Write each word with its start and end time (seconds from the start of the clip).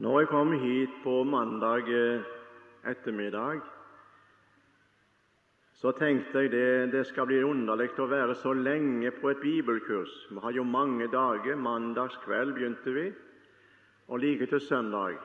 Når 0.00 0.18
jeg 0.18 0.28
kom 0.28 0.52
hit 0.52 0.92
på 1.04 1.22
mandag 1.28 1.88
eh, 1.92 2.22
ettermiddag, 2.88 3.58
så 5.76 5.90
tenkte 5.92 6.40
jeg 6.40 6.50
det, 6.52 6.92
det 6.92 7.02
skal 7.06 7.26
bli 7.28 7.42
underlig 7.44 7.90
å 8.00 8.06
være 8.08 8.32
så 8.40 8.54
lenge 8.56 9.10
på 9.20 9.28
et 9.28 9.42
bibelkurs. 9.42 10.14
Vi 10.30 10.40
har 10.40 10.54
jo 10.56 10.64
mange 10.64 11.04
dager. 11.12 11.56
Mandagskveld 11.56 12.54
begynte 12.56 12.94
vi, 12.94 13.02
og 14.08 14.22
like 14.22 14.46
til 14.48 14.60
søndag. 14.60 15.18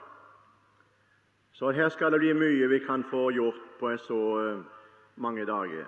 Så 1.55 1.71
her 1.71 1.87
skal 1.89 2.12
det 2.12 2.19
bli 2.26 2.33
mye 2.35 2.67
vi 2.67 2.79
kan 2.83 3.05
få 3.07 3.29
gjort 3.31 3.62
på 3.79 3.94
så 4.07 4.17
uh, 4.35 4.65
mange 5.15 5.46
dager. 5.47 5.87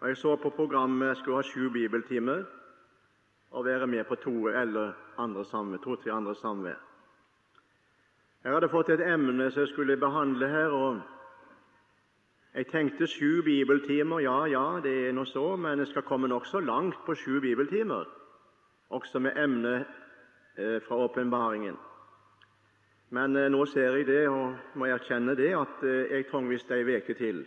Og 0.00 0.08
Jeg 0.08 0.16
så 0.16 0.34
på 0.36 0.50
programmet 0.50 1.12
jeg 1.12 1.16
skulle 1.22 1.38
ha 1.38 1.46
sju 1.46 1.70
bibeltimer 1.70 2.42
og 3.50 3.64
være 3.64 3.86
med 3.86 4.04
på 4.10 4.18
to 4.26 4.48
eller 4.48 4.92
andre 5.18 5.44
samvær, 5.44 5.78
to-tre 5.86 6.10
andre 6.10 6.34
samvær. 6.34 6.82
Jeg 8.44 8.52
hadde 8.52 8.68
fått 8.68 8.90
et 8.92 9.00
emne 9.00 9.46
som 9.48 9.62
jeg 9.62 9.70
skulle 9.70 9.94
behandle 9.96 10.48
her, 10.52 10.72
og 10.76 10.98
jeg 12.54 12.66
tenkte 12.68 13.06
sju 13.08 13.40
bibeltimer. 13.42 14.20
Ja, 14.20 14.44
ja, 14.44 14.64
det 14.84 14.92
er 15.08 15.14
nå 15.16 15.24
så, 15.24 15.56
men 15.56 15.80
jeg 15.80 15.88
skal 15.88 16.04
komme 16.04 16.28
nokså 16.28 16.60
langt 16.60 16.98
på 17.06 17.16
sju 17.16 17.40
bibeltimer, 17.40 18.04
også 18.90 19.22
med 19.24 19.40
emnet 19.40 19.86
eh, 20.58 20.76
fra 20.84 21.00
åpenbaringen. 21.06 21.78
Men 23.16 23.36
eh, 23.36 23.48
nå 23.48 23.64
ser 23.64 23.96
jeg 23.96 24.06
det, 24.12 24.28
og 24.28 24.60
må 24.76 24.92
erkjenne 24.92 25.38
det, 25.40 25.54
at 25.56 25.80
eh, 25.80 26.12
jeg 26.12 26.28
trenger 26.28 26.52
visst 26.52 26.76
ei 26.76 26.84
uke 26.84 27.16
til. 27.16 27.46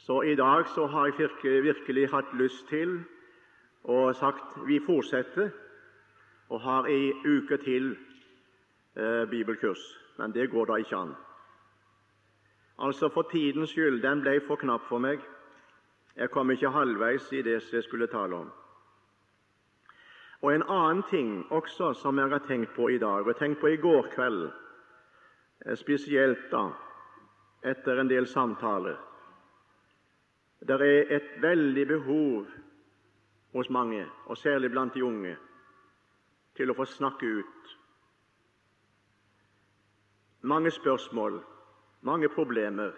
Så 0.00 0.22
i 0.22 0.34
dag 0.34 0.64
så 0.72 0.86
har 0.86 1.10
jeg 1.10 1.18
virkelig, 1.18 1.62
virkelig 1.62 2.08
hatt 2.08 2.32
lyst 2.40 2.68
til 2.72 3.02
og 3.84 4.16
sagt 4.16 4.56
vi 4.66 4.80
fortsetter 4.80 5.52
og 6.48 6.60
har 6.60 6.88
ei 6.88 7.12
uke 7.26 7.60
til 7.60 7.96
eh, 8.96 9.24
bibelkurs. 9.30 9.98
Men 10.18 10.32
det 10.32 10.50
går 10.50 10.66
da 10.66 10.76
ikke 10.76 10.96
an. 10.96 11.14
Altså 12.78 13.08
For 13.08 13.22
tidens 13.22 13.70
skyld, 13.70 14.02
den 14.02 14.20
ble 14.20 14.40
for 14.46 14.56
knapp 14.56 14.88
for 14.88 14.98
meg. 14.98 15.20
Jeg 16.16 16.30
kom 16.30 16.50
ikke 16.50 16.72
halvveis 16.72 17.32
i 17.32 17.42
det 17.42 17.60
jeg 17.72 17.84
skulle 17.84 18.06
tale 18.06 18.36
om. 18.36 18.50
Og 20.40 20.54
En 20.54 20.62
annen 20.62 21.02
ting 21.10 21.46
også 21.50 21.92
som 21.92 22.18
jeg 22.18 22.28
har 22.28 22.38
tenkt 22.38 22.74
på 22.76 22.88
i 22.88 22.98
dag, 22.98 23.26
og 23.26 23.36
tenkt 23.36 23.60
på 23.60 23.66
i 23.66 23.76
går 23.76 24.08
kveld, 24.14 24.50
eh, 25.66 25.74
spesielt 25.74 26.50
da, 26.50 26.70
etter 27.62 28.00
en 28.00 28.08
del 28.08 28.26
samtaler 28.26 28.96
Det 30.66 30.80
er 30.80 31.16
et 31.16 31.42
veldig 31.42 31.86
behov 31.86 32.46
hos 33.52 33.70
mange, 33.70 34.06
og 34.26 34.36
særlig 34.36 34.70
blant 34.70 34.94
de 34.94 35.04
unge, 35.04 35.36
til 36.56 36.70
å 36.70 36.74
få 36.74 36.84
snakke 36.84 37.26
ut. 37.26 37.76
Mange 40.46 40.70
spørsmål, 40.70 41.40
mange 42.02 42.28
problemer. 42.28 42.90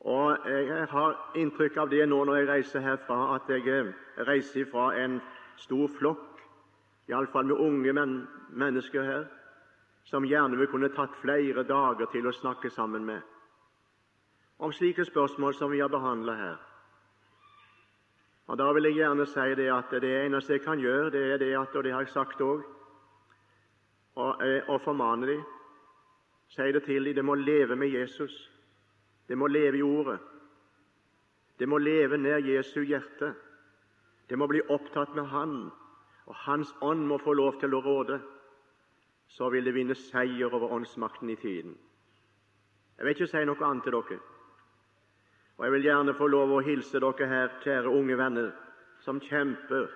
Og 0.00 0.38
Jeg 0.48 0.86
har 0.90 1.32
inntrykk 1.34 1.76
av 1.76 1.90
det 1.90 2.08
nå 2.08 2.24
når 2.24 2.36
jeg 2.36 2.48
reiser 2.48 2.82
herfra, 2.82 3.34
at 3.34 3.50
jeg 3.50 3.68
eh, 3.70 3.92
reiser 4.26 4.66
fra 4.70 4.88
en 4.98 5.20
stor 5.56 5.86
flokk, 5.98 6.42
iallfall 7.08 7.46
med 7.46 7.62
unge 7.62 7.92
men 7.92 8.16
mennesker 8.50 9.02
her, 9.02 9.24
som 10.04 10.26
gjerne 10.26 10.58
vil 10.58 10.66
kunne 10.74 10.90
tatt 10.90 11.14
flere 11.22 11.62
dager 11.62 12.10
til 12.10 12.26
å 12.26 12.34
snakke 12.34 12.70
sammen 12.70 13.06
med 13.06 13.22
om 14.58 14.72
slike 14.72 15.04
spørsmål 15.04 15.54
som 15.54 15.70
vi 15.70 15.80
har 15.80 15.92
behandla 15.92 16.34
her. 16.34 16.56
Og 18.46 18.58
Da 18.58 18.72
vil 18.72 18.84
jeg 18.90 18.94
gjerne 18.94 19.26
si 19.26 19.54
det 19.54 19.70
at 19.72 19.90
det 19.90 20.14
eneste 20.24 20.52
jeg 20.52 20.62
kan 20.64 20.80
gjøre, 20.80 21.10
det 21.10 21.22
er 21.32 21.38
det 21.38 21.52
at, 21.58 21.76
og 21.76 21.84
det 21.84 21.92
har 21.92 22.00
jeg 22.00 22.14
sagt 22.14 22.40
òg, 22.40 22.62
å 24.16 24.78
formane 24.84 25.26
dem, 25.26 25.44
si 26.48 26.72
det 26.72 26.84
til 26.84 27.04
dem, 27.04 27.14
det 27.14 27.24
må 27.24 27.34
leve 27.34 27.76
med 27.76 27.88
Jesus. 27.88 28.34
Det 29.28 29.38
må 29.38 29.46
leve 29.46 29.78
i 29.78 29.82
Ordet. 29.82 30.18
Det 31.58 31.68
må 31.68 31.78
leve 31.78 32.18
nær 32.18 32.38
Jesu 32.38 32.82
hjerte. 32.84 33.34
Det 34.28 34.38
må 34.38 34.46
bli 34.46 34.60
opptatt 34.68 35.14
med 35.14 35.24
Han, 35.24 35.70
og 36.26 36.34
Hans 36.34 36.74
ånd 36.82 37.06
må 37.06 37.18
få 37.18 37.32
lov 37.32 37.60
til 37.60 37.74
å 37.74 37.80
råde. 37.80 38.20
Så 39.28 39.50
vil 39.50 39.64
det 39.64 39.74
vinne 39.74 39.94
seier 39.94 40.54
over 40.54 40.72
åndsmakten 40.72 41.30
i 41.30 41.36
tiden. 41.36 41.76
Jeg 42.98 43.04
vil 43.04 43.14
ikke 43.14 43.28
si 43.30 43.44
noe 43.44 43.64
annet 43.66 43.84
til 43.84 43.92
dere. 43.92 44.18
Og 45.56 45.64
Jeg 45.64 45.72
vil 45.72 45.84
gjerne 45.88 46.14
få 46.14 46.26
lov 46.26 46.52
å 46.52 46.64
hilse 46.64 47.00
dere 47.00 47.28
her, 47.28 47.48
kjære 47.64 47.92
unge 47.92 48.16
venner, 48.16 48.52
som 49.00 49.20
kjemper, 49.20 49.88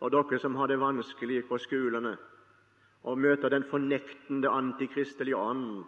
og 0.00 0.10
dere 0.10 0.38
som 0.38 0.54
har 0.56 0.66
det 0.66 0.80
vanskelig 0.80 1.44
på 1.48 1.58
skolene, 1.58 2.16
og 3.02 3.18
møter 3.18 3.48
den 3.48 3.64
fornektende 3.70 4.48
antikristelige 4.48 5.36
ånd 5.36 5.84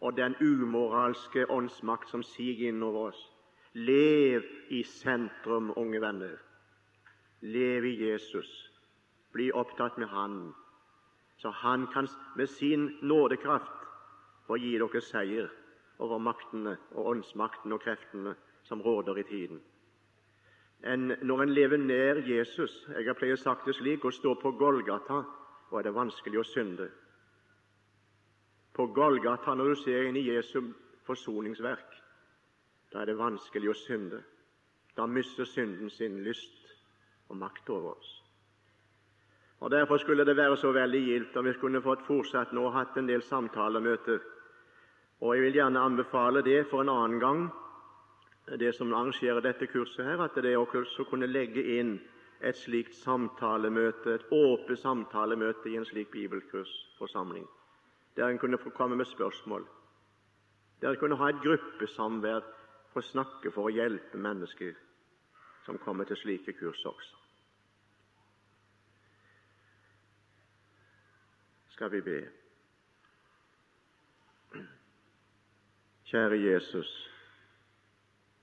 og 0.00 0.16
den 0.16 0.34
umoralske 0.40 1.46
åndsmakt 1.50 2.08
som 2.08 2.22
siger 2.22 2.68
innover 2.68 3.10
oss. 3.10 3.20
Lev 3.74 4.42
i 4.70 4.82
sentrum, 4.82 5.72
unge 5.76 6.00
venner. 6.00 6.38
Lev 7.40 7.84
i 7.84 8.10
Jesus. 8.10 8.48
Bli 9.32 9.50
opptatt 9.52 9.98
med 9.98 10.08
Han, 10.08 10.54
så 11.38 11.50
Han 11.50 11.86
kan 11.86 12.08
med 12.36 12.46
sin 12.46 12.98
nådekraft 13.02 13.86
få 14.46 14.56
gi 14.56 14.78
dere 14.78 15.00
seier 15.00 15.50
over 15.98 16.18
maktene 16.18 16.76
og 16.90 17.06
åndsmakten 17.06 17.72
og 17.72 17.80
kreftene 17.80 18.34
som 18.62 18.82
råder 18.82 19.16
i 19.16 19.22
tiden. 19.22 19.60
En, 20.84 21.12
når 21.22 21.42
en 21.42 21.52
lever 21.52 21.76
nær 21.76 22.22
Jesus 22.24 22.86
Jeg 22.88 23.06
har 23.06 23.14
pleier 23.14 23.36
sagt 23.36 23.66
det 23.68 23.74
slik 23.76 24.04
å 24.04 24.10
stå 24.10 24.34
på 24.40 24.52
Golgata, 24.56 25.22
er 25.78 25.86
det 25.86 25.94
vanskelig 25.94 26.40
å 26.40 26.46
synde. 26.46 26.88
På 28.74 28.86
Golgata, 28.94 29.54
når 29.54 29.68
du 29.68 29.76
ser 29.82 30.08
inn 30.08 30.16
i 30.16 30.26
Jesu 30.26 30.72
forsoningsverk, 31.06 31.94
da 32.90 33.02
er 33.02 33.10
det 33.10 33.18
vanskelig 33.18 33.70
å 33.70 33.78
synde. 33.78 34.22
Da 34.96 35.06
mister 35.06 35.46
synden 35.46 35.90
sin 35.90 36.18
lyst 36.24 36.74
og 37.28 37.38
makt 37.38 37.70
over 37.70 37.94
oss. 37.94 38.10
Og 39.60 39.70
Derfor 39.70 40.00
skulle 40.00 40.24
det 40.24 40.36
være 40.36 40.56
så 40.56 40.72
veldig 40.72 41.00
gildt 41.04 41.36
om 41.36 41.44
vi 41.44 41.52
kunne 41.60 41.82
fått 41.84 42.06
fortsatt 42.06 42.52
nå 42.56 42.70
hatt 42.72 42.96
en 42.96 43.06
del 43.06 43.22
samtalemøter 43.22 44.20
og 45.20 45.34
Jeg 45.36 45.42
vil 45.42 45.54
gjerne 45.58 45.80
anbefale 45.80 46.40
det 46.42 46.66
for 46.70 46.80
en 46.80 46.88
annen 46.88 47.20
gang, 47.20 47.40
det 48.58 48.72
som 48.74 48.92
arrangerer 48.92 49.40
dette 49.44 49.66
kurset, 49.68 50.04
her, 50.04 50.22
at 50.24 50.34
det 50.42 50.56
også 50.56 51.04
kunne 51.10 51.28
legge 51.28 51.60
inn 51.76 51.98
et 52.40 52.56
slikt 52.56 52.94
samtalemøte, 52.96 54.14
et 54.14 54.32
åpent 54.32 54.78
samtalemøte 54.78 55.70
i 55.70 55.76
en 55.76 55.84
slik 55.84 56.10
bibelkursforsamling, 56.10 57.46
der 58.16 58.28
en 58.28 58.38
kunne 58.38 58.58
få 58.58 58.70
komme 58.70 58.96
med 58.96 59.04
spørsmål, 59.04 59.66
der 60.80 60.90
en 60.90 60.96
kunne 60.96 61.16
ha 61.16 61.28
et 61.28 61.42
gruppesamvær 61.44 62.40
for 62.92 63.02
å 63.02 63.10
snakke 63.12 63.52
for 63.52 63.68
å 63.68 63.74
hjelpe 63.74 64.18
mennesker 64.18 64.76
som 65.66 65.78
kommer 65.78 66.08
til 66.08 66.16
slike 66.16 66.56
kurs 66.58 66.84
også. 66.88 67.16
Skal 71.76 71.92
vi 71.92 72.00
be? 72.04 72.18
Kjære 76.10 76.40
Jesus, 76.40 76.90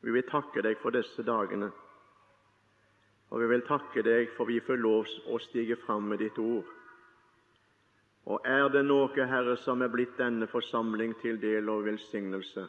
vi 0.01 0.13
vil 0.15 0.23
takke 0.29 0.63
deg 0.63 0.79
for 0.81 0.95
disse 0.95 1.25
dagene. 1.27 1.67
Og 3.29 3.41
vi 3.41 3.47
vil 3.51 3.63
takke 3.67 4.03
deg 4.05 4.31
for 4.37 4.47
vi 4.47 4.59
får 4.63 4.79
lov 4.79 5.07
å 5.27 5.39
stige 5.43 5.75
fram 5.83 6.07
med 6.11 6.21
ditt 6.23 6.37
ord. 6.39 6.67
Og 8.27 8.43
er 8.47 8.67
det 8.71 8.83
noe, 8.83 9.25
Herre, 9.31 9.55
som 9.63 9.81
er 9.81 9.91
blitt 9.91 10.17
denne 10.19 10.47
forsamling 10.51 11.13
til 11.21 11.39
del 11.39 11.69
og 11.71 11.85
velsignelse, 11.85 12.65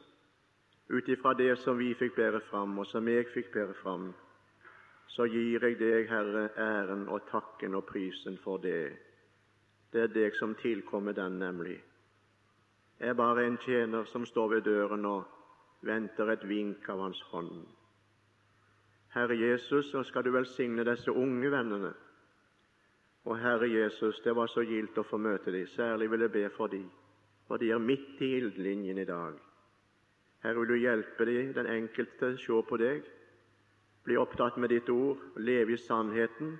ut 0.88 1.08
ifra 1.10 1.34
det 1.34 1.56
som 1.64 1.78
vi 1.78 1.90
fikk 1.98 2.14
bære 2.16 2.40
fram, 2.50 2.78
og 2.78 2.86
som 2.86 3.08
jeg 3.10 3.26
fikk 3.34 3.50
bære 3.54 3.74
fram, 3.82 4.12
så 5.10 5.26
gir 5.26 5.64
jeg 5.66 5.78
deg, 5.80 6.06
Herre, 6.10 6.44
æren 6.56 7.08
og 7.10 7.26
takken 7.30 7.74
og 7.74 7.88
prisen 7.88 8.38
for 8.44 8.62
det. 8.62 8.92
Det 9.92 10.04
er 10.04 10.14
deg 10.14 10.36
som 10.38 10.54
tilkommer 10.54 11.12
den, 11.12 11.38
nemlig 11.38 11.80
Jeg 13.00 13.08
er 13.08 13.14
bare 13.14 13.46
en 13.46 13.58
tjener 13.62 14.04
som 14.04 14.26
står 14.26 14.48
ved 14.48 14.62
døren 14.62 15.04
og 15.06 15.24
venter 15.86 16.30
et 16.32 16.48
vink 16.48 16.88
av 16.88 16.98
Hans 16.98 17.20
hånd. 17.30 17.77
Herre 19.18 19.34
Jesus, 19.34 19.90
så 19.90 20.02
skal 20.06 20.24
du 20.24 20.30
velsigne 20.30 20.84
disse 20.86 21.10
unge 21.10 21.50
vennene. 21.50 21.90
Og 23.24 23.38
Herre 23.38 23.66
Jesus, 23.68 24.20
det 24.24 24.36
var 24.36 24.46
så 24.46 24.62
gildt 24.62 24.98
å 24.98 25.04
få 25.04 25.18
møte 25.18 25.50
dem. 25.52 25.66
Særlig 25.74 26.10
vil 26.10 26.22
jeg 26.24 26.32
be 26.36 26.44
for 26.54 26.70
dem, 26.70 26.86
for 27.48 27.58
de 27.58 27.72
er 27.74 27.82
midt 27.82 28.22
i 28.22 28.36
ildlinjen 28.38 28.98
i 29.02 29.06
dag. 29.08 29.34
Herre, 30.44 30.60
vil 30.60 30.70
du 30.70 30.78
hjelpe 30.78 31.26
dem, 31.26 31.50
den 31.56 31.66
enkelte, 31.66 32.36
se 32.38 32.62
på 32.68 32.78
deg, 32.78 33.02
bli 34.06 34.16
opptatt 34.16 34.56
med 34.56 34.70
ditt 34.70 34.88
ord, 34.94 35.18
leve 35.36 35.74
i 35.74 35.82
sannheten. 35.82 36.54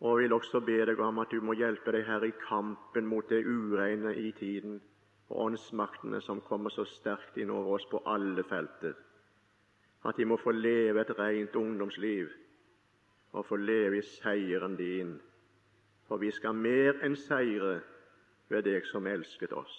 Og 0.00 0.14
jeg 0.14 0.28
vil 0.28 0.38
også 0.38 0.62
be 0.64 0.78
deg 0.88 1.02
om 1.04 1.18
at 1.20 1.34
du 1.34 1.42
må 1.44 1.58
hjelpe 1.58 1.92
deg, 1.92 2.06
her 2.06 2.24
i 2.24 2.32
kampen 2.46 3.10
mot 3.10 3.26
det 3.28 3.42
ureine 3.44 4.14
i 4.14 4.30
tiden 4.38 4.78
og 5.30 5.44
åndsmaktene 5.50 6.22
som 6.24 6.40
kommer 6.46 6.72
så 6.74 6.86
sterkt 6.88 7.36
inn 7.38 7.50
over 7.50 7.76
oss 7.76 7.86
på 7.90 8.00
alle 8.06 8.42
felter. 8.48 8.94
At 10.04 10.16
de 10.16 10.24
må 10.24 10.36
få 10.36 10.50
leve 10.50 11.00
et 11.00 11.18
rent 11.18 11.56
ungdomsliv 11.56 12.28
og 13.32 13.46
få 13.46 13.56
leve 13.56 13.98
i 13.98 14.06
seieren 14.06 14.76
din 14.76 15.18
for 16.10 16.18
vi 16.18 16.32
skal 16.34 16.56
mer 16.58 16.96
enn 17.06 17.14
seire 17.14 17.76
ved 18.50 18.64
deg 18.66 18.86
som 18.90 19.06
elsket 19.06 19.52
oss. 19.54 19.74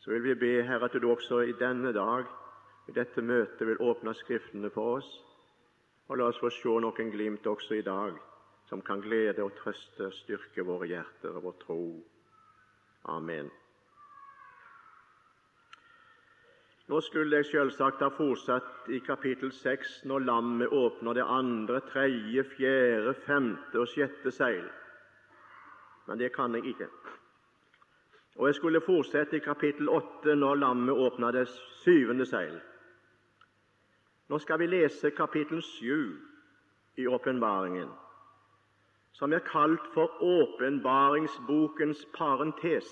Så 0.00 0.08
vil 0.14 0.24
vi 0.24 0.34
be, 0.40 0.52
Herre, 0.64 0.88
at 0.88 0.96
du 0.96 1.10
også 1.12 1.42
i 1.44 1.52
denne 1.60 1.92
dag, 1.92 2.24
i 2.88 2.94
dette 2.96 3.20
møtet, 3.20 3.60
vil 3.68 3.82
åpne 3.84 4.14
Skriftene 4.16 4.70
for 4.72 4.96
oss, 4.96 5.10
og 6.08 6.16
la 6.16 6.30
oss 6.32 6.40
få 6.40 6.48
se 6.48 6.72
noen 6.80 7.12
glimt 7.12 7.46
også 7.46 7.76
i 7.76 7.84
dag 7.84 8.16
som 8.70 8.80
kan 8.80 9.04
glede 9.04 9.44
og 9.44 9.52
trøste 9.60 10.08
og 10.08 10.16
styrke 10.16 10.64
våre 10.64 10.88
hjerter 10.88 11.36
og 11.36 11.44
vår 11.44 11.60
tro. 11.60 11.82
Amen. 13.12 13.52
Nå 16.92 17.00
skulle 17.00 17.40
jeg 17.40 17.48
selvsagt 17.48 18.04
ha 18.04 18.10
fortsatt 18.12 18.92
i 18.92 19.00
kapittel 19.00 19.48
6 19.56 20.02
når 20.04 20.26
lammet 20.28 20.76
åpner 20.76 21.16
det 21.16 21.24
andre, 21.24 21.80
tredje, 21.88 22.44
fjerde, 22.52 23.14
femte 23.24 23.80
og 23.80 23.88
sjette 23.88 24.30
seil 24.36 24.66
men 26.06 26.18
det 26.18 26.32
kan 26.34 26.54
jeg 26.54 26.66
ikke. 26.66 26.88
Og 28.36 28.46
jeg 28.46 28.54
skulle 28.54 28.80
fortsette 28.80 29.36
i 29.36 29.44
kapittel 29.44 29.88
8 29.88 30.34
når 30.34 30.54
lammet 30.54 30.94
åpner 30.94 31.30
det 31.30 31.48
syvende 31.84 32.26
seil. 32.26 32.60
Nå 34.28 34.38
skal 34.38 34.58
vi 34.58 34.66
lese 34.66 35.10
kapittel 35.10 35.62
7 35.62 36.20
i 36.96 37.06
åpenbaringen, 37.06 37.88
som 39.12 39.32
er 39.32 39.44
kalt 39.44 39.86
for 39.94 40.22
åpenbaringsbokens 40.22 42.06
parentes. 42.16 42.88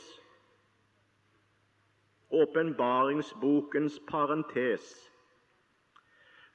Åpenbaringsbokens 2.30 4.00
parentes. 4.08 5.12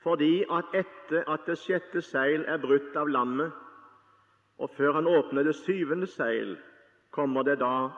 Fordi 0.04 0.44
at 0.52 0.66
etter 0.74 1.24
at 1.32 1.40
det 1.48 1.58
sjette 1.58 2.02
seil 2.02 2.46
er 2.48 2.62
brutt 2.62 2.96
av 2.96 3.08
lammet, 3.08 3.52
og 4.58 4.70
før 4.78 4.92
han 4.94 5.08
åpner 5.08 5.44
det 5.44 5.56
syvende 5.56 6.08
seil, 6.08 6.58
kommer 7.12 7.44
det 7.44 7.60
da 7.60 7.90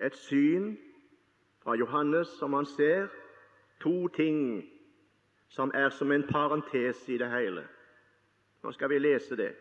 et 0.00 0.16
syn 0.16 0.76
fra 1.62 1.74
Johannes 1.74 2.28
som 2.38 2.52
han 2.52 2.66
ser 2.66 3.08
to 3.82 4.08
ting 4.08 4.62
som 5.48 5.72
er 5.74 5.88
som 5.88 6.12
en 6.12 6.26
parentes 6.28 7.08
i 7.08 7.18
det 7.18 7.30
hele. 7.30 7.64
Nå 8.62 8.72
skal 8.72 8.90
vi 8.90 8.98
lese 8.98 9.36
det 9.36 9.52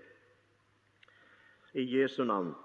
i 1.73 1.99
Jesu 1.99 2.23
navn. 2.23 2.55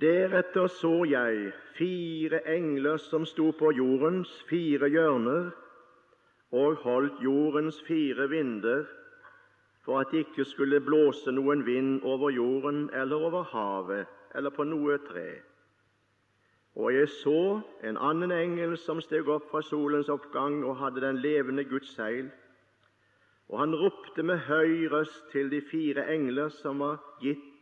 Deretter 0.00 0.66
så 0.68 1.04
jeg 1.08 1.52
fire 1.78 2.42
engler 2.52 2.98
som 3.00 3.24
sto 3.24 3.46
på 3.56 3.70
jordens 3.72 4.28
fire 4.48 4.90
hjørner 4.92 5.46
og 6.52 6.82
holdt 6.82 7.22
jordens 7.24 7.78
fire 7.86 8.26
vinder 8.28 8.84
for 9.86 10.02
at 10.02 10.12
det 10.12 10.26
ikke 10.26 10.44
skulle 10.44 10.82
blåse 10.84 11.32
noen 11.32 11.64
vind 11.64 12.04
over 12.04 12.28
jorden 12.34 12.90
eller 12.92 13.24
over 13.30 13.48
havet 13.54 14.04
eller 14.36 14.52
på 14.52 14.68
noe 14.68 14.98
tre. 15.08 15.28
Og 16.76 16.92
jeg 16.92 17.08
så 17.08 17.40
en 17.88 17.96
annen 17.96 18.36
engel 18.36 18.76
som 18.76 19.00
steg 19.00 19.28
opp 19.32 19.48
fra 19.48 19.64
solens 19.64 20.12
oppgang 20.12 20.60
og 20.60 20.76
hadde 20.82 21.06
den 21.06 21.24
levende 21.24 21.64
Guds 21.64 21.96
seil. 21.96 22.28
Og 23.48 23.62
han 23.64 23.72
ropte 23.72 24.22
med 24.22 24.44
høy 24.44 24.90
røst 24.92 25.30
til 25.32 25.48
de 25.48 25.64
fire 25.70 26.04
engler 26.12 26.52
som 26.52 26.84
var 26.84 27.00
gitt 27.24 27.55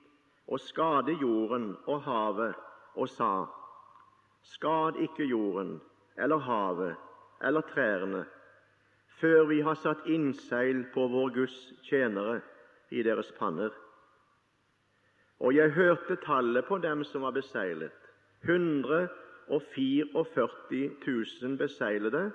å 0.46 0.58
skade 0.58 1.12
jorden 1.20 1.76
og 1.86 2.02
havet, 2.02 2.54
og 2.94 3.08
sa:" 3.08 3.46
Skad 4.44 4.96
ikke 5.00 5.24
jorden 5.24 5.80
eller 6.18 6.36
havet 6.36 6.96
eller 7.42 7.60
trærne, 7.60 8.24
før 9.20 9.44
vi 9.48 9.60
har 9.60 9.74
satt 9.74 10.06
innseil 10.06 10.84
på 10.94 11.06
vår 11.08 11.30
Guds 11.34 11.72
tjenere 11.88 12.40
i 12.90 13.02
deres 13.02 13.32
panner. 13.38 13.70
Og 15.40 15.54
jeg 15.54 15.70
hørte 15.70 16.16
tallet 16.16 16.64
på 16.68 16.78
dem 16.78 17.04
som 17.04 17.22
var 17.22 17.30
beseglet. 17.30 17.92
144 18.44 19.08
000 21.42 21.58
beseglede 21.58 22.32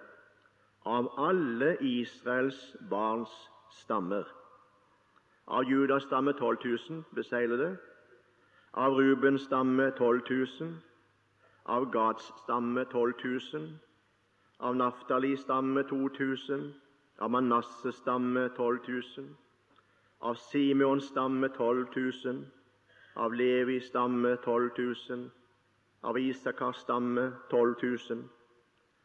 av 0.86 1.10
alle 1.18 1.78
Israels 1.82 2.78
barns 2.90 3.52
stammer. 3.70 4.24
Av 5.48 5.64
Judas 5.64 6.04
stamme 6.04 6.34
12 6.34 6.58
000 6.90 7.04
beseglede, 7.16 7.78
av 8.72 8.94
Rubens 8.94 9.42
stamme 9.42 9.92
12 9.92 10.22
000, 10.30 10.76
av 11.64 11.92
Gads 11.92 12.34
stamme 12.44 12.86
12 12.86 13.14
000, 13.54 13.80
av 14.60 14.76
Naftali 14.76 15.38
stamme 15.38 15.84
2000, 15.84 16.74
av 17.20 17.32
Manasses 17.32 17.96
stamme 17.96 18.50
12 18.50 18.80
000, 18.88 19.28
av 20.20 20.36
Simeons 20.36 21.08
stamme 21.08 21.50
12 21.50 21.86
000, 22.26 22.46
av 23.16 23.34
Levi 23.34 23.80
stamme 23.80 24.36
12 24.36 24.70
000, 24.78 25.30
av 26.02 26.20
Isakars 26.20 26.78
stamme 26.78 27.32
12 27.50 27.76
000, 28.10 28.24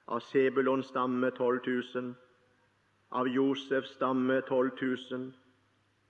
av 0.05 0.21
Sebulons 0.21 0.87
stamme 0.87 1.31
12 1.31 1.61
000, 1.95 2.15
av 3.09 3.29
Josefs 3.29 3.95
stamme 3.95 4.41
12 4.41 4.71
000, 5.11 5.33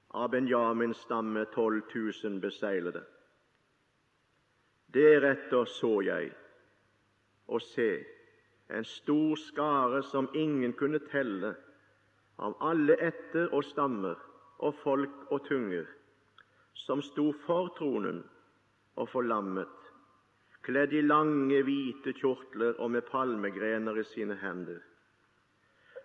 av 0.09 0.31
Benjamins 0.31 0.97
stamme 0.97 1.45
12 1.45 1.83
000 2.25 2.41
beseglede. 2.41 3.14
Deretter 4.95 5.65
så 5.65 6.01
jeg, 6.07 6.31
og 7.49 7.63
se, 7.63 8.05
en 8.71 8.85
stor 8.85 9.35
skare 9.37 10.03
som 10.07 10.29
ingen 10.35 10.73
kunne 10.79 11.01
telle, 11.11 11.55
av 12.39 12.55
alle 12.63 12.95
etter 13.03 13.51
og 13.55 13.65
stammer 13.67 14.19
og 14.59 14.75
folk 14.83 15.33
og 15.35 15.43
tunger, 15.49 15.87
som 16.75 17.03
sto 17.03 17.33
for 17.45 17.73
tronen 17.79 18.23
og 18.95 19.11
for 19.11 19.27
lammet, 19.27 19.91
kledd 20.63 20.95
i 20.95 21.03
lange, 21.03 21.63
hvite 21.67 22.15
kjortler 22.19 22.79
og 22.79 22.91
med 22.95 23.07
palmegrener 23.11 23.99
i 23.99 24.07
sine 24.15 24.39
hender. 24.41 24.79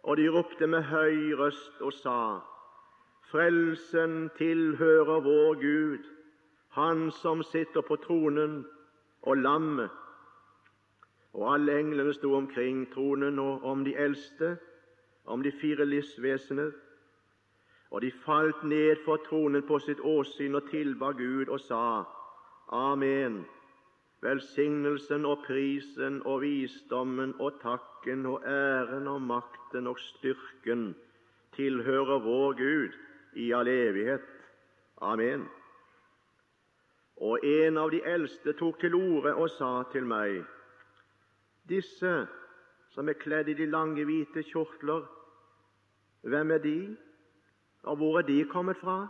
Og 0.04 0.18
de 0.18 0.30
ropte 0.34 0.68
med 0.68 0.90
høy 0.90 1.34
røst 1.38 1.82
og 1.82 1.94
sa:" 1.94 2.40
Frelsen 3.30 4.30
tilhører 4.38 5.22
vår 5.22 5.62
Gud, 5.62 6.04
Han 6.70 7.12
som 7.12 7.44
sitter 7.44 7.82
på 7.82 7.96
tronen, 7.96 8.66
og 9.22 9.38
lammet. 9.38 9.90
Og 11.34 11.54
alle 11.54 11.80
englene 11.80 12.14
sto 12.14 12.34
omkring 12.34 12.94
tronen 12.94 13.40
og 13.40 13.64
om 13.64 13.84
de 13.86 13.96
eldste, 13.96 14.58
om 15.26 15.44
de 15.44 15.52
fire 15.62 15.86
livsvesener. 15.86 16.72
Og 17.92 18.02
de 18.02 18.12
falt 18.26 18.64
ned 18.64 18.96
for 19.06 19.22
tronen 19.30 19.64
på 19.68 19.80
sitt 19.80 20.00
åsyn 20.00 20.56
og 20.56 20.70
tilba 20.70 21.12
Gud 21.12 21.50
og 21.50 21.60
sa 21.60 22.04
Amen. 22.72 23.46
Velsignelsen 24.22 25.26
og 25.26 25.46
prisen 25.48 26.22
og 26.26 26.42
visdommen 26.42 27.34
og 27.40 27.62
takken 27.62 28.26
og 28.26 28.44
æren 28.46 29.08
og 29.08 29.22
makten 29.22 29.88
og 29.88 30.00
styrken 30.00 30.96
tilhører 31.56 32.20
vår 32.20 32.54
Gud 32.60 32.98
i 33.34 33.52
all 33.52 33.68
evighet. 33.68 34.28
Amen. 35.02 35.48
Og 37.20 37.44
en 37.44 37.78
av 37.78 37.92
de 37.92 38.00
eldste 38.08 38.54
tok 38.56 38.80
til 38.80 38.96
orde 38.96 39.36
og 39.36 39.50
sa 39.50 39.84
til 39.92 40.06
meg:" 40.08 40.44
Disse 41.70 42.28
som 42.90 43.10
er 43.10 43.20
kledd 43.20 43.50
i 43.50 43.54
de 43.54 43.66
lange, 43.70 44.06
hvite 44.06 44.44
kjortler, 44.44 45.04
hvem 46.22 46.52
er 46.52 46.58
de, 46.58 46.98
og 47.84 47.96
hvor 47.96 48.18
er 48.20 48.26
de 48.28 48.44
kommet 48.50 48.78
fra? 48.78 49.08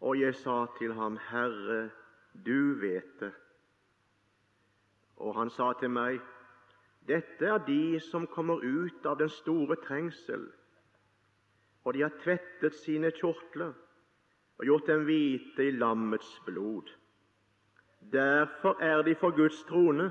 Og 0.00 0.20
jeg 0.20 0.34
sa 0.34 0.66
til 0.78 0.92
ham, 0.92 1.16
Herre, 1.30 1.90
du 2.46 2.74
vet 2.80 3.20
det. 3.20 3.32
Og 5.16 5.34
han 5.34 5.50
sa 5.50 5.72
til 5.72 5.90
meg, 5.90 6.20
dette 7.08 7.46
er 7.46 7.58
de 7.66 8.00
som 8.00 8.26
kommer 8.26 8.62
ut 8.64 9.06
av 9.06 9.18
den 9.18 9.28
store 9.28 9.76
trengsel, 9.76 10.46
og 11.84 11.94
de 11.94 12.02
har 12.04 12.16
tvettet 12.22 12.74
sine 12.74 13.10
kjortler 13.10 13.72
og 14.60 14.66
gjort 14.68 14.86
dem 14.86 15.06
hvite 15.08 15.64
i 15.64 15.70
lammets 15.72 16.42
blod. 16.44 16.90
Derfor 18.12 18.76
er 18.84 19.02
de 19.02 19.14
for 19.16 19.32
Guds 19.32 19.62
trone 19.64 20.10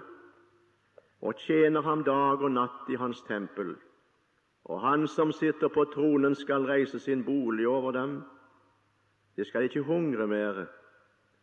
og 1.21 1.35
tjener 1.37 1.85
ham 1.85 2.01
dag 2.03 2.41
og 2.41 2.51
natt 2.55 2.89
i 2.89 2.97
hans 2.97 3.21
tempel. 3.27 3.75
Og 4.65 4.81
han 4.81 5.05
som 5.07 5.31
sitter 5.31 5.69
på 5.69 5.85
tronen, 5.93 6.35
skal 6.35 6.65
reise 6.65 6.99
sin 6.99 7.21
bolig 7.25 7.67
over 7.67 7.91
dem. 7.91 8.23
De 9.37 9.45
skal 9.45 9.69
ikke 9.69 9.85
hungre 9.85 10.27
mere, 10.27 10.65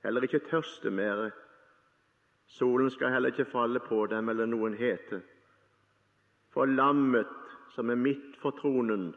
heller 0.03 0.27
ikke 0.27 0.43
tørste 0.51 0.91
mere. 0.91 1.31
Solen 2.47 2.91
skal 2.91 3.15
heller 3.15 3.31
ikke 3.31 3.51
falle 3.53 3.81
på 3.87 4.07
dem 4.11 4.29
eller 4.29 4.51
noen 4.51 4.75
hete. 4.75 5.23
For 6.51 6.67
lammet 6.67 7.31
som 7.71 7.91
er 7.91 8.03
midt 8.03 8.35
for 8.43 8.51
tronen, 8.51 9.13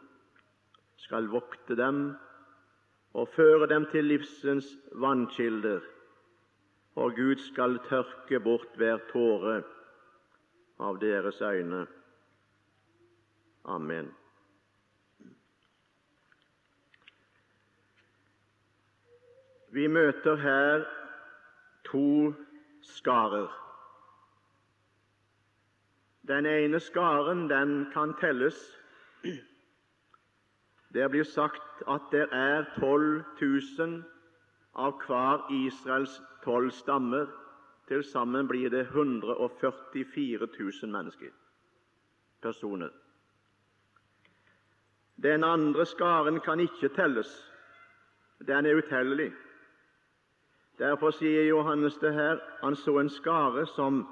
skal 0.98 1.26
vokte 1.34 1.76
dem 1.76 2.12
og 3.14 3.28
føre 3.36 3.68
dem 3.68 3.86
til 3.92 4.06
livsens 4.06 4.78
vannkilder, 4.92 5.80
og 6.96 7.16
Gud 7.16 7.36
skal 7.36 7.80
tørke 7.90 8.40
bort 8.40 8.76
hver 8.76 9.00
tåre 9.12 9.62
av 10.80 11.00
deres 11.02 11.42
øyne. 11.42 11.86
Amen. 13.66 14.12
Vi 19.72 19.88
møter 19.88 20.36
her 20.36 20.86
to 21.86 22.34
skarer. 22.82 23.50
Den 26.28 26.46
ene 26.46 26.80
skaren 26.80 27.50
den 27.50 27.92
kan 27.94 28.14
telles. 28.22 28.58
Det 30.94 31.10
blir 31.12 31.24
sagt 31.24 31.84
at 31.88 32.02
det 32.12 32.28
er 32.32 32.66
12 32.80 33.24
000 33.42 34.04
av 34.76 35.02
hver 35.08 35.46
Israels 35.54 36.22
tolv 36.44 36.72
stammer. 36.72 37.28
Til 37.88 38.04
sammen 38.04 38.48
blir 38.48 38.70
det 38.70 38.82
144 38.82 40.48
000 40.60 40.92
mennesker, 40.92 41.32
personer. 42.42 42.90
Den 45.24 45.44
andre 45.44 45.86
skaren 45.86 46.40
kan 46.40 46.60
ikke 46.60 46.90
telles. 46.96 47.32
Den 48.48 48.66
er 48.66 48.78
utellelig. 48.78 49.32
Derfor 50.80 51.12
sier 51.12 51.44
Johannes 51.44 51.98
det 51.98 52.14
her. 52.14 52.40
Han 52.64 52.76
så 52.76 53.00
en 53.00 53.10
skare 53.10 53.66
som 53.66 54.06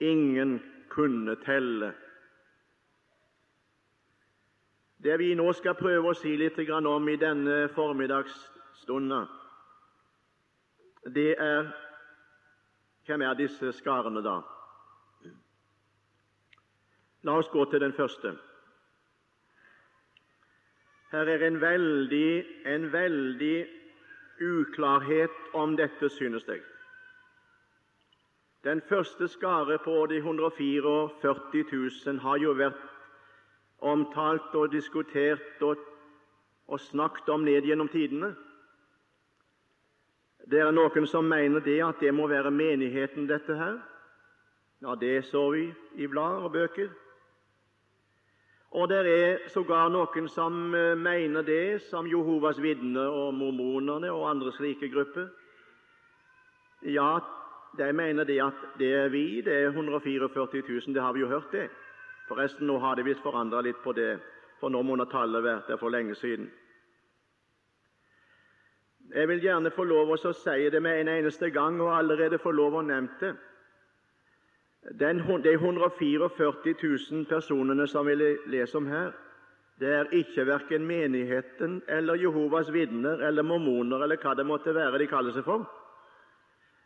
ingen 0.00 0.60
kunne 0.88 1.36
telle. 1.44 1.92
Det 5.02 5.18
vi 5.18 5.34
nå 5.34 5.52
skal 5.52 5.76
prøve 5.76 6.10
å 6.10 6.16
si 6.16 6.36
litt 6.36 6.58
om 6.58 7.08
i 7.08 7.16
denne 7.16 7.68
formiddagsstunden, 7.74 9.26
det 11.14 11.34
er 11.38 11.72
Hvem 13.06 13.22
er 13.22 13.34
disse 13.38 13.70
skarene, 13.72 14.18
da? 14.18 14.40
La 17.22 17.36
oss 17.38 17.48
gå 17.52 17.64
til 17.70 17.80
den 17.80 17.92
første. 17.94 18.32
Her 21.12 21.30
er 21.30 21.44
en 21.46 21.60
veldig, 21.60 22.46
en 22.66 22.88
veldig 22.92 23.66
uklarhet 24.42 25.54
om 25.54 25.76
dette, 25.78 26.10
synes 26.10 26.42
jeg. 26.50 26.64
Den 28.66 28.82
første 28.88 29.28
skare 29.28 29.78
på 29.78 30.06
de 30.10 30.18
144 30.18 31.62
000 31.72 32.20
har 32.26 32.42
jo 32.42 32.56
vært 32.58 32.95
omtalt 33.78 34.54
og 34.54 34.72
diskutert 34.72 35.62
og, 35.62 35.76
og 36.68 36.80
snakket 36.80 37.28
om 37.28 37.44
ned 37.44 37.62
gjennom 37.62 37.88
tidene. 37.88 38.34
Det 40.50 40.60
er 40.62 40.70
noen 40.70 41.06
som 41.10 41.26
mener 41.26 41.60
det 41.60 41.80
at 41.82 42.00
det 42.00 42.12
må 42.14 42.28
være 42.30 42.50
menigheten, 42.54 43.26
dette 43.26 43.56
her. 43.58 43.80
Ja, 44.82 44.94
det 44.94 45.24
så 45.24 45.48
vi 45.50 45.72
i 45.96 46.06
blader 46.06 46.46
og 46.46 46.52
bøker. 46.52 46.88
Og 48.76 48.88
det 48.88 48.98
er 49.08 49.48
sågar 49.48 49.88
noen 49.88 50.28
som 50.28 50.74
eh, 50.74 50.94
mener 50.98 51.42
det, 51.42 51.82
som 51.90 52.06
Jehovas 52.06 52.60
vitner 52.62 53.08
og 53.08 53.34
mormonerne 53.34 54.10
og 54.12 54.28
andre 54.30 54.52
slike 54.52 54.90
grupper. 54.92 55.30
Ja, 56.84 57.18
de 57.78 57.92
mener 57.92 58.24
det 58.24 58.38
at 58.42 58.66
det 58.78 58.92
er 58.94 59.08
vi, 59.08 59.40
det 59.40 59.54
er 59.54 59.68
144 59.70 60.28
000. 60.68 60.94
Det 60.94 61.02
har 61.02 61.12
vi 61.12 61.20
jo 61.20 61.28
hørt, 61.28 61.52
det. 61.52 61.70
Forresten, 62.28 62.66
nå 62.66 62.78
har 62.82 62.96
de 62.96 63.04
visst 63.06 63.22
forandra 63.22 63.60
litt 63.62 63.82
på 63.84 63.92
det, 63.94 64.16
for 64.60 64.72
nå 64.72 64.82
må 64.82 64.96
tallet 65.10 65.44
vært 65.44 65.68
der 65.70 65.78
for 65.80 65.94
lenge 65.94 66.14
siden. 66.18 66.48
Jeg 69.14 69.28
vil 69.28 69.44
gjerne 69.44 69.70
få 69.70 69.84
lov 69.86 70.10
å 70.10 70.32
si 70.34 70.70
det 70.70 70.80
med 70.82 71.00
en 71.00 71.12
eneste 71.20 71.50
gang, 71.54 71.78
og 71.80 71.94
allerede 71.94 72.42
få 72.42 72.50
lov 72.50 72.74
å 72.74 72.82
nevne 72.82 73.20
det. 73.20 73.36
Den, 74.98 75.18
de 75.42 75.52
144 75.54 76.28
000 76.82 77.24
personene 77.26 77.86
som 77.90 78.06
vi 78.06 78.14
leser 78.46 78.78
om 78.78 78.86
her, 78.86 79.14
det 79.80 79.88
er 79.92 80.12
ikke 80.14 80.46
verken 80.46 80.86
menigheten 80.88 81.82
eller 81.88 82.16
Jehovas 82.16 82.70
vitner 82.72 83.20
eller 83.26 83.44
mormoner 83.44 84.04
eller 84.04 84.16
hva 84.22 84.32
det 84.38 84.46
måtte 84.46 84.72
være 84.74 85.02
de 85.02 85.08
kaller 85.10 85.34
seg 85.36 85.44
for. 85.44 85.66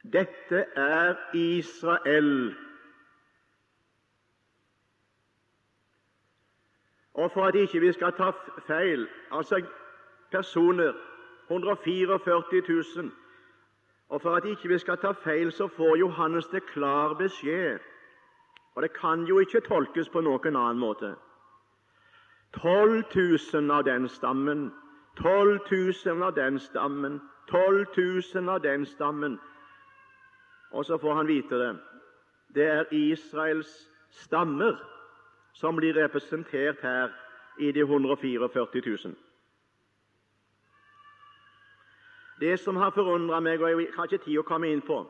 Dette 0.02 0.64
er 0.75 1.14
Israel. 1.37 2.50
Og 7.21 7.31
for 7.31 7.50
at 7.50 7.55
ikke 7.61 7.81
vi 7.83 7.93
skal 7.93 8.12
ta 8.17 8.31
feil 8.67 9.07
altså 9.31 9.61
personer 10.33 10.93
144 11.50 12.19
000 12.97 13.11
og 14.09 14.23
for 14.23 14.35
at 14.37 14.45
ikke 14.45 14.69
vi 14.69 14.79
skal 14.79 14.97
ta 14.99 15.11
feil, 15.12 15.53
så 15.53 15.69
får 15.69 15.97
Johannes 15.97 16.47
det 16.47 16.62
klar 16.67 17.15
beskjed 17.15 17.79
og 18.75 18.83
det 18.83 18.93
kan 18.93 19.25
jo 19.29 19.39
ikke 19.39 19.61
tolkes 19.61 20.09
på 20.09 20.21
noen 20.25 20.57
annen 20.57 20.79
måte. 20.81 21.15
12 22.57 23.03
000 23.15 23.71
av 23.71 23.85
den 23.85 24.09
stammen, 24.09 24.71
12 25.19 25.59
000 26.07 26.23
av 26.23 26.35
den 26.35 26.59
stammen, 26.59 27.21
12 27.50 27.87
000 28.35 28.49
av 28.49 28.62
den 28.62 28.87
stammen. 28.87 29.39
Og 30.73 30.85
så 30.85 30.99
får 30.99 31.15
han 31.15 31.29
vite 31.29 31.59
det. 31.59 31.75
Det 32.55 32.67
er 32.67 32.95
Israels 32.95 33.75
stammer 34.11 34.79
som 35.61 35.76
blir 35.76 35.95
representert 35.95 36.81
her 36.83 37.11
i 37.59 37.73
de 37.73 37.81
144 37.81 38.81
000. 38.87 39.14
Det 42.40 42.61
som 42.61 42.76
har 42.76 42.90
forundret 42.90 43.43
meg, 43.43 43.61
og 43.61 43.69
jeg 43.69 43.88
har 43.97 44.09
ikke 44.09 44.25
tid 44.25 44.38
å 44.40 44.47
komme 44.49 44.71
inn 44.73 44.81
på, 44.81 45.02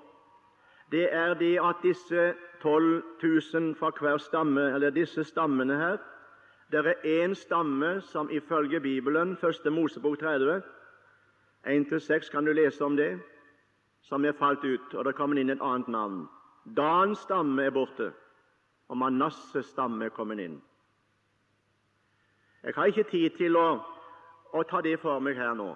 det 0.90 1.06
er 1.14 1.36
det 1.38 1.54
at 1.62 1.84
disse 1.86 2.32
12 2.62 3.02
000 3.22 3.74
fra 3.78 3.92
hver 3.94 4.18
stamme, 4.18 4.64
eller 4.74 4.90
disse 4.90 5.24
stammene 5.24 5.76
her 5.78 5.98
Det 6.70 6.86
er 6.86 7.24
én 7.24 7.34
stamme 7.34 8.00
som 8.00 8.28
ifølge 8.30 8.80
Bibelen, 8.80 9.36
første 9.36 9.70
Mosebok 9.70 10.18
30, 10.18 10.62
1-6 11.66 12.30
kan 12.30 12.44
du 12.44 12.52
lese 12.52 12.84
om 12.84 12.96
det, 12.96 13.18
som 14.02 14.24
er 14.24 14.32
falt 14.32 14.64
ut, 14.64 14.94
og 14.94 15.04
det 15.04 15.14
kommer 15.14 15.38
inn 15.38 15.50
et 15.50 15.62
annet 15.62 15.88
navn. 15.88 16.28
Dans 16.76 17.18
stamme 17.18 17.64
er 17.64 17.74
borte, 17.74 18.12
og 18.90 18.96
Manasses 18.96 19.66
stamme 19.70 20.04
er 20.04 20.14
kommet 20.14 20.40
inn. 20.42 20.56
Jeg 22.62 22.74
har 22.74 22.90
ikke 22.90 23.06
tid 23.10 23.36
til 23.38 23.56
å, 23.56 23.68
å 24.52 24.62
ta 24.66 24.80
det 24.82 24.96
for 25.00 25.22
meg 25.22 25.38
her 25.38 25.54
nå, 25.54 25.68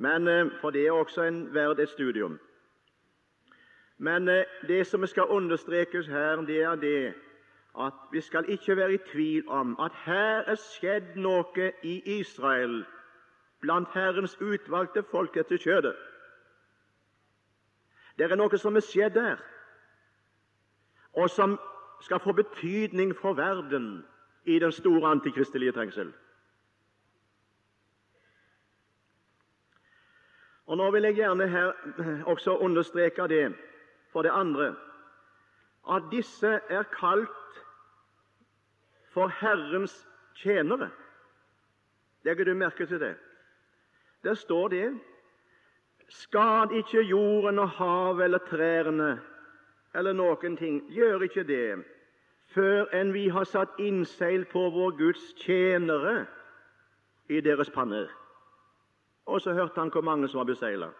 men 0.00 0.28
eh, 0.28 0.48
for 0.62 0.72
det 0.72 0.86
er 0.86 0.96
også 0.96 1.26
en 1.28 1.42
verd 1.54 1.82
et 1.84 1.92
studium. 1.92 2.38
Men 4.00 4.28
eh, 4.32 4.48
det 4.66 4.86
som 4.88 5.04
skal 5.06 5.28
understrekes 5.36 6.08
her, 6.08 6.40
det 6.48 6.62
er 6.62 6.80
det 6.80 7.14
at 7.78 7.94
vi 8.10 8.24
skal 8.24 8.48
ikke 8.48 8.76
være 8.76 8.96
i 8.96 9.04
tvil 9.12 9.48
om 9.52 9.76
at 9.80 9.92
her 10.06 10.48
er 10.48 10.58
skjedd 10.58 11.14
noe 11.20 11.70
i 11.84 12.00
Israel 12.18 12.80
blant 13.60 13.92
Herrens 13.92 14.38
utvalgte 14.40 15.04
folk 15.10 15.36
etter 15.36 15.60
kjødet. 15.60 15.96
Det 18.18 18.26
er 18.26 18.38
noe 18.40 18.58
som 18.58 18.80
er 18.80 18.86
skjedd 18.86 19.14
der, 19.14 19.42
og 21.12 21.28
som 21.30 21.58
skal 22.00 22.20
få 22.20 22.32
betydning 22.32 23.16
for 23.16 23.32
verden 23.32 24.06
i 24.44 24.58
den 24.58 24.72
store 24.72 25.10
antikristelige 25.10 25.72
trengsel. 25.72 26.12
Og 30.66 30.76
Nå 30.76 30.90
vil 30.90 31.02
jeg 31.02 31.14
gjerne 31.14 31.48
her 31.48 31.72
også 32.26 32.56
understreke 32.56 33.28
det 33.28 33.56
for 34.12 34.22
det 34.22 34.30
andre 34.30 34.74
at 35.88 36.02
disse 36.12 36.60
er 36.68 36.82
kalt 36.82 37.62
for 39.12 39.28
Herrens 39.40 40.08
tjenere. 40.36 40.90
Legger 42.24 42.44
du 42.44 42.54
merke 42.54 42.86
til 42.86 43.00
det? 43.00 43.16
Der 44.24 44.34
står 44.34 44.68
det 44.68 45.00
Skad 46.08 46.72
ikke 46.72 47.02
jorden 47.02 47.58
og 47.58 47.70
havet 47.70 48.24
eller 48.24 48.38
trærne 48.38 49.20
eller 49.98 50.12
noen 50.12 50.56
ting. 50.56 50.82
Gjør 50.94 51.26
ikke 51.26 51.46
det 51.48 51.84
før 52.54 52.88
enn 52.96 53.12
vi 53.12 53.28
har 53.28 53.44
satt 53.44 53.76
innseil 53.82 54.46
på 54.48 54.62
vår 54.72 54.96
Guds 54.98 55.32
tjenere 55.42 56.24
i 57.28 57.40
deres 57.44 57.70
panner. 57.70 58.08
Og 59.28 59.40
så 59.44 59.52
hørte 59.52 59.80
han 59.80 59.92
hvor 59.92 60.06
mange 60.06 60.28
som 60.28 60.40
var 60.40 60.48
beseilet. 60.48 60.94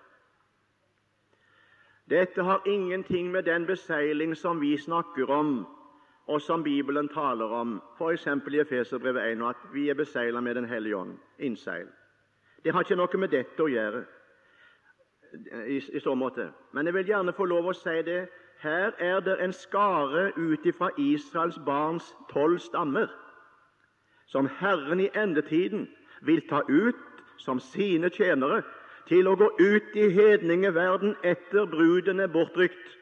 Dette 2.08 2.42
har 2.42 2.62
ingenting 2.66 3.30
med 3.32 3.42
den 3.42 3.66
beseiling 3.66 4.36
som 4.36 4.60
vi 4.60 4.76
snakker 4.76 5.30
om, 5.30 5.66
og 6.26 6.40
som 6.40 6.62
Bibelen 6.64 7.08
taler 7.08 7.44
om, 7.44 7.80
f.eks. 7.98 8.26
i 8.26 8.60
Efeserbrevet 8.60 9.32
1, 9.32 9.42
at 9.48 9.56
vi 9.72 9.88
er 9.88 9.94
beseilet 9.94 10.42
med 10.42 10.54
Den 10.54 10.64
hellige 10.64 10.96
ånd, 10.96 11.18
innseil. 11.38 11.86
Det 12.64 12.72
har 12.72 12.84
ikke 12.84 12.96
noe 12.96 13.20
med 13.20 13.28
dette 13.28 13.62
å 13.62 13.68
gjøre 13.68 14.04
i, 15.66 15.76
i 15.76 16.00
så 16.00 16.14
måte. 16.14 16.50
Men 16.72 16.86
jeg 16.86 16.94
vil 16.94 17.06
gjerne 17.06 17.32
få 17.32 17.44
lov 17.44 17.70
å 17.70 17.76
si 17.76 18.02
det. 18.04 18.28
Her 18.58 18.90
er 18.98 19.20
det 19.20 19.44
en 19.44 19.52
skare 19.52 20.32
ut 20.38 20.66
ifra 20.66 20.90
Israels 20.98 21.60
barns 21.66 22.16
tolv 22.32 22.58
stammer, 22.58 23.06
som 24.26 24.48
Herren 24.58 25.00
i 25.00 25.10
endetiden 25.14 25.88
vil 26.22 26.48
ta 26.48 26.60
ut 26.68 26.94
som 27.36 27.60
sine 27.60 28.10
tjenere 28.10 28.62
til 29.06 29.28
å 29.30 29.36
gå 29.38 29.46
ut 29.60 29.94
i 29.94 30.08
hedningeverden 30.10 31.14
etter 31.22 31.70
bruden 31.70 32.20
er 32.20 32.26
bortrykt, 32.34 32.98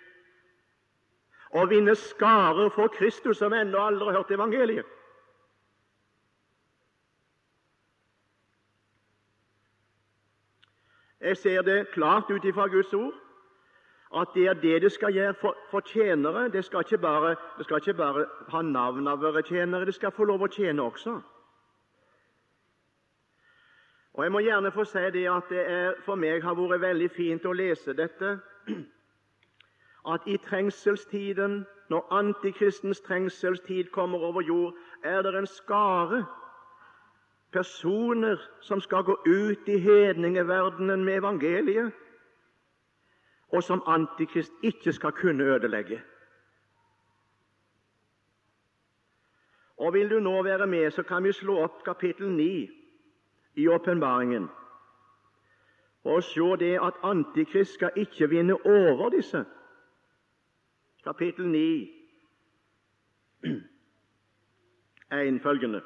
og 1.57 1.71
vinne 1.71 1.97
skarer 1.97 2.69
for 2.77 2.93
Kristus 2.93 3.41
som 3.41 3.57
ennå 3.57 3.81
aldri 3.81 4.13
har 4.13 4.21
hørt 4.21 4.31
evangeliet. 4.31 4.87
Jeg 11.21 11.37
ser 11.37 11.63
det 11.63 11.89
klart 11.97 12.31
ut 12.31 12.45
ifra 12.45 12.69
Guds 12.69 12.93
ord 12.95 13.15
at 14.15 14.29
det 14.35 14.47
er 14.47 14.55
det 14.55 14.83
det 14.83 14.93
skal 14.93 15.13
gjøre 15.13 15.35
for, 15.41 15.57
for 15.71 15.81
tjenere. 15.81 16.49
Det 16.49 16.65
skal, 16.65 16.81
ikke 16.81 16.99
bare, 16.99 17.37
det 17.59 17.65
skal 17.65 17.77
ikke 17.77 17.95
bare 17.95 18.27
ha 18.49 18.63
navn 18.63 19.09
av 19.09 19.25
å 19.25 19.33
være 19.33 19.43
tjenere, 19.43 19.87
det 19.87 19.95
skal 19.95 20.15
få 20.15 20.25
lov 20.25 20.43
å 20.43 20.51
tjene 20.53 20.83
også. 20.83 21.21
Og 24.15 24.25
Jeg 24.25 24.33
må 24.33 24.41
gjerne 24.41 24.73
få 24.73 24.85
si 24.85 25.03
det 25.13 25.27
at 25.29 25.51
det 25.51 25.65
er, 25.71 25.95
for 26.07 26.17
meg 26.17 26.43
har 26.43 26.55
vært 26.57 26.81
veldig 26.81 27.11
fint 27.13 27.45
å 27.45 27.53
lese 27.53 27.93
dette, 27.93 28.39
at 30.15 30.27
i 30.27 30.39
trengselstiden, 30.39 31.67
når 31.91 32.07
antikristens 32.11 33.01
trengselstid 33.01 33.91
kommer 33.93 34.25
over 34.25 34.43
jord, 34.43 34.75
er 35.05 35.23
det 35.23 35.35
en 35.35 35.47
skare 35.47 36.25
personer 37.53 38.41
som 38.61 38.81
skal 38.81 39.05
gå 39.05 39.19
ut 39.27 39.69
i 39.69 39.79
hedningeverdenen 39.79 41.05
med 41.05 41.21
evangeliet, 41.21 41.93
og 43.49 43.63
som 43.63 43.83
Antikrist 43.87 44.53
ikke 44.63 44.93
skal 44.93 45.13
kunne 45.13 45.45
ødelegge. 45.45 46.03
Og 49.77 49.93
Vil 49.93 50.11
du 50.11 50.21
nå 50.21 50.43
være 50.43 50.67
med, 50.67 50.91
så 50.91 51.03
kan 51.03 51.25
vi 51.25 51.33
slå 51.33 51.59
opp 51.59 51.85
kapittel 51.85 52.31
9 52.31 52.71
i 53.55 53.69
åpenbaringen 53.69 54.49
og 56.05 56.23
se 56.23 56.41
det 56.41 56.79
at 56.83 56.95
Antikrist 57.03 57.75
skal 57.75 57.91
ikke 57.97 58.29
vinne 58.29 58.55
over 58.67 59.11
disse. 59.11 59.45
Kapittel 61.05 61.49
9, 61.49 61.91
1 65.13 65.41
følgende. 65.43 65.83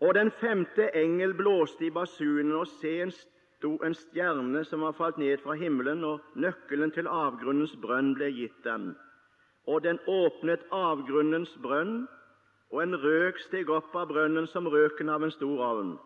Og 0.00 0.14
den 0.14 0.30
femte 0.30 0.90
engel 0.96 1.34
blåste 1.34 1.86
i 1.86 1.90
basunen, 1.90 2.52
og 2.52 2.66
se 2.78 3.00
en, 3.02 3.10
sto 3.58 3.72
en 3.82 3.94
stjerne 3.94 4.62
som 4.64 4.84
var 4.86 4.94
falt 4.94 5.18
ned 5.18 5.42
fra 5.42 5.56
himmelen, 5.58 6.04
og 6.04 6.20
nøkkelen 6.38 6.94
til 6.94 7.10
avgrunnens 7.10 7.74
brønn 7.82 8.12
ble 8.14 8.30
gitt 8.36 8.60
den. 8.64 8.92
Og 9.66 9.82
den 9.82 9.98
åpnet 10.06 10.62
avgrunnens 10.70 11.56
brønn, 11.62 12.06
og 12.70 12.82
en 12.82 12.94
røk 13.02 13.40
steg 13.42 13.70
opp 13.72 13.96
av 13.96 14.06
brønnen 14.12 14.46
som 14.46 14.68
røken 14.70 15.10
av 15.10 15.24
en 15.24 15.34
stor 15.34 15.64
ovn. 15.66 15.96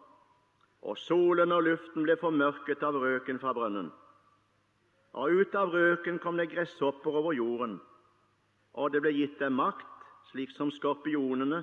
Og 0.83 0.99
solen 0.99 1.53
og 1.53 1.67
luften 1.69 2.07
ble 2.07 2.17
formørket 2.17 2.83
av 2.87 2.97
røken 2.97 3.39
fra 3.43 3.53
brønnen. 3.55 3.93
Og 5.13 5.43
ut 5.43 5.55
av 5.55 5.75
røken 5.75 6.19
kom 6.19 6.41
det 6.41 6.49
gresshopper 6.55 7.21
over 7.21 7.37
jorden, 7.37 7.77
og 8.73 8.95
det 8.95 9.03
ble 9.05 9.13
gitt 9.13 9.37
dem 9.43 9.59
makt, 9.61 9.85
slik 10.31 10.55
som 10.57 10.71
skorpionene 10.73 11.61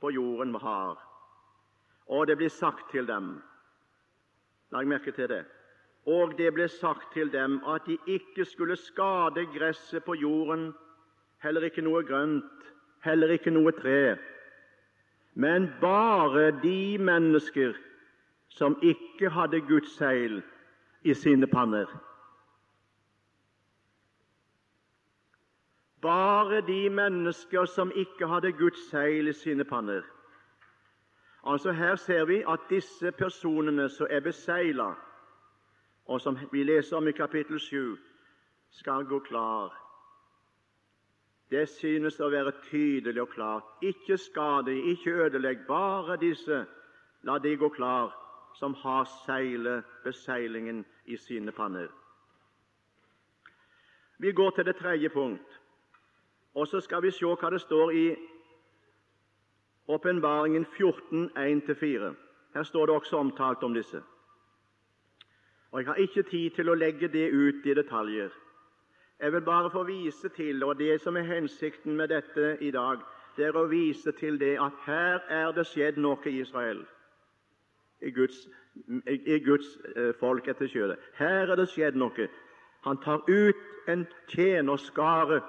på 0.00 0.14
jorden 0.16 0.54
har. 0.56 1.11
Og 2.08 2.26
det 2.26 2.36
blir 2.36 2.48
sagt 2.48 2.90
til 2.90 3.06
dem 3.06 3.42
Lag 4.72 4.86
merke 4.88 5.12
til 5.12 5.28
det. 5.28 5.44
Og 6.06 6.32
det 6.38 6.48
ble 6.54 6.64
sagt 6.68 7.12
til 7.12 7.28
dem 7.32 7.60
at 7.68 7.84
de 7.86 7.98
ikke 8.06 8.44
skulle 8.44 8.76
skade 8.76 9.44
gresset 9.52 10.04
på 10.04 10.14
jorden, 10.14 10.72
heller 11.44 11.68
ikke 11.68 11.84
noe 11.84 12.00
grønt, 12.08 12.64
heller 13.04 13.34
ikke 13.36 13.52
noe 13.52 13.72
tre, 13.76 14.16
men 15.34 15.68
bare 15.80 16.50
de 16.62 16.98
mennesker 16.98 17.76
som 18.48 18.76
ikke 18.82 19.30
hadde 19.30 19.60
Guds 19.60 19.92
seil 19.96 20.40
i 21.04 21.14
sine 21.14 21.46
panner. 21.46 21.86
Bare 26.02 26.60
de 26.66 26.90
mennesker 26.90 27.64
som 27.64 27.92
ikke 27.96 28.26
hadde 28.26 28.52
Guds 28.52 28.90
seil 28.90 29.28
i 29.28 29.32
sine 29.32 29.64
panner. 29.64 30.02
Altså 31.44 31.72
Her 31.72 31.96
ser 31.96 32.24
vi 32.24 32.42
at 32.48 32.60
disse 32.70 33.12
personene 33.12 33.88
som 33.88 34.06
er 34.10 34.20
besegla, 34.20 34.94
og 36.06 36.20
som 36.20 36.38
vi 36.52 36.62
leser 36.62 36.96
om 36.96 37.08
i 37.08 37.12
kapittel 37.12 37.60
7, 37.60 37.98
skal 38.70 39.04
gå 39.04 39.18
klar. 39.18 39.82
Det 41.50 41.68
synes 41.68 42.20
å 42.20 42.30
være 42.32 42.52
tydelig 42.70 43.20
og 43.20 43.28
klart. 43.28 43.64
Ikke 43.82 44.16
skade, 44.16 44.72
ikke 44.72 45.10
ødelegg. 45.26 45.66
Bare 45.68 46.16
disse, 46.16 46.64
la 47.22 47.38
de 47.38 47.56
gå 47.56 47.68
klar, 47.68 48.14
som 48.54 48.74
har 48.74 49.04
seile, 49.26 49.82
beseilingen 50.04 50.84
i 51.04 51.16
sine 51.16 51.52
panner. 51.52 51.88
Vi 54.18 54.32
går 54.32 54.50
til 54.50 54.64
det 54.64 54.76
tredje 54.76 55.08
punkt, 55.08 55.60
og 56.54 56.66
så 56.66 56.80
skal 56.80 57.02
vi 57.02 57.10
se 57.10 57.26
hva 57.26 57.50
det 57.50 57.60
står 57.60 57.90
i 57.90 58.06
Åpenbaringen 59.88 60.64
14, 60.64 61.30
1-4. 61.36 62.14
Her 62.54 62.62
står 62.62 62.86
det 62.86 62.94
også 62.94 63.16
omtalt 63.16 63.62
om 63.62 63.74
disse. 63.74 64.02
Og 65.70 65.80
Jeg 65.80 65.86
har 65.86 65.94
ikke 65.94 66.22
tid 66.22 66.50
til 66.50 66.68
å 66.68 66.74
legge 66.74 67.08
det 67.08 67.30
ut 67.32 67.66
i 67.66 67.74
detaljer. 67.74 68.30
Jeg 69.20 69.32
vil 69.32 69.40
bare 69.40 69.70
få 69.70 69.82
vise 69.82 70.28
til, 70.28 70.64
og 70.64 70.78
det 70.78 71.00
som 71.00 71.16
er 71.16 71.22
hensikten 71.22 71.96
med 71.96 72.08
dette 72.08 72.56
i 72.60 72.70
dag, 72.70 72.98
det 73.36 73.46
er 73.46 73.56
å 73.56 73.66
vise 73.66 74.12
til 74.12 74.38
det 74.38 74.58
at 74.60 74.72
her 74.86 75.22
er 75.28 75.52
det 75.52 75.66
skjedd 75.66 75.96
noe 75.96 76.20
i 76.26 76.40
Israel, 76.40 76.84
i 78.02 78.10
Guds, 78.10 78.48
i 79.08 79.38
Guds 79.38 79.78
eh, 79.96 80.12
folk 80.20 80.48
etter 80.48 80.66
kjødet. 80.66 80.98
Her 81.16 81.48
er 81.48 81.56
det 81.56 81.68
skjedd 81.70 81.96
noe. 81.96 82.28
Han 82.84 82.98
tar 83.00 83.22
ut 83.28 83.88
en 83.88 84.04
tjenerskare 84.28 85.40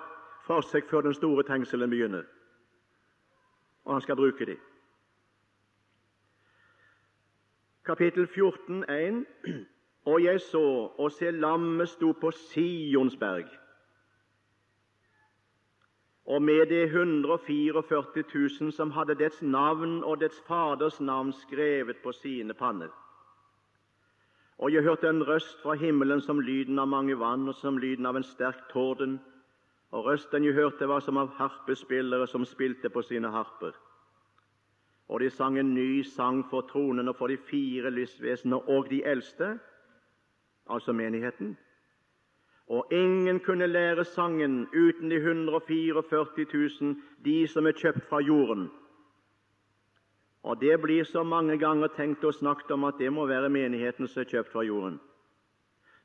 for 0.46 0.62
seg 0.62 0.88
før 0.89 1.10
den 1.10 1.17
store 1.17 1.43
tengselen 1.43 1.89
begynner 1.89 2.24
og 3.86 3.93
han 3.93 4.02
skal 4.02 4.15
bruke 4.15 4.46
dem. 4.46 4.60
Kapittel 7.86 8.28
14, 8.28 8.84
1. 8.89 9.26
Og 10.06 10.24
jeg 10.24 10.41
så, 10.41 10.91
og 10.98 11.12
se, 11.12 11.32
lammet 11.32 11.89
sto 11.89 12.12
på 12.12 12.32
Sionsberg, 12.32 13.46
og 16.26 16.41
med 16.41 16.65
de 16.65 16.84
144 16.84 18.24
000 18.62 18.72
som 18.72 18.91
hadde 18.91 19.15
dets 19.15 19.41
navn 19.41 20.04
og 20.04 20.19
dets 20.19 20.43
faders 20.48 21.02
navn 21.02 21.34
skrevet 21.34 21.98
på 22.04 22.12
sine 22.12 22.54
panner. 22.54 22.88
Og 24.58 24.74
jeg 24.74 24.84
hørte 24.84 25.10
en 25.10 25.28
røst 25.28 25.62
fra 25.63 25.74
himmelen 25.74 26.22
som 26.22 26.39
lyden 26.39 26.80
av 26.80 26.88
mange 26.88 27.19
vann 27.19 27.48
og 27.48 27.56
som 27.56 27.78
lyden 27.78 28.06
av 28.06 28.15
en 28.15 28.24
sterk 28.24 28.69
torden 28.72 29.19
og 29.93 30.06
røsten 30.06 30.45
jeg 30.45 30.53
hørte, 30.53 30.88
var 30.89 30.99
som 31.06 31.17
av 31.21 31.36
harpespillere 31.38 32.25
som 32.27 32.45
spilte 32.49 32.89
på 32.89 33.01
sine 33.06 33.29
harper. 33.29 33.75
Og 35.08 35.19
de 35.21 35.29
sang 35.29 35.60
en 35.60 35.73
ny 35.75 36.01
sang 36.01 36.39
for 36.49 36.65
tronen 36.65 37.12
og 37.12 37.15
for 37.19 37.29
de 37.29 37.38
fire 37.38 37.91
lystvesener 37.93 38.69
og 38.73 38.89
de 38.89 39.03
eldste, 39.06 39.60
altså 40.69 40.97
menigheten. 40.97 41.53
Og 42.67 42.88
ingen 42.91 43.39
kunne 43.39 43.67
lære 43.67 44.06
sangen 44.06 44.67
uten 44.73 45.12
de 45.12 45.15
144 45.15 46.03
000, 46.82 46.95
de 47.25 47.47
som 47.47 47.67
er 47.67 47.77
kjøpt 47.77 48.10
fra 48.10 48.19
jorden. 48.19 48.71
Og 50.43 50.62
Det 50.62 50.82
blir 50.82 51.03
så 51.03 51.23
mange 51.23 51.58
ganger 51.58 51.88
tenkt 51.88 52.23
og 52.23 52.34
snakket 52.34 52.71
om 52.71 52.84
at 52.84 52.95
det 52.99 53.13
må 53.13 53.25
være 53.25 53.49
menigheten 53.49 54.08
som 54.08 54.21
er 54.21 54.25
kjøpt 54.25 54.51
fra 54.51 54.63
jorden. 54.63 54.99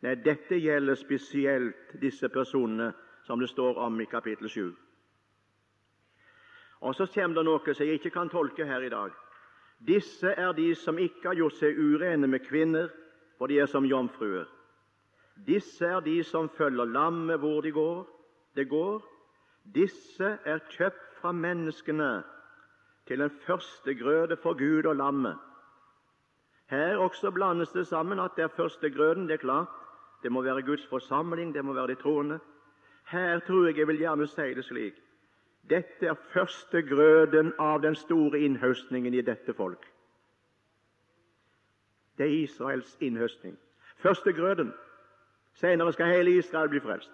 Nei, 0.02 0.14
dette 0.14 0.60
gjelder 0.60 0.94
spesielt 0.94 2.00
disse 2.00 2.28
personene 2.28 2.92
som 3.28 3.40
det 3.40 3.50
står 3.52 3.78
om 3.78 4.00
i 4.00 4.04
kapittel 4.08 4.48
7. 4.48 4.74
Og 6.80 6.94
Så 6.94 7.06
kommer 7.06 7.34
det 7.36 7.44
noe 7.44 7.74
som 7.74 7.84
jeg 7.84 7.98
ikke 7.98 8.14
kan 8.14 8.30
tolke 8.32 8.64
her 8.64 8.80
i 8.80 8.88
dag. 8.88 9.10
Disse 9.84 10.32
er 10.32 10.52
de 10.56 10.70
som 10.74 10.98
ikke 10.98 11.28
har 11.28 11.36
gjort 11.36 11.58
seg 11.58 11.76
urene 11.76 12.26
med 12.26 12.46
kvinner, 12.46 12.88
for 13.38 13.46
de 13.46 13.58
er 13.60 13.68
som 13.68 13.84
jomfruer. 13.84 14.48
Disse 15.46 15.86
er 15.86 16.00
de 16.00 16.22
som 16.24 16.48
følger 16.48 16.88
lammet 16.88 17.38
hvor 17.38 17.60
de 17.62 17.70
går, 17.70 18.06
det 18.56 18.68
går. 18.68 19.04
Disse 19.74 20.38
er 20.44 20.64
kjøpt 20.72 21.20
fra 21.20 21.32
menneskene 21.32 22.22
til 23.06 23.20
en 23.20 23.38
førstegrøde 23.44 24.40
for 24.42 24.56
Gud 24.56 24.88
og 24.88 24.96
lammet. 24.96 25.36
Her 26.72 26.96
også 26.96 27.30
blandes 27.30 27.76
det 27.76 27.86
sammen 27.86 28.20
at 28.20 28.36
det 28.36 28.48
er 28.48 28.56
førstegrøden, 28.56 29.28
det 29.28 29.36
er 29.36 29.44
klart. 29.44 29.68
Det 30.22 30.32
må 30.32 30.42
være 30.42 30.62
Guds 30.62 30.86
forsamling, 30.86 31.54
det 31.54 31.64
må 31.64 31.72
være 31.72 31.92
de 31.92 32.00
troende. 32.02 32.40
Her 33.10 33.38
tror 33.40 33.66
jeg 33.66 33.78
jeg 33.78 33.86
vil 33.86 33.98
gjerne 33.98 34.26
si 34.26 34.54
det 34.54 34.64
slik 34.64 35.04
dette 35.70 36.06
er 36.06 36.14
første 36.32 36.82
grøden 36.82 37.52
av 37.58 37.82
den 37.82 37.94
store 37.94 38.40
innhøstningen 38.40 39.14
i 39.14 39.20
dette 39.20 39.54
folk. 39.54 39.84
Det 42.18 42.26
er 42.26 42.42
Israels 42.42 42.96
innhøstning. 43.00 43.58
Første 43.96 44.32
grøden. 44.32 44.72
Senere 45.54 45.92
skal 45.92 46.06
hele 46.06 46.30
Israel 46.30 46.68
bli 46.68 46.80
frelst. 46.80 47.12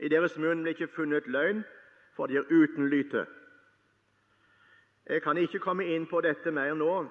I 0.00 0.08
deres 0.08 0.38
munn 0.38 0.62
blir 0.62 0.74
ikke 0.74 0.90
funnet 0.96 1.26
løgn, 1.26 1.62
for 2.16 2.26
de 2.26 2.36
er 2.36 2.50
uten 2.50 2.88
lyte. 2.88 3.26
Jeg 5.06 5.22
kan 5.22 5.36
ikke 5.36 5.58
komme 5.58 5.86
inn 5.86 6.06
på 6.06 6.20
dette 6.20 6.50
mer 6.50 6.74
nå. 6.74 7.06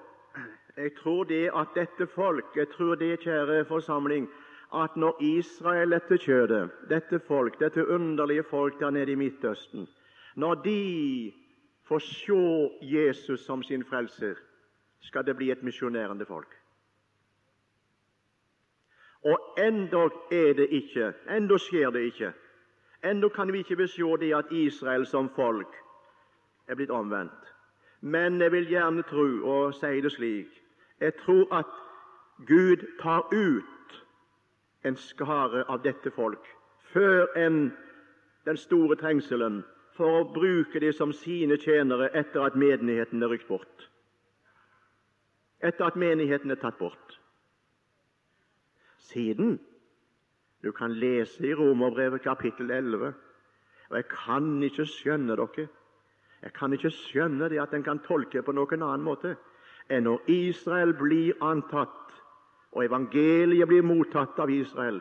Jeg 0.76 0.96
tror 0.98 1.24
det 1.24 1.50
at 1.54 1.68
dette 1.74 2.06
folk, 2.06 2.56
jeg 2.56 2.68
tror 2.68 2.94
det, 2.94 3.20
kjære 3.20 3.64
forsamling, 3.64 4.28
at 4.74 4.96
når 4.96 5.22
Israel 5.22 5.90
dette 5.90 6.18
kjødet, 6.18 6.70
dette 6.88 7.20
folk, 7.26 7.60
dette 7.60 7.88
underlige 7.88 8.42
folk 8.42 8.80
der 8.80 8.90
nede 8.90 9.12
i 9.12 9.14
Midtøsten, 9.14 9.88
når 10.36 10.54
de 10.54 11.32
får 11.88 11.98
se 11.98 12.70
Jesus 12.80 13.40
som 13.40 13.62
sin 13.62 13.84
frelser, 13.84 14.34
skal 15.00 15.26
det 15.26 15.36
bli 15.36 15.50
et 15.50 15.62
misjonerende 15.62 16.26
folk. 16.26 16.54
Og 19.24 19.38
enda 19.58 20.08
er 20.30 20.52
det 20.52 20.68
ikke, 20.70 21.12
enda 21.30 21.58
skjer 21.58 21.90
det 21.90 22.00
ikke. 22.00 22.32
Enda 23.04 23.28
kan 23.28 23.52
vi 23.52 23.58
ikke 23.58 23.88
se 23.88 24.02
det 24.20 24.34
at 24.34 24.52
Israel 24.52 25.06
som 25.06 25.28
folk 25.36 25.76
er 26.68 26.74
blitt 26.74 26.90
omvendt. 26.90 27.54
Men 28.00 28.40
jeg 28.40 28.52
vil 28.52 28.68
gjerne 28.68 29.02
tro, 29.02 29.26
og 29.48 29.74
si 29.74 30.00
det 30.00 30.12
slik, 30.12 30.60
jeg 31.00 31.14
tror 31.14 31.54
at 31.54 31.72
Gud 32.46 32.84
tar 33.02 33.28
ut 33.32 33.73
en 34.84 34.96
skare 34.96 35.64
av 35.68 35.82
dette 35.84 36.12
folk 36.14 36.46
før 36.92 37.26
enn 37.40 37.72
den 38.44 38.58
store 38.60 38.96
trengselen 39.00 39.62
for 39.96 40.20
å 40.20 40.30
bruke 40.34 40.80
dem 40.82 40.94
som 40.94 41.12
sine 41.16 41.56
tjenere 41.60 42.10
etter 42.18 42.44
at 42.44 42.58
menigheten 42.58 43.22
er 43.22 43.30
rykt 43.32 43.48
bort. 43.48 43.86
Etter 45.64 45.86
at 45.88 45.96
menigheten 45.96 46.50
er 46.50 46.60
tatt 46.60 46.78
bort. 46.78 47.18
Siden 48.98 49.56
du 50.64 50.72
kan 50.72 50.92
lese 50.98 51.44
i 51.46 51.54
Romerbrevet 51.54 52.24
kapittel 52.24 52.70
11, 52.70 53.14
og 53.90 53.96
jeg 53.96 54.06
kan 54.10 54.52
ikke 54.64 54.86
skjønne 54.88 55.36
dere 55.38 55.68
jeg 56.44 56.52
kan 56.52 56.72
ikke 56.76 56.90
skjønne 56.92 57.48
det 57.48 57.60
at 57.62 57.72
en 57.72 57.84
kan 57.84 58.02
tolke 58.04 58.42
på 58.44 58.52
noen 58.52 58.82
annen 58.82 59.04
måte 59.06 59.30
enn 59.88 60.04
når 60.04 60.26
Israel 60.28 60.92
blir 60.96 61.38
antatt, 61.44 62.12
og 62.74 62.84
evangeliet 62.84 63.68
blir 63.70 63.86
mottatt 63.86 64.38
av 64.42 64.50
Israel, 64.50 65.00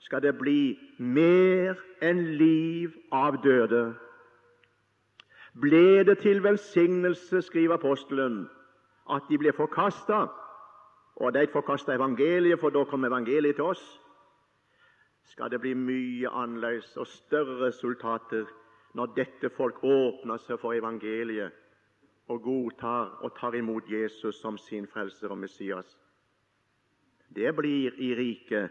skal 0.00 0.22
det 0.24 0.38
bli 0.40 0.78
mer 0.98 1.76
enn 2.02 2.22
liv 2.40 2.96
av 3.12 3.36
døde. 3.44 3.90
Ble 5.60 6.04
det 6.08 6.18
til 6.22 6.40
velsignelse, 6.42 7.42
skriver 7.42 7.76
apostelen, 7.76 8.46
at 9.10 9.26
de 9.28 9.38
ble 9.38 9.52
forkasta, 9.52 10.26
og 11.20 11.34
de 11.34 11.46
forkasta 11.52 11.94
evangeliet, 11.94 12.60
for 12.60 12.72
da 12.72 12.84
kom 12.88 13.04
evangeliet 13.04 13.58
til 13.58 13.74
oss, 13.74 13.82
skal 15.30 15.50
det 15.50 15.60
bli 15.60 15.74
mye 15.76 16.30
annerledes 16.32 16.96
og 16.96 17.06
større 17.06 17.60
resultater 17.66 18.48
når 18.94 19.12
dette 19.14 19.50
folk 19.54 19.84
åpner 19.84 20.40
seg 20.42 20.58
for 20.58 20.74
evangeliet 20.74 21.52
og 22.30 22.42
godtar 22.42 23.20
og 23.22 23.34
tar 23.38 23.54
imot 23.58 23.90
Jesus 23.90 24.40
som 24.40 24.58
sin 24.58 24.88
frelser 24.90 25.30
og 25.30 25.38
Messias. 25.38 25.98
Det 27.34 27.52
blir 27.56 28.00
i 28.00 28.14
riket 28.14 28.70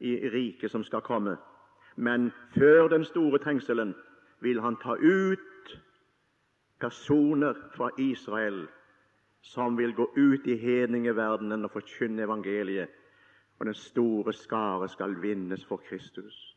i 0.00 0.68
som 0.68 0.84
skal 0.84 1.00
komme. 1.00 1.36
Men 1.96 2.30
før 2.54 2.88
den 2.88 3.04
store 3.04 3.38
trengselen 3.38 3.94
vil 4.40 4.60
han 4.60 4.76
ta 4.76 4.94
ut 4.94 5.78
personer 6.80 7.54
fra 7.74 7.90
Israel 7.98 8.68
som 9.42 9.78
vil 9.78 9.94
gå 9.94 10.12
ut 10.16 10.46
i 10.46 10.56
hedningeverdenen 10.56 11.64
og 11.64 11.70
forkynne 11.70 12.22
evangeliet, 12.22 12.88
og 13.58 13.66
den 13.66 13.74
store 13.74 14.32
skare 14.32 14.88
skal 14.88 15.22
vinnes 15.22 15.64
for 15.66 15.76
Kristus. 15.88 16.56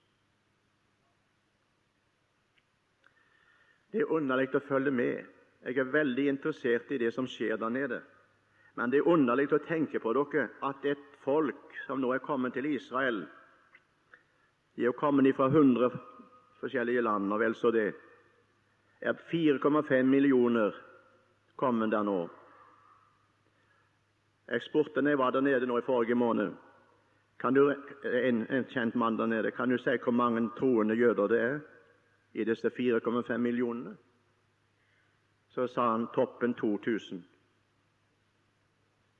Det 3.92 4.02
er 4.02 4.12
underlig 4.12 4.54
å 4.56 4.64
følge 4.64 4.92
med. 4.92 5.26
Jeg 5.66 5.78
er 5.78 5.94
veldig 5.94 6.28
interessert 6.30 6.92
i 6.92 6.98
det 6.98 7.12
som 7.14 7.28
skjer 7.28 7.58
der 7.58 7.70
nede. 7.70 8.02
Men 8.76 8.92
det 8.92 9.02
er 9.02 9.10
underlig 9.10 9.50
å 9.52 9.60
tenke 9.66 10.00
på 10.00 10.14
dere 10.16 10.48
at 10.64 10.86
et 10.86 11.11
folk 11.24 11.78
som 11.86 12.02
nå 12.02 12.14
er 12.14 12.24
kommet 12.24 12.54
til 12.54 12.66
Israel 12.66 13.26
De 14.76 14.86
er 14.86 14.92
kommet 14.92 15.36
fra 15.36 15.48
100 15.48 15.90
forskjellige 16.60 17.02
land, 17.02 17.34
og 17.34 17.40
vel 17.40 17.56
så 17.56 17.72
det. 17.72 17.94
er 19.02 19.14
4,5 19.14 20.04
millioner 20.04 20.72
kommet 21.56 21.92
der 21.92 22.04
nå. 22.04 22.30
Eksporten 24.48 25.18
var 25.18 25.32
der 25.32 25.42
nede 25.42 25.66
nå 25.66 25.78
i 25.78 25.82
forrige 25.82 26.16
måned 26.16 26.54
kan 27.42 27.54
du, 27.54 27.76
en, 28.04 28.48
en 28.50 28.66
kjent 28.70 28.96
mann 28.96 29.18
der 29.18 29.26
nede, 29.26 29.52
kan 29.52 29.70
du 29.70 29.78
si 29.78 29.98
hvor 30.04 30.14
mange 30.14 30.50
troende 30.58 30.96
jøder 30.96 31.28
det 31.28 31.40
er 31.42 31.60
i 32.34 32.44
disse 32.44 32.70
4,5 32.70 33.38
millionene? 33.38 33.96
Så 35.50 35.68
sa 35.68 35.92
han 35.92 36.08
toppen 36.16 36.54
2000. 36.54 37.24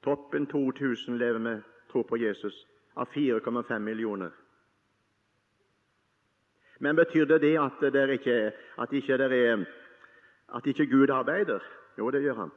Toppen 0.04 0.48
2000 0.48 1.18
lever 1.18 1.40
med 1.40 1.62
tro 1.92 2.04
på 2.04 2.18
Jesus 2.18 2.56
av 2.94 3.08
4,5 3.14 3.80
millioner. 3.80 4.32
Men 6.80 6.96
betyr 6.96 7.26
det 7.30 7.42
det 7.44 7.58
at, 7.62 7.82
det 7.94 8.10
ikke, 8.10 8.52
at, 8.78 8.94
ikke 8.94 9.14
er, 9.14 9.66
at 10.56 10.68
ikke 10.68 10.90
Gud 10.90 11.10
arbeider? 11.14 11.62
Jo, 11.98 12.10
det 12.10 12.24
gjør 12.24 12.36
han. 12.36 12.52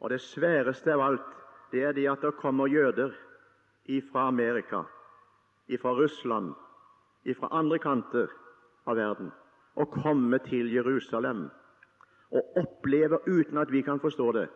Og 0.00 0.10
det 0.10 0.20
sværeste 0.20 0.92
av 0.92 1.00
alt 1.00 1.30
det 1.72 1.82
er 1.82 1.92
det 1.92 2.08
at 2.08 2.22
det 2.22 2.36
kommer 2.40 2.66
jøder 2.66 3.12
fra 4.12 4.28
Amerika, 4.28 4.84
fra 5.80 5.92
Russland, 5.92 6.54
fra 7.36 7.48
andre 7.52 7.78
kanter 7.78 8.28
av 8.86 8.96
verden 8.96 9.32
og 9.74 9.90
kommer 9.90 10.38
til 10.38 10.72
Jerusalem 10.72 11.48
og 12.30 12.56
opplever, 12.56 13.18
uten 13.26 13.58
at 13.58 13.72
vi 13.72 13.80
kan 13.82 14.00
forstå 14.00 14.32
det, 14.32 14.48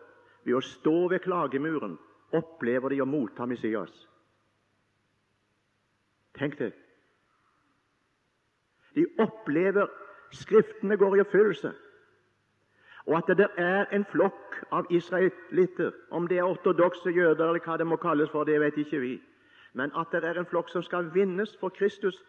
ved 0.43 0.55
å 0.55 0.63
stå 0.63 1.07
ved 1.11 1.19
klagemuren, 1.23 1.97
opplever 2.35 2.93
de 2.93 3.01
å 3.01 3.07
motta 3.09 3.45
Messias. 3.49 3.93
Tenk 6.37 6.57
det. 6.59 6.73
De 8.95 9.05
opplever 9.19 9.89
Skriftene 10.31 10.97
går 10.97 11.17
i 11.17 11.21
oppfyllelse. 11.23 11.71
Og 13.09 13.15
at 13.17 13.37
det 13.37 13.47
er 13.57 13.87
en 13.95 14.05
flokk 14.11 14.59
av 14.71 14.85
israelitter, 14.93 15.91
om 16.11 16.27
det 16.27 16.37
er 16.37 16.45
ortodokse 16.45 17.09
jøder 17.09 17.47
eller 17.47 17.63
hva 17.65 17.77
det 17.81 17.87
må 17.87 17.97
kalles 17.97 18.29
for, 18.29 18.45
det 18.45 18.59
vet 18.61 18.77
ikke 18.77 18.99
vi, 19.01 19.15
men 19.73 19.91
at 19.97 20.13
det 20.13 20.23
er 20.23 20.37
en 20.37 20.49
flokk 20.49 20.69
som 20.69 20.85
skal 20.85 21.09
vinnes 21.13 21.55
for 21.57 21.73
Kristus 21.73 22.19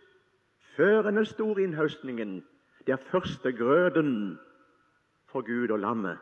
før 0.76 1.10
den 1.10 1.26
store 1.26 1.66
innhøstningen. 1.66 2.40
Det 2.86 2.96
er 2.96 3.08
førstegrøden 3.10 4.38
for 5.28 5.44
Gud 5.44 5.70
og 5.70 5.78
landet 5.78 6.18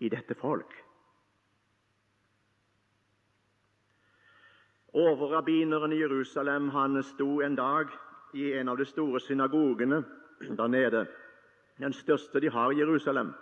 i 0.00 0.08
dette 0.12 0.34
folk. 0.34 0.83
Overrabbineren 4.94 5.92
i 5.92 5.98
Jerusalem 5.98 6.68
han 6.68 7.02
sto 7.02 7.40
en 7.42 7.56
dag 7.56 7.88
i 8.34 8.52
en 8.52 8.68
av 8.68 8.78
de 8.78 8.84
store 8.84 9.20
synagogene 9.20 10.04
der 10.40 10.66
nede, 10.66 11.06
den 11.78 11.92
største 11.92 12.40
de 12.40 12.50
har 12.50 12.70
i 12.70 12.78
Jerusalem. 12.78 13.32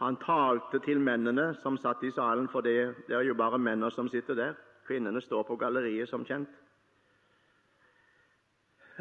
Han 0.00 0.16
talte 0.16 0.78
til 0.78 1.00
mennene 1.00 1.54
som 1.62 1.76
satt 1.76 2.02
i 2.02 2.10
salen, 2.10 2.48
for 2.48 2.60
det, 2.60 2.94
det 3.06 3.16
er 3.16 3.22
jo 3.28 3.34
bare 3.34 3.58
mennene 3.58 3.90
som 3.90 4.08
sitter 4.08 4.34
der. 4.34 4.54
Kvinnene 4.86 5.20
står 5.20 5.42
på 5.42 5.56
galleriet, 5.56 6.08
som 6.08 6.24
kjent. 6.24 6.48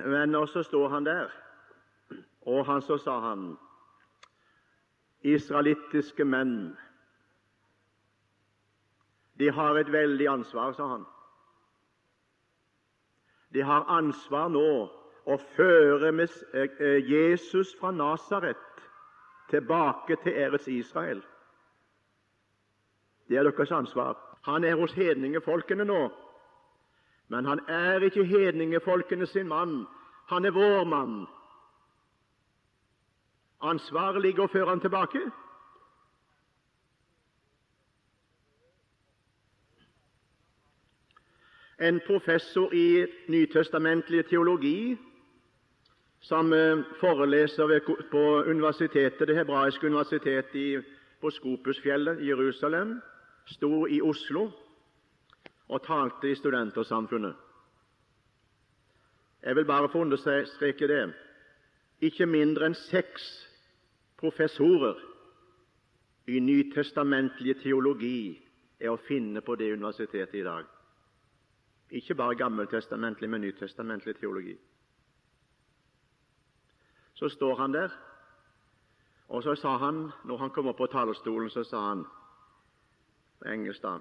Men 0.05 0.35
også 0.35 0.63
står 0.63 0.89
han 0.89 1.05
der, 1.05 1.31
og 2.41 2.65
han, 2.65 2.81
så 2.81 2.97
sa 2.97 3.19
han 3.19 3.57
Israelittiske 5.21 6.25
menn, 6.25 6.77
de 9.39 9.49
har 9.51 9.79
et 9.79 9.91
veldig 9.91 10.27
ansvar, 10.27 10.73
sa 10.75 10.87
han. 10.87 11.05
De 13.53 13.61
har 13.61 13.85
ansvar 13.89 14.49
nå 14.53 14.69
å 15.25 15.37
føre 15.55 16.11
eh, 16.13 16.69
eh, 16.79 17.09
Jesus 17.09 17.75
fra 17.79 17.91
Nasaret 17.91 18.57
tilbake 19.49 20.17
til 20.23 20.37
Eretz 20.37 20.67
Israel. 20.67 21.21
Det 23.29 23.37
er 23.37 23.43
deres 23.43 23.71
ansvar. 23.71 24.17
Han 24.45 24.63
er 24.63 24.77
hos 24.77 24.93
hedningefolkene 24.93 25.85
nå, 25.85 26.09
men 27.29 27.45
han 27.45 27.59
er 27.69 28.05
ikke 28.05 28.25
hedningefolkene 28.25 29.25
sin 29.27 29.47
mann. 29.47 29.83
Han 30.29 30.45
er 30.45 30.51
vår 30.51 30.85
mann. 30.85 31.25
Ansvaret 33.61 34.21
ligger 34.21 34.45
å 34.45 34.51
føre 34.53 34.69
han 34.69 34.81
tilbake. 34.81 35.21
En 41.79 41.99
professor 42.07 42.73
i 42.75 43.07
nytestamentlig 43.27 44.25
teologi 44.27 44.97
som 46.19 46.53
eh, 46.53 46.81
foreleser 46.99 47.79
på 48.11 48.23
universitetet, 48.47 49.27
det 49.27 49.35
hebraiske 49.35 49.87
universitetet 49.87 50.85
på 51.21 51.31
Skopusfjellet 51.31 52.19
i 52.19 52.27
Jerusalem, 52.27 52.97
sto 53.45 53.87
i 53.87 54.01
Oslo 54.01 54.49
og 55.69 55.83
talte 55.85 56.31
i 56.31 56.35
Studentersamfunnet. 56.35 57.35
Jeg 59.43 59.55
vil 59.55 59.65
bare 59.65 59.89
få 59.89 60.01
understreke 60.01 60.87
det. 60.87 61.05
Ikke 62.01 62.25
mindre 62.25 62.67
enn 62.67 62.75
seks 62.75 63.23
professorer 64.19 64.99
i 66.27 66.39
nytestamentlig 66.43 67.55
teologi 67.63 68.35
er 68.79 68.91
å 68.91 68.99
finne 69.07 69.41
på 69.41 69.55
det 69.59 69.71
universitetet 69.73 70.35
i 70.41 70.43
dag. 70.43 70.67
Ikke 71.89 72.15
bare 72.15 72.35
gammeltestamentlig, 72.35 73.29
men 73.29 73.41
nytestamentlig 73.41 74.15
teologi 74.19 74.57
så 77.19 77.29
står 77.29 77.55
han 77.55 77.73
der 77.73 77.89
Og 79.27 79.43
så 79.43 79.55
sa 79.55 79.77
han, 79.77 80.11
når 80.25 80.37
han 80.37 80.49
kom 80.49 80.67
opp 80.67 80.77
på 80.77 80.87
talerstolen, 80.89 81.49
så 81.49 81.63
sa 81.63 81.79
han 81.89 82.05
på 83.39 83.45
engelsk 83.45 83.81
da, 83.83 83.99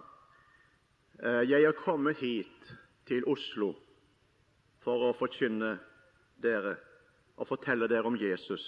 Jeg 1.43 1.63
er 1.63 1.73
kommet 1.85 2.17
hit 2.17 2.71
til 3.07 3.27
Oslo 3.27 3.75
for 4.81 5.11
å 5.11 5.17
forkynne 5.19 5.75
dere 6.43 6.77
og 7.37 7.49
fortelle 7.49 7.89
dere 7.89 8.07
om 8.07 8.17
Jesus 8.17 8.65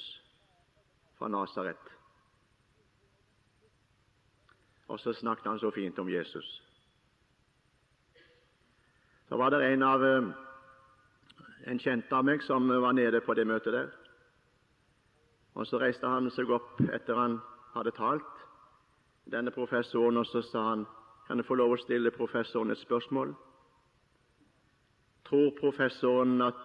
fra 1.18 1.28
Nasaret. 1.28 1.94
Og 4.88 5.00
så 5.00 5.12
snakket 5.12 5.46
han 5.46 5.58
så 5.58 5.70
fint 5.70 5.98
om 5.98 6.08
Jesus. 6.10 6.62
Så 9.30 9.36
var 9.36 9.50
det 9.50 9.72
en 9.72 9.82
av 9.82 10.02
en 11.66 11.78
kjent 11.78 12.12
av 12.12 12.24
meg 12.26 12.42
som 12.42 12.64
var 12.66 12.92
nede 12.98 13.20
på 13.22 13.34
det 13.38 13.44
møtet 13.46 13.72
der. 13.72 13.90
Og 15.54 15.66
Så 15.66 15.78
reiste 15.78 16.08
han 16.08 16.26
seg 16.34 16.50
opp 16.50 16.80
etter 16.90 17.14
han 17.14 17.36
hadde 17.76 17.92
talt, 17.94 18.40
denne 19.30 19.52
professoren, 19.54 20.16
og 20.18 20.26
så 20.26 20.42
sa 20.42 20.62
han 20.70 20.82
kan 21.28 21.38
jeg 21.38 21.46
få 21.46 21.54
lov 21.54 21.76
å 21.76 21.78
stille 21.78 22.10
professoren 22.10 22.74
et 22.74 22.78
spørsmål. 22.80 23.36
Tror 25.28 25.52
professoren 25.60 26.42
at 26.42 26.58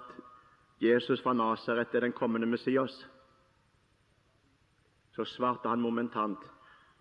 Jesus 0.81 1.21
fra 1.21 1.33
Nasaret 1.37 1.93
er 1.93 2.01
den 2.01 2.15
kommende 2.17 2.49
Messias? 2.49 2.95
Så 5.13 5.25
svarte 5.35 5.69
han 5.69 5.85
momentant 5.85 6.39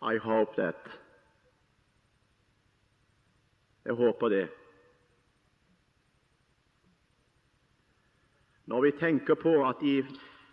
I 0.02 0.18
hope 0.20 0.60
that. 0.60 0.92
Jeg 3.84 3.96
håper 3.96 4.28
det. 4.28 4.63
Når 8.66 8.82
vi 8.82 8.92
tenker 9.00 9.34
på 9.34 9.56
at 9.68 9.80
de 9.80 10.02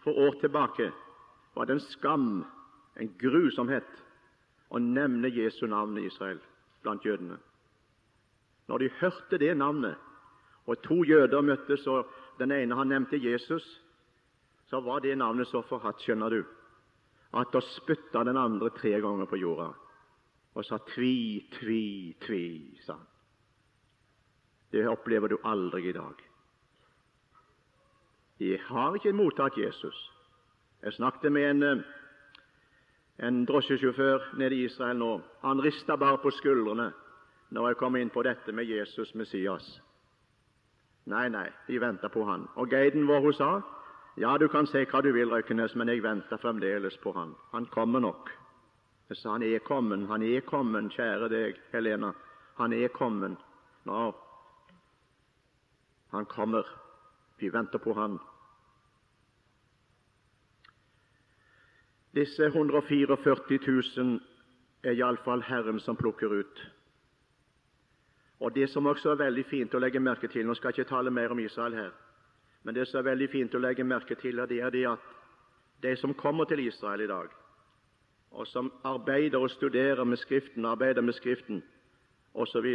for 0.03 0.17
år 0.17 0.39
tilbake 0.41 0.91
var 1.55 1.65
det 1.65 1.77
en 1.77 1.85
skam, 1.91 2.29
en 2.99 3.11
grusomhet, 3.19 3.87
å 4.71 4.79
nevne 4.79 5.31
Jesu 5.31 5.65
navn 5.67 5.97
i 5.99 6.05
Israel 6.07 6.39
blant 6.83 7.05
jødene. 7.05 7.37
Når 8.71 8.79
de 8.79 8.89
hørte 9.01 9.37
det 9.37 9.51
navnet, 9.57 9.97
og 10.65 10.79
to 10.85 11.01
jøder 11.03 11.43
møttes, 11.43 11.83
og 11.87 12.07
den 12.39 12.53
ene 12.55 12.77
han 12.77 12.87
nevnte 12.87 13.19
Jesus, 13.19 13.65
så 14.69 14.79
var 14.79 15.03
det 15.03 15.17
navnet 15.19 15.49
så 15.49 15.63
forhatt, 15.67 15.99
skjønner 15.99 16.31
du, 16.31 16.41
at 17.35 17.51
da 17.51 17.61
spytta 17.63 18.23
den 18.27 18.39
andre 18.39 18.71
tre 18.75 18.93
ganger 19.03 19.27
på 19.27 19.39
jorda 19.39 19.71
og 20.51 20.65
sa 20.67 20.81
tvi, 20.83 21.47
tvi, 21.53 22.11
tvi, 22.19 22.43
sa 22.83 22.97
han. 22.97 23.07
Det 24.71 24.83
opplever 24.87 25.31
du 25.31 25.37
aldri 25.47 25.89
i 25.89 25.95
dag. 25.95 26.19
De 28.41 28.57
har 28.57 28.95
ikke 28.97 29.13
mottatt 29.13 29.57
Jesus. 29.57 29.97
Jeg 30.81 30.93
snakket 30.93 31.31
med 31.31 31.49
en, 31.49 31.63
eh, 31.63 31.83
en 33.27 33.45
drosjesjåfør 33.45 34.33
nede 34.37 34.55
i 34.55 34.65
Israel 34.65 34.97
nå. 34.97 35.21
Han 35.41 35.61
rista 35.61 35.95
bare 35.95 36.17
på 36.17 36.31
skuldrene 36.31 36.91
når 37.51 37.67
jeg 37.67 37.77
kom 37.77 37.95
inn 37.95 38.09
på 38.09 38.23
dette 38.23 38.51
med 38.51 38.65
Jesus 38.65 39.13
Messias. 39.15 39.81
Nei, 41.05 41.29
nei, 41.29 41.49
de 41.67 41.81
venta 41.81 42.09
på 42.09 42.25
han. 42.25 42.47
Og 42.55 42.69
guiden 42.69 43.07
vår 43.07 43.19
hun 43.19 43.33
sa 43.33 43.61
ja, 44.17 44.37
du 44.37 44.47
kan 44.47 44.67
si 44.67 44.85
hva 44.85 45.01
du 45.01 45.11
vil, 45.13 45.29
Røykenes, 45.29 45.75
men 45.75 45.87
jeg 45.87 46.03
venter 46.03 46.37
fremdeles 46.37 46.97
på 46.97 47.13
han. 47.13 47.35
Han 47.51 47.65
kommer 47.65 47.99
nok. 47.99 48.29
Jeg 49.09 49.17
sa 49.17 49.31
han 49.31 49.43
er 49.43 49.59
kommet, 49.59 50.07
han 50.07 50.23
er 50.23 50.41
kommet, 50.41 50.91
kjære 50.91 51.29
deg, 51.29 51.61
Helena. 51.71 52.11
Han 52.57 52.73
er 52.73 52.87
kommet. 52.87 53.37
Nå, 53.85 54.15
han 56.11 56.25
kommer. 56.25 56.65
Vi 57.37 57.53
venter 57.53 57.79
på 57.79 57.93
han. 57.93 58.19
Disse 62.15 62.45
144 62.45 63.17
000 63.97 64.19
er 64.83 64.91
iallfall 64.91 65.43
Herren 65.47 65.79
som 65.79 65.95
plukker 65.95 66.27
ut. 66.39 66.71
Og 68.39 68.55
Det 68.55 68.69
som 68.69 68.85
også 68.85 69.11
er 69.11 69.15
veldig 69.21 69.45
fint 69.45 69.75
å 69.75 69.79
legge 69.79 69.99
merke 69.99 70.27
til 70.27 70.47
Nå 70.47 70.55
skal 70.57 70.71
jeg 70.71 70.81
ikke 70.81 70.89
tale 70.89 71.11
mer 71.11 71.31
om 71.31 71.39
Israel 71.39 71.75
her, 71.77 71.91
men 72.63 72.75
det 72.75 72.87
som 72.87 72.99
er 72.99 73.11
veldig 73.11 73.29
fint 73.29 73.55
å 73.55 73.61
legge 73.61 73.83
merke 73.83 74.15
til, 74.15 74.41
det 74.49 74.59
er 74.59 74.69
det 74.69 74.87
at 74.89 75.05
de 75.83 75.95
som 75.97 76.13
kommer 76.13 76.45
til 76.45 76.59
Israel 76.65 77.01
i 77.01 77.07
dag, 77.07 77.29
og 78.31 78.47
som 78.47 78.71
arbeider 78.83 79.39
og 79.39 79.49
studerer 79.49 80.03
med 80.03 80.17
Skriften, 80.17 80.65
arbeider 80.65 81.01
med 81.01 81.13
Skriften 81.13 81.63
osv., 82.33 82.67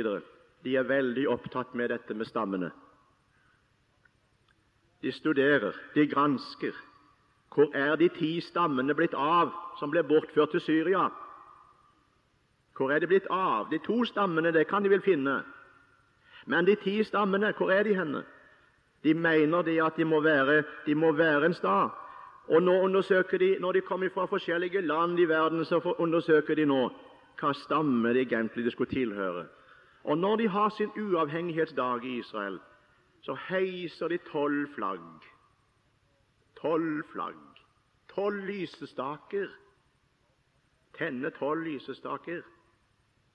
de 0.64 0.76
er 0.76 0.88
veldig 0.88 1.28
opptatt 1.28 1.74
med 1.74 1.90
dette 1.90 2.14
med 2.14 2.26
stammene. 2.26 2.70
De 5.02 5.12
studerer, 5.12 5.76
de 5.94 6.06
gransker, 6.08 6.74
hvor 7.56 7.70
er 7.74 7.96
de 7.96 8.08
ti 8.08 8.40
stammene 8.40 8.94
blitt 8.94 9.14
av 9.16 9.48
som 9.80 9.88
ble 9.90 10.02
bortført 10.04 10.50
til 10.52 10.60
Syria? 10.60 11.06
Hvor 12.76 12.92
er 12.92 13.00
de 13.00 13.08
blitt 13.08 13.30
av? 13.32 13.70
De 13.70 13.78
to 13.80 14.02
stammene 14.04 14.52
det 14.52 14.66
kan 14.68 14.84
de 14.84 14.92
vel 14.92 15.00
finne. 15.00 15.38
Men 16.46 16.68
de 16.68 16.74
ti 16.76 16.98
stammene, 17.04 17.54
hvor 17.56 17.72
er 17.72 17.88
de 17.88 17.94
henne? 17.96 18.22
De 19.04 19.14
mener 19.14 19.62
de 19.62 19.78
at 19.82 19.96
de 19.96 20.04
må 20.04 20.20
være, 20.20 20.64
de 20.86 20.94
må 20.94 21.14
være 21.16 21.46
en 21.46 21.56
stad. 21.56 21.96
Og 22.48 22.62
nå 22.62 22.74
undersøker 22.84 23.38
de, 23.38 23.56
Når 23.60 23.72
de 23.72 23.80
kommer 23.80 24.08
fra 24.14 24.26
forskjellige 24.26 24.80
land 24.80 25.18
i 25.20 25.24
verden, 25.24 25.64
så 25.64 25.94
undersøker 25.98 26.54
de 26.54 26.66
nå 26.66 26.90
hva 27.40 27.52
stamme 27.52 28.12
de 28.12 28.20
egentlig 28.20 28.72
skulle 28.72 28.90
tilhøre. 28.90 29.46
Og 30.04 30.18
når 30.18 30.36
de 30.36 30.48
har 30.48 30.68
sin 30.68 30.90
uavhengighetsdag 30.96 32.04
i 32.04 32.18
Israel, 32.18 32.60
så 33.22 33.34
heiser 33.48 34.08
de 34.08 34.18
tolv 34.32 34.68
flagg. 34.74 35.24
Tolv 36.60 37.02
flagg 37.12 37.45
tolv 38.16 38.48
lysestaker. 38.48 39.48
Tenne 40.96 41.30
tolv 41.36 41.66
lysestaker 41.68 42.42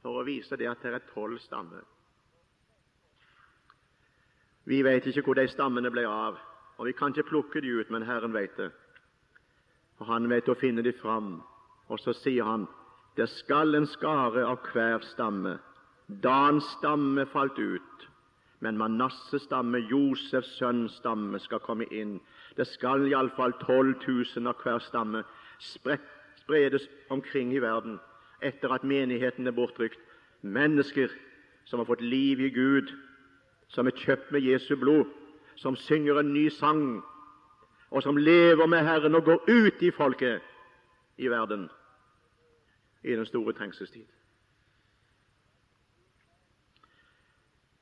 for 0.01 0.19
å 0.19 0.25
vise 0.25 0.57
det 0.57 0.69
at 0.69 0.81
det 0.83 0.95
er 0.97 1.09
tolv 1.13 1.39
stammer. 1.45 1.85
Vi 4.65 4.81
vet 4.85 5.07
ikke 5.09 5.23
hvor 5.25 5.37
de 5.37 5.47
stammene 5.49 5.89
ble 5.93 6.03
av, 6.09 6.37
og 6.77 6.89
vi 6.89 6.93
kan 6.97 7.13
ikke 7.13 7.29
plukke 7.29 7.61
de 7.61 7.73
ut, 7.79 7.89
men 7.93 8.05
Herren 8.05 8.33
vet 8.33 8.57
det. 8.57 8.69
Og 10.01 10.07
Han 10.09 10.29
vet 10.29 10.49
å 10.49 10.57
finne 10.57 10.81
de 10.81 10.93
fram. 10.97 11.39
Og 11.89 11.99
så 12.01 12.13
sier 12.17 12.45
Han 12.45 12.67
det 13.17 13.27
skal 13.29 13.75
en 13.75 13.87
skare 13.91 14.45
av 14.47 14.63
hver 14.71 15.03
stamme. 15.03 15.57
Dans 16.23 16.63
stamme 16.77 17.25
falt 17.31 17.59
ut, 17.59 18.05
men 18.63 18.77
Manasses 18.77 19.43
stamme, 19.43 19.81
Josefs 19.91 20.53
sønns 20.57 20.95
stamme, 21.01 21.39
skal 21.39 21.59
komme 21.59 21.87
inn. 21.91 22.19
Det 22.57 22.67
skal 22.67 23.07
iallfall 23.07 23.53
12 23.61 23.95
000 24.35 24.47
av 24.47 24.63
hver 24.63 24.79
stamme 24.79 25.23
spredes 26.37 26.87
omkring 27.09 27.53
i 27.53 27.61
verden 27.61 27.99
etter 28.41 28.73
at 28.73 28.83
menigheten 28.83 29.47
er 29.47 29.55
bortrykt. 29.55 29.99
Mennesker 30.41 31.09
som 31.65 31.79
har 31.79 31.85
fått 31.85 32.01
liv 32.01 32.41
i 32.41 32.49
Gud, 32.49 32.89
som 33.67 33.87
er 33.87 33.95
kjøpt 33.95 34.31
med 34.31 34.41
Jesu 34.41 34.75
blod, 34.75 35.05
som 35.55 35.75
synger 35.75 36.19
en 36.19 36.33
ny 36.33 36.49
sang, 36.49 37.03
og 37.91 38.03
som 38.03 38.17
lever 38.17 38.65
med 38.67 38.83
Herren 38.87 39.15
og 39.15 39.23
går 39.23 39.45
ut 39.47 39.83
i 39.83 39.91
folket 39.91 40.41
i 41.17 41.29
verden 41.29 41.69
i 43.03 43.15
den 43.15 43.25
store 43.25 43.53
trengselstid. 43.53 44.05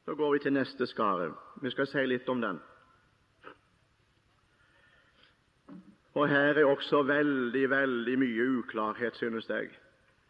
Så 0.05 0.15
går 0.15 0.33
vi 0.33 0.39
til 0.39 0.53
neste 0.53 0.87
skare. 0.87 1.33
Vi 1.61 1.69
skal 1.69 1.87
si 1.87 2.05
litt 2.05 2.29
om 2.29 2.41
den. 2.41 2.59
Og 6.13 6.29
her 6.29 6.57
er 6.57 6.65
også 6.65 7.03
veldig, 7.03 7.69
veldig 7.69 8.17
mye 8.19 8.47
uklarhet, 8.59 9.15
synes 9.15 9.49
jeg. 9.49 9.69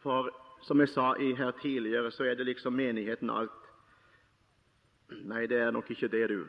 For 0.04 0.30
som 0.62 0.80
jeg 0.80 0.90
sa 0.90 1.14
her 1.16 1.52
tidligere, 1.62 2.12
så 2.12 2.24
er 2.24 2.36
det 2.36 2.46
liksom 2.46 2.74
menigheten 2.74 3.30
alt. 3.30 3.70
Nei, 5.24 5.46
det 5.48 5.58
er 5.58 5.72
nok 5.72 5.92
ikke 5.92 6.08
det, 6.08 6.30
du. 6.30 6.46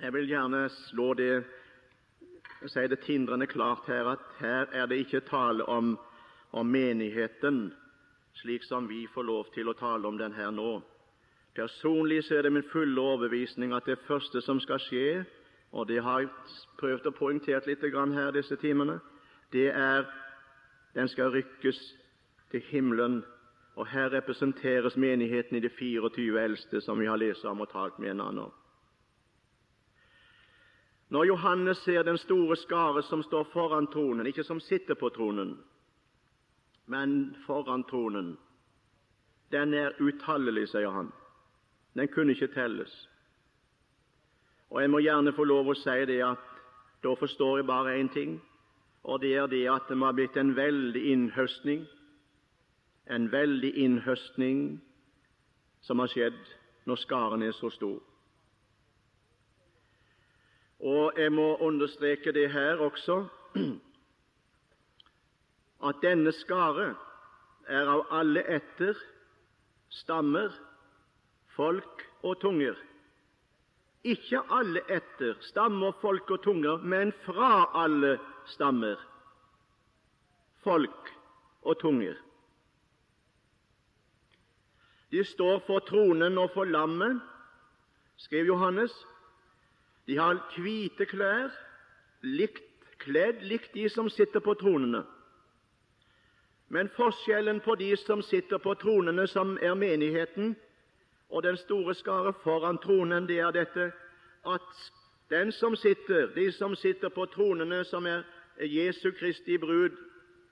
Jeg 0.00 0.12
vil 0.12 0.28
gjerne 0.28 0.68
slå 0.68 1.14
det 1.14 1.44
si 2.66 2.86
det 2.88 2.98
tindrende 3.04 3.46
klart 3.46 3.86
her 3.86 4.08
at 4.08 4.24
her 4.40 4.66
er 4.72 4.86
det 4.86 4.96
ikke 5.04 5.20
tale 5.20 5.64
om, 5.68 5.98
om 6.52 6.66
menigheten 6.66 7.72
slik 8.40 8.64
som 8.64 8.88
vi 8.88 9.06
får 9.06 9.24
lov 9.24 9.52
til 9.54 9.68
å 9.68 9.76
tale 9.76 10.08
om 10.08 10.18
den 10.18 10.32
her 10.36 10.50
nå. 10.50 10.80
Personlig 11.56 12.24
så 12.24 12.36
er 12.36 12.42
det 12.44 12.52
min 12.52 12.68
fulle 12.72 13.00
overbevisning 13.00 13.72
at 13.72 13.86
det 13.88 14.02
første 14.08 14.42
som 14.44 14.60
skal 14.60 14.80
skje, 14.82 15.24
og 15.76 15.88
det 15.88 15.98
har 16.02 16.22
jeg 16.24 16.30
prøvd 16.80 17.06
å 17.10 17.12
poengtere 17.12 17.60
litt 17.68 17.82
her 17.84 18.30
disse 18.32 18.56
timene, 18.56 19.00
det 19.52 19.68
er 19.68 20.06
den 20.94 21.08
skal 21.08 21.30
rykkes 21.30 21.80
til 22.50 22.62
himmelen. 22.70 23.24
Og 23.76 23.86
her 23.86 24.08
representeres 24.08 24.96
menigheten 24.96 25.56
i 25.56 25.60
de 25.60 25.68
24 25.68 26.40
eldste, 26.40 26.80
som 26.80 26.98
vi 26.98 27.06
har 27.06 27.20
lest 27.20 27.44
om 27.44 27.60
og 27.60 27.68
talt 27.68 27.98
med 27.98 28.10
en 28.10 28.20
annen. 28.20 28.54
Når 31.12 31.24
Johannes 31.24 31.78
ser 31.84 32.02
den 32.02 32.18
store 32.18 32.56
skare 32.56 33.02
som 33.02 33.22
står 33.22 33.44
foran 33.52 33.86
tronen, 33.92 34.26
ikke 34.26 34.44
som 34.44 34.60
sitter 34.60 34.94
på 34.94 35.10
tronen, 35.12 35.58
men 36.86 37.36
foran 37.46 37.84
tronen, 37.84 38.38
den 39.52 39.74
er 39.74 39.92
utallelig, 40.00 40.70
sier 40.72 40.90
han. 40.90 41.12
Den 41.94 42.08
kunne 42.08 42.32
ikke 42.32 42.54
telles. 42.54 42.96
Og 44.70 44.80
Jeg 44.80 44.90
må 44.90 44.98
gjerne 44.98 45.32
få 45.32 45.44
lov 45.44 45.68
å 45.70 45.78
si 45.78 45.96
det 46.10 46.18
at 46.26 46.42
da 47.04 47.12
forstår 47.14 47.60
jeg 47.60 47.66
bare 47.68 47.94
én 48.00 48.08
ting, 48.12 48.40
og 49.04 49.20
det 49.22 49.34
er 49.38 49.46
det 49.46 49.62
at 49.70 49.86
det 49.88 49.96
må 49.96 50.08
ha 50.08 50.16
blitt 50.16 50.36
en 50.36 50.56
veldig 50.56 51.02
innhøstning, 51.12 51.84
en 53.06 53.28
veldig 53.32 53.70
innhøstning 53.84 54.80
som 55.86 56.02
har 56.02 56.10
skjedd 56.10 56.40
når 56.86 56.98
skaren 57.04 57.42
er 57.46 57.54
så 57.54 57.70
stor. 57.70 58.00
Og 60.82 61.18
jeg 61.18 61.32
må 61.32 61.56
understreke 61.62 62.34
det 62.34 62.50
her 62.52 62.82
også, 62.82 63.20
at 65.88 66.02
denne 66.02 66.32
skare 66.34 66.88
er 67.68 67.86
av 67.90 68.02
alle 68.10 68.42
etter, 68.50 68.98
stammer, 70.02 70.50
folk 71.54 72.02
og 72.26 72.40
tunger. 72.42 72.74
Ikke 74.06 74.38
alle 74.54 74.84
etter, 74.92 75.34
stammer, 75.48 75.96
folk 76.00 76.30
og 76.30 76.42
tunger, 76.44 76.78
men 76.78 77.10
fra 77.24 77.66
alle 77.82 78.16
stammer, 78.52 79.00
folk 80.62 81.10
og 81.62 81.78
tunger. 81.80 82.14
De 85.10 85.24
står 85.24 85.58
for 85.66 85.82
tronen 85.88 86.38
og 86.38 86.50
for 86.54 86.64
lammet, 86.70 87.18
skrev 88.16 88.46
Johannes. 88.52 88.94
De 90.06 90.18
har 90.18 90.38
hvite 90.54 91.06
klær, 91.10 91.50
likt 92.22 92.62
kledd 93.02 93.42
likt 93.46 93.74
de 93.74 93.88
som 93.92 94.08
sitter 94.10 94.42
på 94.42 94.54
tronene. 94.58 95.02
Men 96.68 96.90
forskjellen 96.96 97.60
på 97.62 97.76
de 97.78 97.92
som 98.02 98.22
sitter 98.26 98.58
på 98.58 98.74
tronene, 98.80 99.26
som 99.30 99.54
er 99.62 99.74
menigheten, 99.78 100.56
og 101.30 101.42
den 101.42 101.56
store 101.56 101.94
skare 101.94 102.32
foran 102.32 102.78
tronen, 102.78 103.26
det 103.28 103.38
er 103.38 103.50
dette 103.50 103.92
at 104.46 104.92
den 105.30 105.52
som 105.52 105.76
sitter, 105.76 106.34
de 106.34 106.52
som 106.52 106.74
sitter 106.74 107.08
på 107.08 107.26
tronene, 107.26 107.84
som 107.84 108.06
er 108.06 108.22
Jesu 108.60 109.10
Kristi 109.10 109.58
brud 109.58 109.96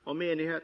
og 0.05 0.17
menighet, 0.17 0.63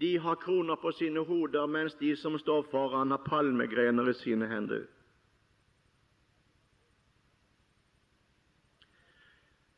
de 0.00 0.18
har 0.18 0.34
kroner 0.34 0.76
på 0.76 0.90
sine 0.92 1.20
hoder, 1.20 1.66
mens 1.66 1.94
de 1.94 2.16
som 2.16 2.38
står 2.38 2.66
foran, 2.70 3.10
har 3.10 3.22
palmegrener 3.28 4.08
i 4.10 4.14
sine 4.14 4.48
hender. 4.48 4.86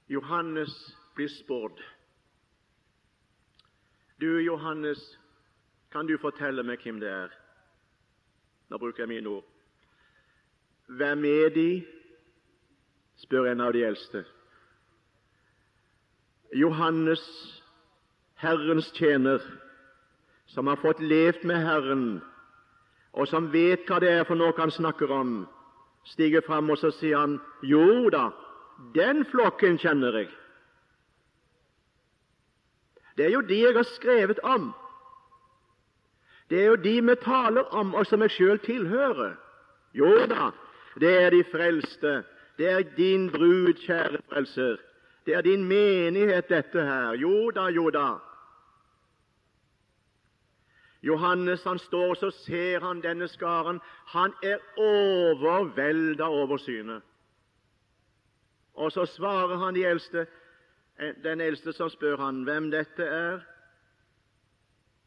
Johannes 0.08 0.96
blir 1.14 1.28
spådd. 1.28 1.82
du, 4.20 4.40
Johannes, 4.40 5.18
kan 5.90 6.06
du 6.06 6.18
fortelle 6.18 6.62
meg 6.62 6.80
hvem 6.80 7.00
det 7.00 7.10
er? 7.10 7.34
Nå 8.70 8.78
bruker 8.78 9.02
jeg 9.02 9.08
mine 9.08 9.28
ord. 9.28 9.55
Hvem 10.86 11.24
er 11.24 11.48
de? 11.48 11.86
spør 13.16 13.46
en 13.50 13.60
av 13.60 13.72
de 13.72 13.82
eldste. 13.84 14.24
Johannes, 16.54 17.22
Herrens 18.38 18.90
tjener, 18.94 19.42
som 20.46 20.66
har 20.66 20.78
fått 20.78 21.00
levd 21.00 21.44
med 21.48 21.64
Herren, 21.64 22.06
og 23.12 23.28
som 23.28 23.48
vet 23.52 23.88
hva 23.88 23.98
det 24.04 24.12
er 24.12 24.26
for 24.28 24.38
noe 24.38 24.54
han 24.58 24.70
snakker 24.70 25.10
om, 25.10 25.36
stiger 26.06 26.44
fram 26.46 26.70
og 26.70 26.78
så 26.78 26.92
sier 26.94 27.18
han, 27.18 27.38
jo 27.64 28.10
da, 28.12 28.28
den 28.94 29.24
flokken 29.32 29.80
kjenner 29.80 30.20
jeg. 30.20 30.28
Det 33.16 33.26
er 33.26 33.32
jo 33.32 33.40
de 33.48 33.62
jeg 33.62 33.74
har 33.74 33.88
skrevet 33.96 34.38
om. 34.44 34.70
Det 36.50 36.60
er 36.60 36.66
jo 36.66 36.76
de 36.76 36.94
vi 37.00 37.16
taler 37.24 37.74
om, 37.74 37.94
og 37.94 38.06
som 38.06 38.22
jeg 38.22 38.36
sjøl 38.36 38.60
tilhører. 38.62 39.34
Jo 39.96 40.12
da, 40.30 40.52
det 41.00 41.22
er 41.22 41.30
de 41.30 41.44
frelste. 41.52 42.24
Det 42.58 42.70
er 42.70 42.82
din 42.96 43.30
brud, 43.30 43.74
kjære 43.74 44.22
frelser. 44.28 44.76
Det 45.26 45.34
er 45.34 45.40
din 45.40 45.64
menighet, 45.64 46.48
dette 46.48 46.82
her. 46.82 47.12
Jo 47.12 47.50
da, 47.50 47.66
jo 47.68 47.90
da. 47.90 48.14
Johannes 51.02 51.64
han 51.64 51.78
står 51.78 52.14
så 52.14 52.30
ser 52.30 52.80
han 52.80 53.02
denne 53.02 53.28
skaren. 53.28 53.80
Han 54.06 54.32
er 54.42 54.56
overvelda 54.76 56.24
over 56.24 56.56
synet. 56.56 57.02
Og 58.74 58.92
så 58.92 59.06
svarer 59.06 59.56
han 59.56 59.74
de 59.74 59.84
eldste 59.86 60.26
Eh, 60.98 61.14
den 61.22 61.40
eldste 61.40 61.72
som 61.72 61.90
spør 61.92 62.16
han 62.16 62.44
hvem 62.48 62.70
dette 62.72 63.04
er, 63.04 63.40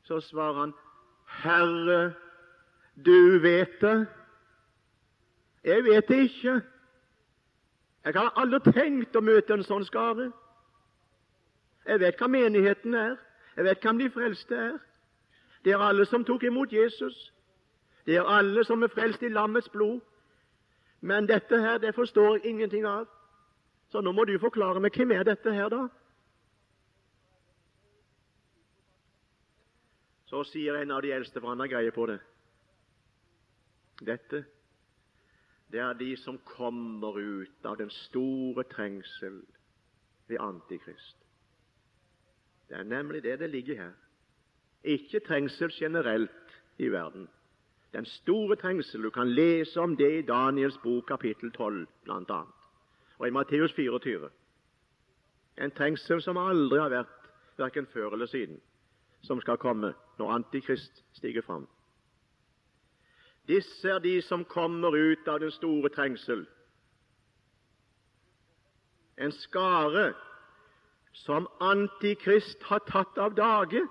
så 0.05 0.19
svarer 0.21 0.59
han, 0.59 0.73
'Herre, 1.25 2.13
du 3.05 3.39
vet 3.41 3.81
det.' 3.81 4.07
Jeg 5.63 5.83
vet 5.83 6.07
det 6.07 6.19
ikke. 6.23 6.61
Jeg 8.05 8.13
har 8.15 8.37
aldri 8.39 8.71
tenkt 8.71 9.15
å 9.15 9.21
møte 9.21 9.53
en 9.53 9.63
sånn 9.63 9.85
skare. 9.85 10.29
Jeg 11.85 11.99
vet 11.99 12.19
hva 12.19 12.29
menigheten 12.31 12.95
er. 12.95 13.17
Jeg 13.57 13.65
vet 13.67 13.83
hvem 13.83 13.99
de 13.99 14.09
frelste 14.13 14.55
er. 14.55 14.77
Det 15.65 15.73
er 15.75 15.83
alle 15.83 16.05
som 16.07 16.23
tok 16.23 16.43
imot 16.47 16.71
Jesus. 16.71 17.17
Det 18.05 18.15
er 18.15 18.27
alle 18.27 18.63
som 18.63 18.83
er 18.83 18.93
frelst 18.93 19.23
i 19.23 19.29
lammets 19.29 19.69
blod. 19.69 19.99
Men 21.01 21.27
dette 21.27 21.59
her, 21.59 21.77
det 21.77 21.95
forstår 21.95 22.37
jeg 22.37 22.45
ingenting 22.45 22.85
av. 22.87 23.07
Så 23.91 24.01
nå 24.01 24.11
må 24.11 24.25
du 24.25 24.37
forklare 24.39 24.79
meg 24.79 24.95
hvem 24.95 25.11
er 25.11 25.27
dette 25.27 25.51
her, 25.53 25.69
da? 25.69 25.87
Så 30.29 30.43
sier 30.45 30.77
en 30.77 30.91
av 30.93 31.01
de 31.01 31.11
eldste, 31.11 31.41
for 31.41 31.49
han 31.49 31.59
har 31.59 31.71
greie 31.71 31.91
på 31.91 32.05
det 32.05 32.19
Dette, 34.05 34.45
det 35.71 35.79
er 35.79 35.93
de 35.93 36.17
som 36.17 36.39
kommer 36.45 37.17
ut 37.19 37.65
av 37.65 37.77
den 37.77 37.89
store 37.89 38.63
trengsel 38.63 39.41
ved 40.27 40.37
Antikrist. 40.39 41.17
Det 42.69 42.77
er 42.77 42.83
nemlig 42.83 43.23
det 43.23 43.39
det 43.39 43.49
ligger 43.49 43.75
her. 43.75 43.91
Ikke 44.83 45.19
trengsel 45.19 45.71
generelt 45.71 46.55
i 46.77 46.89
verden. 46.89 47.27
Den 47.93 48.05
store 48.05 48.55
trengsel. 48.55 49.03
Du 49.03 49.09
kan 49.09 49.29
lese 49.29 49.81
om 49.81 49.97
det 49.97 50.11
i 50.19 50.21
Daniels 50.25 50.77
bok 50.83 51.07
kapittel 51.07 51.51
12 51.51 51.87
blant 52.03 52.29
annet 52.29 52.59
og 53.19 53.27
i 53.27 53.31
Matteus 53.31 53.73
24. 53.75 54.29
En 55.57 55.71
trengsel 55.71 56.21
som 56.23 56.37
aldri 56.39 56.79
har 56.79 56.91
vært, 56.93 57.15
verken 57.59 57.87
før 57.91 58.13
eller 58.15 58.29
siden, 58.31 58.61
som 59.27 59.41
skal 59.43 59.59
komme 59.59 59.91
når 60.19 60.31
Antikrist 60.37 61.03
stiger 61.17 61.43
fram. 61.43 61.67
Disse 63.49 63.89
er 63.89 63.99
de 63.99 64.21
som 64.21 64.45
kommer 64.45 64.93
ut 64.93 65.27
av 65.27 65.39
den 65.41 65.51
store 65.51 65.89
trengsel. 65.89 66.43
En 69.17 69.31
skare 69.31 70.13
som 71.25 71.47
Antikrist 71.59 72.61
har 72.69 72.83
tatt 72.85 73.17
av 73.17 73.33
dage. 73.35 73.81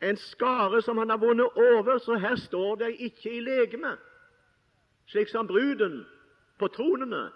En 0.00 0.16
skare 0.16 0.80
som 0.82 0.98
han 0.98 1.12
har 1.12 1.20
vunnet 1.20 1.52
over, 1.56 1.98
så 1.98 2.16
her 2.16 2.36
står 2.36 2.76
det 2.76 2.90
ikke 2.96 3.36
i 3.36 3.44
legeme, 3.44 3.96
slik 5.12 5.28
som 5.28 5.46
bruden 5.46 6.04
på 6.58 6.68
tronene. 6.68 7.26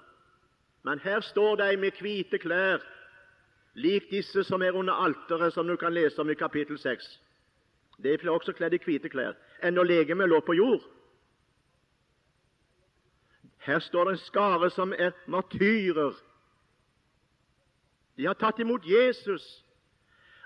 Men 0.85 0.99
her 1.05 1.21
står 1.21 1.57
de 1.61 1.77
med 1.77 2.01
hvite 2.01 2.39
klær, 2.41 2.81
lik 3.75 4.09
disse 4.11 4.45
som 4.45 4.63
er 4.63 4.73
under 4.73 4.97
alteret, 5.05 5.53
som 5.53 5.69
du 5.69 5.77
kan 5.77 5.93
lese 5.93 6.21
om 6.21 6.31
i 6.31 6.35
kapittel 6.35 6.79
6. 6.79 7.19
De 8.03 8.13
er 8.13 8.31
også 8.31 8.53
kledd 8.53 8.75
i 8.75 8.81
hvite 8.85 9.09
klær, 9.13 9.37
enn 9.63 9.75
når 9.77 9.89
legemet 9.91 10.29
lå 10.29 10.41
på 10.41 10.57
jord. 10.57 10.83
Her 13.67 13.79
står 13.79 14.05
det 14.09 14.13
en 14.17 14.25
skare 14.25 14.71
som 14.71 14.93
er 14.97 15.13
martyrer. 15.29 16.15
De 18.17 18.27
har 18.27 18.39
tatt 18.41 18.59
imot 18.59 18.87
Jesus. 18.89 19.45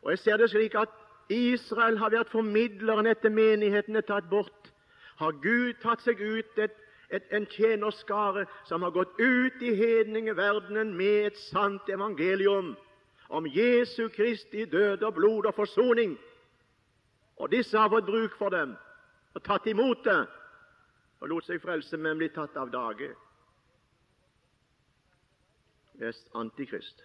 Og 0.02 0.10
Jeg 0.10 0.18
ser 0.18 0.36
det 0.36 0.50
slik 0.50 0.74
at 0.74 0.90
Israel 1.30 1.98
har 1.98 2.10
vært 2.10 2.32
formidleren 2.34 3.06
etter 3.06 3.30
menigheten 3.30 3.96
er 3.96 4.06
tatt 4.06 4.26
bort. 4.30 4.72
Har 5.16 5.38
Gud 5.42 5.78
tatt 5.82 6.02
seg 6.02 6.20
ut 6.20 6.58
et 6.58 6.74
et, 7.10 7.24
en 7.30 7.46
tjenerskare 7.46 8.46
som 8.68 8.82
har 8.82 8.94
gått 8.94 9.18
ut 9.20 9.62
i 9.62 9.74
hedningeverdenen 9.74 10.94
med 10.96 11.30
et 11.30 11.40
sant 11.50 11.88
evangelium 11.88 12.74
om 13.28 13.46
Jesu 13.46 14.08
Kristi 14.08 14.64
død 14.64 15.02
og 15.02 15.14
blod 15.14 15.46
og 15.46 15.54
forsoning. 15.54 16.16
Og 17.36 17.50
disse 17.50 17.78
har 17.78 17.90
fått 17.90 18.06
bruk 18.06 18.36
for 18.38 18.54
dem 18.54 18.76
og 19.34 19.42
tatt 19.42 19.66
imot 19.66 20.04
det 20.04 20.20
og 21.20 21.30
lot 21.30 21.46
seg 21.46 21.62
frelse, 21.62 21.96
men 21.96 22.18
bli 22.20 22.28
tatt 22.28 22.56
av 22.60 22.70
dage. 22.70 23.08
Er 25.98 26.14
Antikrist. 26.36 27.00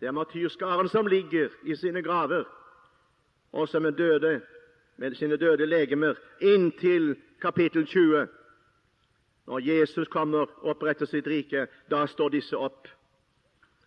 Det 0.00 0.10
er 0.10 0.14
martyrskaren 0.14 0.88
som 0.90 1.06
ligger 1.06 1.50
i 1.64 1.76
sine 1.78 2.02
graver, 2.02 2.44
og 3.52 3.68
som 3.68 3.86
er 3.86 3.96
døde 3.96 4.40
med 4.96 5.14
sine 5.14 5.36
døde 5.36 5.66
legemer, 5.66 6.18
inntil 6.40 7.14
kapittel 7.40 7.86
20. 7.86 8.26
Når 9.46 9.58
Jesus 9.58 10.08
kommer 10.08 10.38
og 10.38 10.74
oppretter 10.74 11.06
sitt 11.06 11.26
rike, 11.26 11.66
da 11.90 12.04
står 12.06 12.34
disse 12.36 12.58
opp 12.58 12.90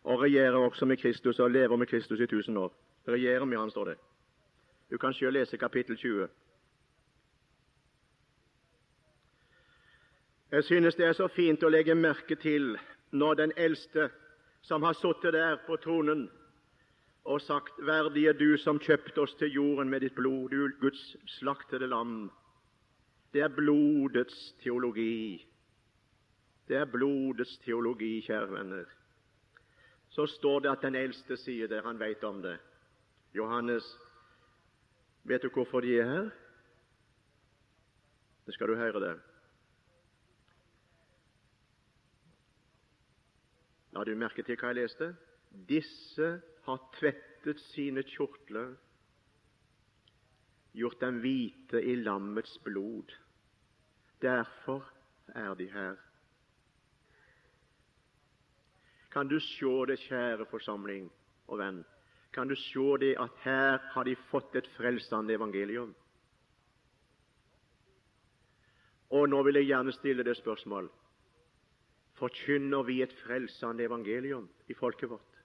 og 0.03 0.21
regjerer 0.21 0.57
også 0.57 0.85
med 0.85 0.97
Kristus 0.97 1.39
og 1.39 1.51
lever 1.51 1.77
med 1.77 1.87
Kristus 1.87 2.19
i 2.19 2.27
tusen 2.27 2.57
år. 2.57 2.73
Regjerer 3.07 3.45
med 3.45 3.57
Han, 3.57 3.71
står 3.71 3.85
det. 3.85 3.97
Du 4.89 4.97
kan 4.97 5.13
selv 5.13 5.31
lese 5.31 5.57
kapittel 5.57 5.97
20. 5.97 6.27
Jeg 10.51 10.63
synes 10.63 10.95
det 10.95 11.05
er 11.05 11.13
så 11.13 11.27
fint 11.27 11.63
å 11.63 11.69
legge 11.69 11.95
merke 11.95 12.35
til 12.35 12.77
når 13.11 13.33
den 13.33 13.51
eldste 13.57 14.09
som 14.61 14.83
har 14.83 14.93
sittet 14.93 15.33
der 15.33 15.57
på 15.65 15.77
tronen 15.83 16.29
og 17.25 17.41
sagt, 17.41 17.73
verdig 17.81 18.27
er 18.29 18.37
du 18.37 18.57
som 18.61 18.79
kjøpte 18.79 19.21
oss 19.21 19.33
til 19.39 19.49
jorden 19.51 19.89
med 19.89 20.03
ditt 20.05 20.13
blod, 20.15 20.49
du 20.53 20.69
Guds 20.81 21.15
slaktede 21.39 21.87
lam. 21.89 22.29
Det 23.33 23.41
er 23.41 23.49
blodets 23.49 24.53
teologi. 24.61 25.41
Det 26.67 26.77
er 26.77 26.85
blodets 26.85 27.57
teologi, 27.65 28.21
kjære 28.21 28.51
venner. 28.51 28.85
Så 30.09 30.27
står 30.37 30.59
det 30.59 30.71
at 30.71 30.85
den 30.85 30.95
eldste 30.95 31.37
sier 31.37 31.67
det, 31.67 31.81
han 31.83 31.99
veit 31.99 32.23
om 32.23 32.43
det. 32.45 32.59
Johannes, 33.33 33.83
vet 35.25 35.41
du 35.41 35.49
hvorfor 35.49 35.81
de 35.81 35.97
er 35.99 36.09
her? 36.09 36.29
Det 38.45 38.53
skal 38.53 38.67
du 38.67 38.75
høre 38.75 39.01
det. 39.01 39.15
La 43.95 44.03
du 44.03 44.11
merke 44.19 44.43
til 44.43 44.57
hva 44.59 44.73
jeg 44.73 44.81
leste? 44.83 45.13
Disse 45.69 46.27
har 46.65 46.81
tvettet 46.97 47.61
sine 47.71 48.03
kjortler, 48.03 48.73
gjort 50.75 50.99
dem 51.01 51.21
hvite 51.23 51.79
i 51.79 51.95
lammets 51.95 52.57
blod. 52.65 53.13
Derfor 54.21 54.83
er 55.27 55.53
de 55.55 55.69
her. 55.71 55.95
Kan 59.11 59.27
du 59.31 59.39
se 59.39 59.75
det, 59.87 59.99
kjære 60.09 60.45
forsamling 60.51 61.07
og 61.47 61.59
venn? 61.59 61.85
Kan 62.35 62.47
du 62.47 62.55
se 62.55 62.97
det 62.99 63.15
at 63.15 63.31
her 63.45 63.77
har 63.93 64.03
de 64.03 64.15
fått 64.29 64.55
et 64.59 64.67
frelsende 64.75 65.33
evangelium? 65.33 65.93
Og 69.15 69.29
nå 69.29 69.39
vil 69.47 69.61
jeg 69.61 69.69
gjerne 69.69 69.93
stille 69.95 70.25
det 70.27 70.35
spørsmål 70.35 70.89
Forkynner 72.19 72.83
vi 72.87 73.01
et 73.03 73.13
frelsende 73.23 73.83
evangelium 73.83 74.49
i 74.67 74.75
folket 74.75 75.09
vårt? 75.11 75.39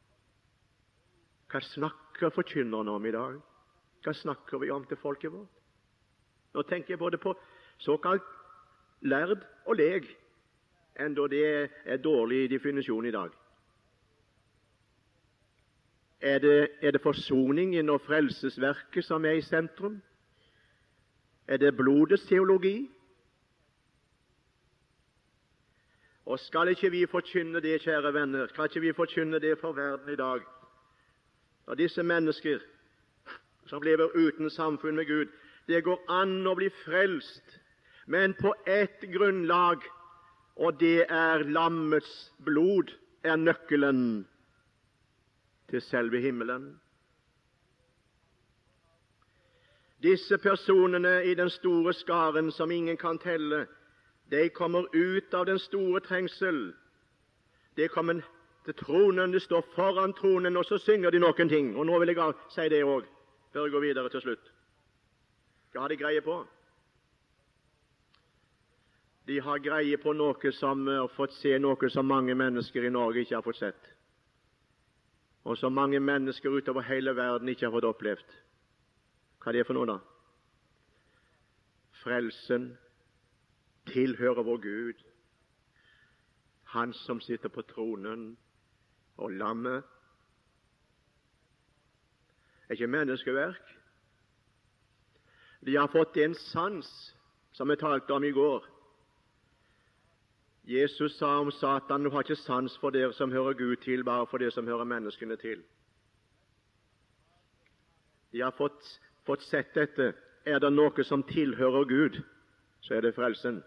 Hva 1.50 1.62
snakker 1.66 2.34
forkynnerne 2.34 2.90
om 2.94 3.06
i 3.06 3.14
dag? 3.14 3.38
Hva 4.04 4.14
snakker 4.14 4.62
vi 4.62 4.70
om 4.70 4.86
til 4.86 4.98
folket 4.98 5.32
vårt? 5.34 5.50
Nå 6.54 6.62
tenker 6.66 6.94
jeg 6.94 7.02
både 7.02 7.18
på 7.22 7.34
såkalt 7.78 8.26
lærd 9.02 9.42
og 9.66 9.78
leg, 9.78 10.06
enda 10.98 11.26
det 11.30 11.44
er 11.84 12.02
dårlig 12.02 12.48
definisjon 12.50 13.06
i 13.06 13.14
dag. 13.14 13.30
Er 16.20 16.38
det, 16.38 16.68
er 16.82 16.90
det 16.90 17.00
forsoningen 17.00 17.88
og 17.88 18.00
frelsesverket 18.00 19.04
som 19.04 19.24
er 19.24 19.38
i 19.40 19.40
sentrum? 19.40 20.02
Er 21.48 21.56
det 21.56 21.76
blodets 21.76 22.26
teologi? 22.28 22.90
Og 26.26 26.38
skal 26.38 26.68
ikke 26.68 26.90
vi 26.90 27.06
forkynne 27.10 27.60
det, 27.60 27.80
kjære 27.82 28.12
venner, 28.14 28.46
skal 28.46 28.68
ikke 28.68 28.80
vi 28.80 28.92
forkynne 28.92 29.40
det 29.40 29.58
for 29.58 29.72
verden 29.72 30.12
i 30.12 30.16
dag? 30.16 30.40
Og 31.66 31.78
disse 31.78 32.02
mennesker 32.02 32.60
som 33.66 33.82
lever 33.82 34.12
uten 34.14 34.50
samfunn 34.50 34.96
med 34.96 35.06
Gud, 35.06 35.32
det 35.68 35.84
går 35.84 36.04
an 36.10 36.46
å 36.46 36.54
bli 36.58 36.68
frelst, 36.84 37.58
men 38.06 38.34
på 38.34 38.52
ett 38.66 39.04
grunnlag, 39.12 39.82
og 40.56 40.80
det 40.80 41.06
er 41.08 41.46
lammets 41.46 42.32
blod, 42.44 42.90
er 43.24 43.36
nøkkelen 43.36 44.26
til 45.70 45.82
selve 45.82 46.20
himmelen. 46.20 46.80
Disse 50.02 50.38
personene 50.38 51.24
i 51.24 51.34
den 51.34 51.50
store 51.50 51.92
skaren 51.92 52.52
som 52.52 52.70
ingen 52.70 52.96
kan 52.96 53.18
telle, 53.18 53.66
de 54.30 54.48
kommer 54.48 54.86
ut 54.94 55.34
av 55.34 55.46
den 55.46 55.58
store 55.58 56.00
trengsel. 56.00 56.72
De 57.76 57.88
kommer 57.88 58.22
til 58.64 58.74
tronen, 58.74 59.32
de 59.32 59.40
står 59.40 59.66
foran 59.74 60.12
tronen, 60.12 60.56
og 60.56 60.64
så 60.64 60.78
synger 60.78 61.10
de 61.10 61.20
noen 61.20 61.48
ting. 61.48 61.76
Og 61.76 61.86
Nå 61.86 61.98
vil 61.98 62.14
jeg 62.14 62.34
si 62.54 62.68
det 62.68 62.84
òg, 62.84 63.04
før 63.52 63.66
jeg 63.66 63.74
går 63.74 63.80
videre 63.80 64.08
til 64.08 64.24
slutt. 64.24 64.50
Hva 65.72 65.84
har 65.84 65.88
de 65.88 65.96
greie 65.96 66.20
på? 66.20 66.40
De 69.26 69.40
har 69.40 69.62
greie 69.62 69.96
på 70.02 70.12
noe 70.12 70.52
som 70.52 70.86
har 70.88 71.10
fått 71.14 71.36
se 71.38 71.58
noe 71.58 71.90
som 71.90 72.06
mange 72.06 72.34
mennesker 72.34 72.86
i 72.86 72.90
Norge 72.90 73.20
ikke 73.22 73.36
har 73.36 73.46
fått 73.46 73.60
sett, 73.60 73.90
og 75.50 75.58
som 75.58 75.72
mange 75.72 76.00
mennesker 76.00 76.50
utover 76.50 76.80
hele 76.86 77.16
verden 77.16 77.48
ikke 77.48 77.66
har 77.66 77.72
fått 77.74 77.86
opplevd. 77.88 78.34
Hva 79.42 79.50
er 79.50 79.56
det 79.56 79.64
for 79.66 79.74
noe, 79.74 79.88
da? 79.88 79.96
Frelsen 82.04 82.68
tilhører 83.90 84.46
vår 84.46 84.60
Gud, 84.62 85.06
Han 86.70 86.92
som 86.94 87.18
sitter 87.20 87.50
på 87.50 87.64
tronen, 87.66 88.36
og 89.18 89.32
lammet 89.34 89.82
er 92.68 92.76
ikke 92.76 92.86
menneskeverk. 92.86 93.72
De 95.66 95.74
har 95.74 95.90
fått 95.90 96.16
en 96.22 96.34
sans, 96.34 96.86
som 97.52 97.68
vi 97.68 97.76
talte 97.76 98.14
om 98.14 98.24
i 98.24 98.30
går. 98.30 98.69
Jesus 100.70 101.18
sa 101.18 101.38
om 101.40 101.50
Satan 101.50 102.04
du 102.04 102.10
har 102.14 102.22
ikke 102.22 102.38
sans 102.38 102.76
for 102.78 102.94
dere 102.94 103.10
som 103.18 103.32
hører 103.34 103.56
Gud 103.58 103.80
til, 103.82 104.04
bare 104.06 104.26
for 104.30 104.38
det 104.38 104.52
som 104.54 104.68
hører 104.70 104.86
menneskene 104.86 105.34
til. 105.40 105.64
De 108.32 108.44
har 108.44 108.54
fått, 108.54 108.78
fått 109.26 109.42
sett 109.48 109.74
dette. 109.74 110.12
Er 110.46 110.62
det 110.62 110.70
noe 110.70 111.04
som 111.04 111.24
tilhører 111.26 111.88
Gud, 111.90 112.20
så 112.86 112.94
er 112.94 113.02
det 113.02 113.16
frelsen. 113.16 113.58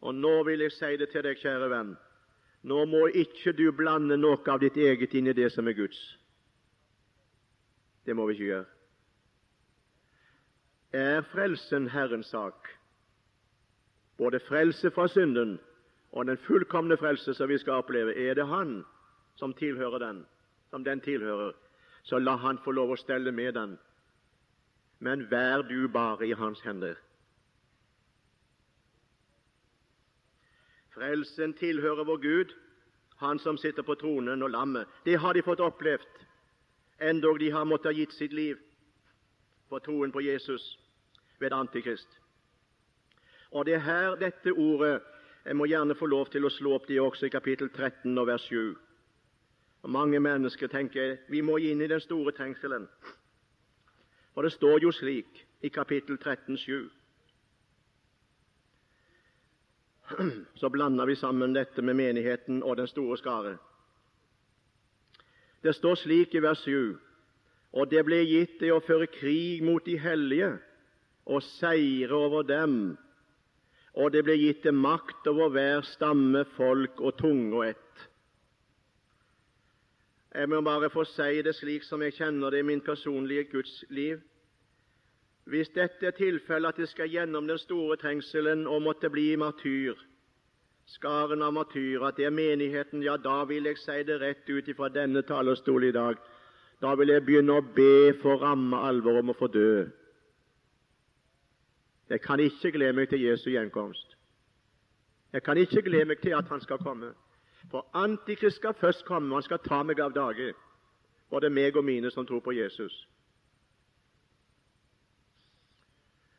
Og 0.00 0.16
nå 0.16 0.32
vil 0.48 0.64
jeg 0.64 0.72
si 0.72 0.96
det 0.96 1.12
til 1.12 1.26
deg, 1.28 1.36
kjære 1.44 1.68
venn. 1.70 1.92
Nå 2.64 2.84
må 2.88 3.04
ikke 3.12 3.52
du 3.52 3.68
blande 3.76 4.16
noe 4.16 4.40
av 4.48 4.62
ditt 4.62 4.80
eget 4.80 5.12
inn 5.18 5.28
i 5.28 5.36
det 5.36 5.50
som 5.52 5.68
er 5.68 5.76
Guds. 5.76 6.00
Det 8.08 8.16
må 8.16 8.24
vi 8.26 8.38
ikke 8.38 8.48
gjøre. 8.54 8.68
Er 10.92 11.28
frelsen 11.28 11.92
Herrens 11.92 12.32
sak, 12.32 12.72
både 14.18 14.40
frelse 14.40 14.90
fra 14.90 15.08
synden 15.08 15.58
og 16.12 16.26
den 16.26 16.38
fullkomne 16.38 16.96
frelse 16.96 17.34
som 17.34 17.48
vi 17.48 17.58
skal 17.58 17.72
oppleve, 17.72 18.16
er 18.16 18.34
det 18.34 18.46
Han 18.46 18.84
som 19.36 19.54
tilhører 19.54 19.98
den, 19.98 20.26
som 20.70 20.84
den 20.84 21.00
tilhører, 21.00 21.52
så 22.02 22.18
la 22.18 22.36
Han 22.36 22.58
få 22.64 22.70
lov 22.70 22.90
å 22.92 23.00
stelle 23.00 23.32
med 23.32 23.54
den. 23.54 23.78
Men 24.98 25.30
vær 25.30 25.62
du 25.62 25.88
bare 25.88 26.26
i 26.26 26.32
Hans 26.32 26.60
hender. 26.60 26.94
Frelsen 30.94 31.54
tilhører 31.54 32.04
vår 32.04 32.16
Gud, 32.16 32.52
Han 33.16 33.38
som 33.38 33.56
sitter 33.56 33.82
på 33.82 33.94
tronen 33.94 34.42
og 34.42 34.50
lammet. 34.50 34.86
Det 35.04 35.18
har 35.18 35.32
de 35.32 35.42
fått 35.42 35.60
opplevd, 35.60 36.26
endog 37.00 37.38
de 37.38 37.50
har 37.50 37.64
måttet 37.64 37.92
ha 37.92 37.98
gitt 37.98 38.12
sitt 38.12 38.32
liv 38.32 38.58
for 39.68 39.78
troen 39.78 40.12
på 40.12 40.20
Jesus 40.20 40.78
ved 41.40 41.52
Antikrist. 41.52 42.21
Og 43.52 43.66
det 43.66 43.74
er 43.74 43.84
her 43.84 44.16
dette 44.16 44.52
ordet 44.52 45.00
Jeg 45.44 45.56
må 45.56 45.66
gjerne 45.66 45.94
få 45.98 46.06
lov 46.06 46.28
til 46.30 46.44
å 46.46 46.50
slå 46.54 46.76
opp 46.76 46.84
det 46.86 47.00
også 47.02 47.26
i 47.26 47.32
kapittel 47.34 47.68
13 47.68 48.18
og 48.18 48.26
vers 48.26 48.44
7. 48.46 48.76
Og 49.82 49.90
Mange 49.90 50.20
mennesker 50.20 50.70
tenker 50.70 51.16
vi 51.28 51.40
må 51.42 51.56
inn 51.58 51.82
i 51.82 51.88
den 51.90 52.00
store 52.00 52.32
trengselen. 52.32 52.86
For 54.34 54.46
det 54.46 54.52
står 54.54 54.84
jo 54.86 54.92
slik 54.94 55.42
i 55.66 55.68
kapittel 55.68 56.18
13, 56.18 56.56
7. 56.56 56.90
så 60.60 60.68
blander 60.68 61.06
vi 61.06 61.16
sammen 61.16 61.54
dette 61.54 61.82
med 61.82 61.94
menigheten 61.94 62.62
og 62.62 62.76
den 62.76 62.86
store 62.86 63.16
skare. 63.18 63.56
Det 65.62 65.74
står 65.74 65.94
slik 65.94 66.34
i 66.34 66.42
vers 66.42 66.64
7.: 66.64 66.98
Og 67.72 67.90
det 67.90 68.04
ble 68.04 68.22
gitt 68.26 68.60
det 68.60 68.72
å 68.72 68.82
føre 68.84 69.06
krig 69.06 69.62
mot 69.62 69.84
de 69.84 69.98
hellige 69.98 70.58
og 71.26 71.42
seire 71.42 72.14
over 72.14 72.42
dem, 72.42 72.98
og 73.94 74.12
det 74.12 74.24
ble 74.24 74.38
gitt 74.40 74.62
det 74.64 74.72
makt 74.74 75.26
over 75.28 75.52
hver 75.52 75.84
stamme, 75.84 76.44
folk 76.56 77.00
og 77.00 77.16
tunge 77.18 77.56
og 77.56 77.66
ett. 77.66 78.06
Jeg 80.32 80.48
må 80.48 80.62
bare 80.64 80.88
få 80.90 81.04
si 81.04 81.42
det 81.44 81.52
slik 81.58 81.84
som 81.84 82.00
jeg 82.02 82.16
kjenner 82.16 82.50
det 82.50 82.62
i 82.62 82.68
min 82.70 82.80
personlige 82.80 83.50
Guds 83.52 83.84
liv. 83.90 84.22
Hvis 85.44 85.68
dette 85.74 86.06
er 86.06 86.16
tilfellet 86.16 86.72
at 86.72 86.78
jeg 86.78 86.88
skal 86.88 87.10
gjennom 87.10 87.48
den 87.50 87.58
store 87.58 87.98
trengselen 88.00 88.64
og 88.66 88.82
måtte 88.82 89.10
bli 89.10 89.34
martyr, 89.36 89.98
skaren 90.86 91.42
av 91.42 91.52
martyrer, 91.52 92.06
at 92.08 92.16
det 92.16 92.30
er 92.30 92.34
menigheten, 92.36 93.02
ja, 93.04 93.18
da 93.20 93.42
vil 93.44 93.68
jeg 93.68 93.80
si 93.82 93.98
det 94.08 94.20
rett 94.22 94.48
ut 94.48 94.70
fra 94.76 94.88
denne 94.88 95.22
talerstol 95.22 95.84
i 95.84 95.92
dag. 95.92 96.16
Da 96.80 96.94
vil 96.96 97.12
jeg 97.12 97.26
begynne 97.26 97.58
å 97.58 97.66
be 97.76 98.14
for 98.22 98.40
ramme 98.40 98.80
alvor 98.88 99.20
om 99.20 99.34
å 99.34 99.36
få 99.36 99.50
dø. 99.52 99.84
Jeg 102.08 102.20
kan 102.20 102.40
ikke 102.40 102.72
glede 102.72 102.92
meg 102.92 103.08
til 103.08 103.22
Jesu 103.22 103.50
gjenkomst. 103.50 104.16
Jeg 105.32 105.42
kan 105.42 105.56
ikke 105.58 105.82
glede 105.82 106.04
meg 106.04 106.20
til 106.20 106.34
at 106.36 106.48
Han 106.48 106.60
skal 106.60 106.78
komme. 106.78 107.14
For 107.70 107.86
Antikrist 107.94 108.56
skal 108.56 108.74
først 108.74 109.04
komme, 109.04 109.34
og 109.34 109.36
han 109.36 109.42
skal 109.42 109.58
ta 109.58 109.82
meg 109.82 110.00
av 110.00 110.12
dage, 110.12 110.52
både 111.30 111.50
meg 111.50 111.76
og 111.76 111.84
mine 111.84 112.10
som 112.10 112.26
tror 112.26 112.40
på 112.40 112.52
Jesus. 112.52 112.96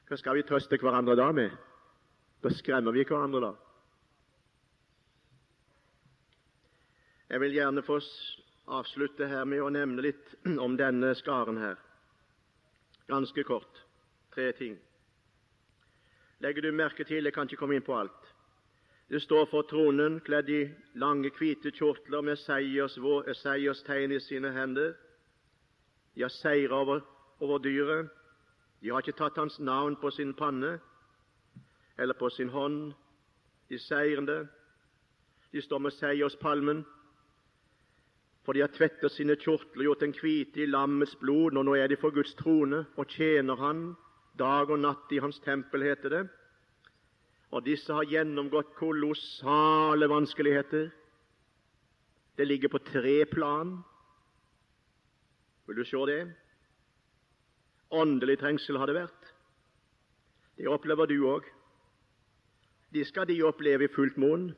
Hva 0.08 0.18
skal 0.20 0.36
vi 0.36 0.44
trøste 0.44 0.78
hverandre 0.78 1.16
da 1.16 1.32
med? 1.32 1.56
Da 2.44 2.52
skremmer 2.52 2.92
vi 2.92 3.06
hverandre, 3.08 3.40
da. 3.40 3.54
Jeg 7.30 7.42
vil 7.42 7.56
gjerne 7.56 7.82
få 7.82 7.98
avslutte 8.68 9.28
her 9.28 9.46
med 9.50 9.64
å 9.64 9.72
nevne 9.74 10.04
litt 10.06 10.36
om 10.60 10.76
denne 10.78 11.16
skaren 11.18 11.58
her. 11.58 11.80
Ganske 13.08 13.44
kort. 13.48 13.80
Tre 14.36 14.52
ting. 14.60 14.76
Legger 16.44 16.62
du 16.62 16.72
merke 16.72 17.04
til 17.04 17.24
Jeg 17.24 17.34
kan 17.34 17.48
ikke 17.48 17.56
komme 17.62 17.78
inn 17.80 17.86
på 17.88 17.96
alt. 17.96 18.26
Det 19.08 19.22
står 19.24 19.46
for 19.48 19.64
tronen, 19.70 20.18
kledd 20.26 20.50
i 20.52 20.64
lange, 21.00 21.30
hvite 21.38 21.72
kjortler 21.72 22.22
med 22.22 22.36
seierstegn 23.40 24.12
i 24.12 24.20
sine 24.20 24.52
hender. 24.52 24.92
De 26.16 26.26
har 26.26 26.34
seira 26.34 26.82
over, 26.82 27.00
over 27.40 27.64
dyret. 27.64 28.10
De 28.82 28.92
har 28.92 29.00
ikke 29.00 29.16
tatt 29.22 29.40
hans 29.40 29.60
navn 29.60 29.96
på 30.02 30.12
sin 30.12 30.34
panne 30.34 30.74
eller 31.98 32.20
på 32.20 32.30
sin 32.30 32.50
hånd. 32.52 32.92
De 33.70 33.80
seirende. 33.80 34.48
De 35.54 35.62
står 35.62 35.80
med 35.80 35.96
seierspalmen, 35.96 36.84
for 38.44 38.54
de 38.54 38.66
har 38.66 38.74
tvettet 38.76 39.12
sine 39.12 39.38
kjortler, 39.40 39.86
gjort 39.86 40.02
dem 40.02 40.16
hvite 40.20 40.64
i 40.64 40.68
lammets 40.68 41.16
blod. 41.16 41.56
og 41.56 41.66
nå 41.66 41.76
er 41.76 41.88
de 41.88 41.96
for 41.96 42.12
Guds 42.12 42.36
trone 42.36 42.86
og 42.98 43.08
tjener 43.08 43.56
Han 43.56 43.94
dag 44.38 44.72
og 44.74 44.82
natt 44.82 45.12
i 45.14 45.22
Hans 45.22 45.40
tempel, 45.44 45.86
heter 45.86 46.14
det. 46.14 46.24
Og 47.54 47.66
disse 47.68 47.94
har 47.94 48.10
gjennomgått 48.10 48.74
kolossale 48.80 50.10
vanskeligheter. 50.10 50.90
Det 52.38 52.48
ligger 52.48 52.74
på 52.74 52.82
tre 52.82 53.26
plan. 53.30 53.76
Vil 55.68 55.78
du 55.78 55.86
se 55.86 56.02
det? 56.10 56.24
Åndelig 57.94 58.40
trengsel 58.42 58.80
har 58.82 58.90
det 58.90 58.98
vært. 58.98 59.30
Det 60.58 60.70
opplever 60.70 61.10
du 61.10 61.20
òg. 61.30 61.46
Det 62.94 63.06
skal 63.10 63.30
de 63.30 63.38
oppleve 63.46 63.86
i 63.86 63.94
fullt 63.94 64.18
monn. 64.22 64.50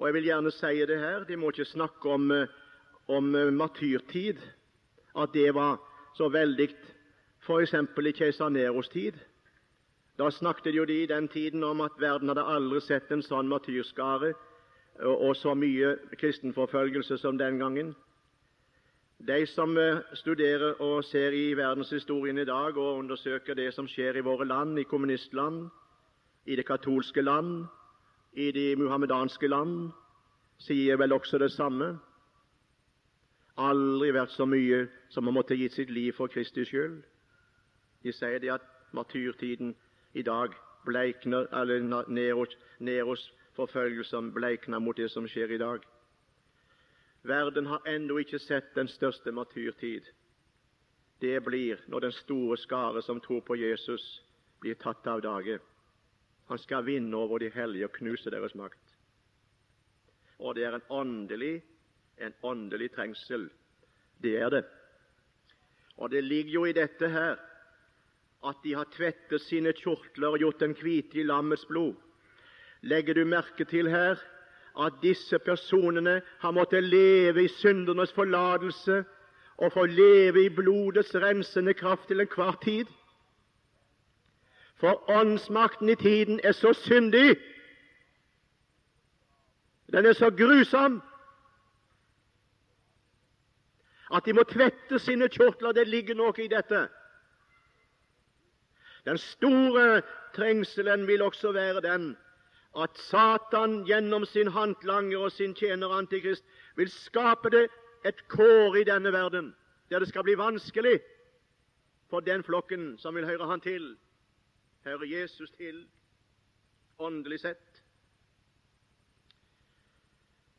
Og 0.00 0.08
jeg 0.08 0.16
vil 0.16 0.28
gjerne 0.30 0.52
si 0.52 0.80
det 0.88 0.98
her, 1.00 1.24
de 1.28 1.36
må 1.36 1.52
ikke 1.52 1.68
snakke 1.68 2.08
om, 2.10 2.30
eh, 2.32 2.48
om 3.08 3.34
eh, 3.36 3.52
martyrtid, 3.52 4.40
at 5.14 5.32
det 5.36 5.52
var 5.54 5.76
så 6.16 6.28
veldig 6.32 6.68
f.eks. 7.42 7.74
i 7.74 8.12
keiser 8.12 8.48
Neros 8.48 8.88
tid. 8.88 9.18
Da 10.18 10.30
snakket 10.30 10.74
jo 10.74 10.84
de 10.84 11.02
i 11.02 11.06
den 11.06 11.28
tiden 11.28 11.64
om 11.64 11.80
at 11.80 11.98
verden 11.98 12.28
hadde 12.28 12.44
aldri 12.44 12.80
sett 12.80 13.10
en 13.10 13.22
sånn 13.22 13.48
martyrskare 13.48 14.34
og 15.02 15.36
så 15.36 15.54
mye 15.54 15.96
kristenforfølgelse 16.20 17.18
som 17.18 17.38
den 17.38 17.58
gangen. 17.58 17.94
De 19.26 19.46
som 19.46 19.76
eh, 19.78 20.02
studerer 20.14 20.80
og 20.82 21.04
ser 21.04 21.32
i 21.32 21.54
verdenshistorien 21.54 22.38
i 22.38 22.44
dag 22.44 22.76
og 22.76 22.98
undersøker 22.98 23.54
det 23.54 23.70
som 23.74 23.86
skjer 23.88 24.18
i 24.18 24.24
våre 24.26 24.44
land, 24.44 24.78
i 24.78 24.84
kommunistland, 24.84 25.68
i 26.46 26.56
det 26.56 26.66
katolske 26.66 27.22
land, 27.22 27.66
i 28.32 28.50
de 28.50 28.74
muhammedanske 28.76 29.48
land, 29.48 29.92
sier 30.58 30.98
vel 30.98 31.12
også 31.12 31.38
det 31.38 31.52
samme. 31.54 31.94
Aldri 33.56 34.10
vært 34.12 34.34
så 34.34 34.46
mye 34.46 34.86
som 35.10 35.26
har 35.26 35.36
måttet 35.38 35.58
gitt 35.58 35.78
sitt 35.78 35.90
liv 35.90 36.12
for 36.18 36.26
Kristi 36.26 36.66
skyld. 36.66 37.02
De 38.02 38.12
sier 38.12 38.38
det 38.38 38.50
at 38.50 38.66
martyrtiden 38.92 39.74
i 40.14 40.22
dag 40.22 40.54
bleikner, 40.84 41.46
eller 41.60 42.08
Neros, 42.08 42.58
Neros 42.78 43.32
forfølgelser 43.56 44.32
bleikner 44.34 44.78
mot 44.78 44.96
det 44.96 45.10
som 45.10 45.28
skjer 45.28 45.54
i 45.54 45.58
dag. 45.58 45.84
Verden 47.22 47.66
har 47.66 47.86
ennå 47.86 48.18
ikke 48.18 48.38
sett 48.42 48.74
den 48.74 48.88
største 48.88 49.32
martyrtid. 49.32 50.08
Det 51.20 51.38
blir 51.44 51.78
når 51.88 52.00
den 52.00 52.12
store 52.12 52.56
skare 52.58 53.02
som 53.02 53.20
tror 53.20 53.40
på 53.46 53.54
Jesus, 53.54 54.24
blir 54.60 54.74
tatt 54.74 55.06
av 55.06 55.22
dage. 55.22 55.58
Han 56.48 56.58
skal 56.58 56.84
vinne 56.86 57.16
over 57.16 57.38
de 57.38 57.50
hellige 57.54 57.86
og 57.86 57.94
knuse 57.94 58.30
deres 58.30 58.54
makt. 58.58 58.80
Og 60.38 60.54
det 60.54 60.64
er 60.66 60.74
en 60.74 60.88
åndelig, 60.90 61.62
en 62.18 62.34
åndelig 62.42 62.90
trengsel. 62.92 63.48
Det 64.22 64.36
er 64.38 64.50
det. 64.50 64.64
Og 65.96 66.10
det 66.10 66.24
ligger 66.24 66.52
jo 66.52 66.64
i 66.64 66.74
dette 66.74 67.08
her 67.08 67.38
at 68.48 68.56
de 68.64 68.74
har 68.74 68.88
tvettet 68.90 69.40
sine 69.40 69.72
kjortler 69.72 70.34
og 70.34 70.38
gjort 70.38 70.60
dem 70.60 70.74
hvite 70.74 71.20
i 71.20 71.26
lammets 71.26 71.64
blod. 71.66 71.94
Legger 72.82 73.14
du 73.14 73.24
merke 73.24 73.64
til 73.64 73.90
her 73.90 74.18
at 74.80 74.92
disse 75.02 75.38
personene 75.38 76.22
har 76.38 76.50
måttet 76.50 76.84
leve 76.84 77.44
i 77.44 77.48
syndernes 77.48 78.12
forlatelse 78.12 79.04
og 79.56 79.72
få 79.72 79.86
leve 79.86 80.44
i 80.44 80.48
blodets 80.48 81.14
rensende 81.14 81.74
kraft 81.74 82.08
til 82.08 82.20
enhver 82.20 82.58
tid? 82.64 82.86
For 84.80 85.10
åndsmakten 85.10 85.88
i 85.88 85.94
tiden 85.94 86.40
er 86.44 86.52
så 86.52 86.72
syndig. 86.72 87.36
Den 89.92 90.06
er 90.06 90.12
så 90.12 90.30
grusom 90.30 91.02
at 94.14 94.24
de 94.24 94.32
må 94.32 94.42
tvette 94.42 94.98
sine 94.98 95.28
kjortler. 95.28 95.72
Det 95.72 95.88
ligger 95.88 96.14
noe 96.14 96.34
i 96.42 96.48
dette. 96.48 96.88
Den 99.06 99.18
store 99.18 100.02
trengselen 100.34 101.06
vil 101.06 101.22
også 101.22 101.52
være 101.52 101.80
den 101.80 102.16
at 102.82 102.98
Satan 102.98 103.82
gjennom 103.84 104.24
sin 104.24 104.48
håndlanger 104.48 105.18
og 105.18 105.32
sin 105.32 105.54
tjener 105.54 105.92
Antikrist 105.92 106.44
vil 106.76 106.90
skape 106.90 107.50
det 107.50 107.66
et 108.06 108.22
kår 108.28 108.76
i 108.80 108.84
denne 108.88 109.12
verden 109.12 109.54
der 109.90 109.98
det 109.98 110.08
skal 110.08 110.24
bli 110.24 110.38
vanskelig 110.38 111.00
for 112.10 112.20
den 112.20 112.44
flokken 112.44 112.98
som 112.98 113.14
vil 113.14 113.26
høre 113.26 113.46
han 113.48 113.60
til, 113.60 113.96
hører 114.84 115.04
Jesus 115.04 115.50
til, 115.56 115.86
åndelig 116.98 117.40
sett. 117.40 117.82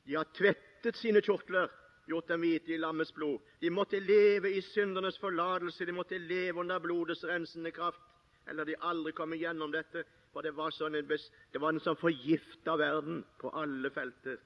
De 0.05 0.15
har 0.17 0.25
tvettet 0.33 0.97
sine 0.97 1.21
kjortler, 1.21 1.69
gjort 2.09 2.27
dem 2.27 2.41
hvite 2.41 2.73
i 2.73 2.79
lammets 2.81 3.13
blod. 3.15 3.37
De 3.61 3.69
måtte 3.69 3.99
leve 3.99 4.51
i 4.51 4.61
syndernes 4.61 5.19
forlatelse, 5.21 5.85
de 5.85 5.95
måtte 5.95 6.17
leve 6.17 6.59
under 6.59 6.79
blodets 6.79 7.23
rensende 7.25 7.71
kraft, 7.71 8.01
eller 8.47 8.65
de 8.65 8.75
aldri 8.81 9.11
kom 9.11 9.33
gjennom 9.33 9.71
dette. 9.71 10.03
For 10.33 10.41
det 10.41 10.55
var, 10.57 10.73
sånn 10.73 10.95
en, 10.97 11.07
det 11.07 11.61
var 11.61 11.73
en 11.73 11.83
sånn 11.83 11.99
forgifta 11.99 12.75
verden 12.79 13.21
på 13.41 13.51
alle 13.53 13.91
felter. 13.93 14.39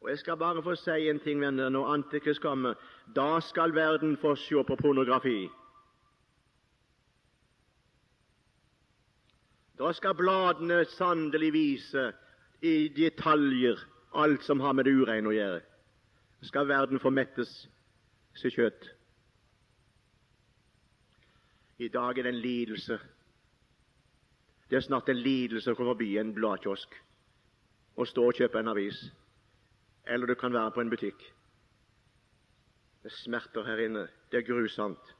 Og 0.00 0.10
Jeg 0.10 0.18
skal 0.22 0.36
bare 0.40 0.62
få 0.64 0.74
si 0.80 1.08
en 1.10 1.20
ting, 1.20 1.40
venner. 1.40 1.70
Når 1.70 1.92
Antikrist 1.94 2.40
kommer, 2.40 2.76
da 3.16 3.40
skal 3.44 3.74
verden 3.76 4.16
få 4.20 4.34
se 4.36 4.62
på 4.64 4.76
pornografi. 4.76 5.48
Da 9.80 9.92
skal 9.96 10.16
bladene 10.16 10.84
sannelig 10.92 11.52
vise 11.52 12.10
i 12.60 12.88
detaljer 12.92 13.80
alt 14.12 14.44
som 14.44 14.60
har 14.60 14.74
med 14.76 14.84
det 14.84 14.92
ureine 14.92 15.28
å 15.28 15.36
gjøre. 15.36 15.60
Skal 16.44 16.68
verden 16.68 17.00
få 17.00 17.12
mettes 17.12 17.52
sitt 18.36 18.56
kjøtt. 18.56 18.88
I 21.80 21.88
dag 21.88 22.18
er 22.18 22.28
det 22.28 22.34
en 22.34 22.44
lidelse. 22.44 22.98
Det 24.70 24.76
er 24.76 24.86
snart 24.86 25.08
en 25.10 25.18
lidelse 25.18 25.72
å 25.72 25.74
komme 25.74 25.96
forbi 25.96 26.12
en 26.20 26.30
bladkiosk 26.34 26.94
og 27.98 28.06
stå 28.06 28.28
og 28.30 28.38
kjøpe 28.38 28.60
en 28.60 28.70
avis. 28.70 29.00
Eller 30.06 30.30
du 30.30 30.36
kan 30.38 30.54
være 30.54 30.70
på 30.76 30.84
en 30.84 30.92
butikk. 30.92 31.24
Det 33.02 33.12
smerter 33.12 33.66
her 33.66 33.82
inne. 33.82 34.06
Det 34.30 34.38
er 34.38 34.46
grusomt 34.46 35.14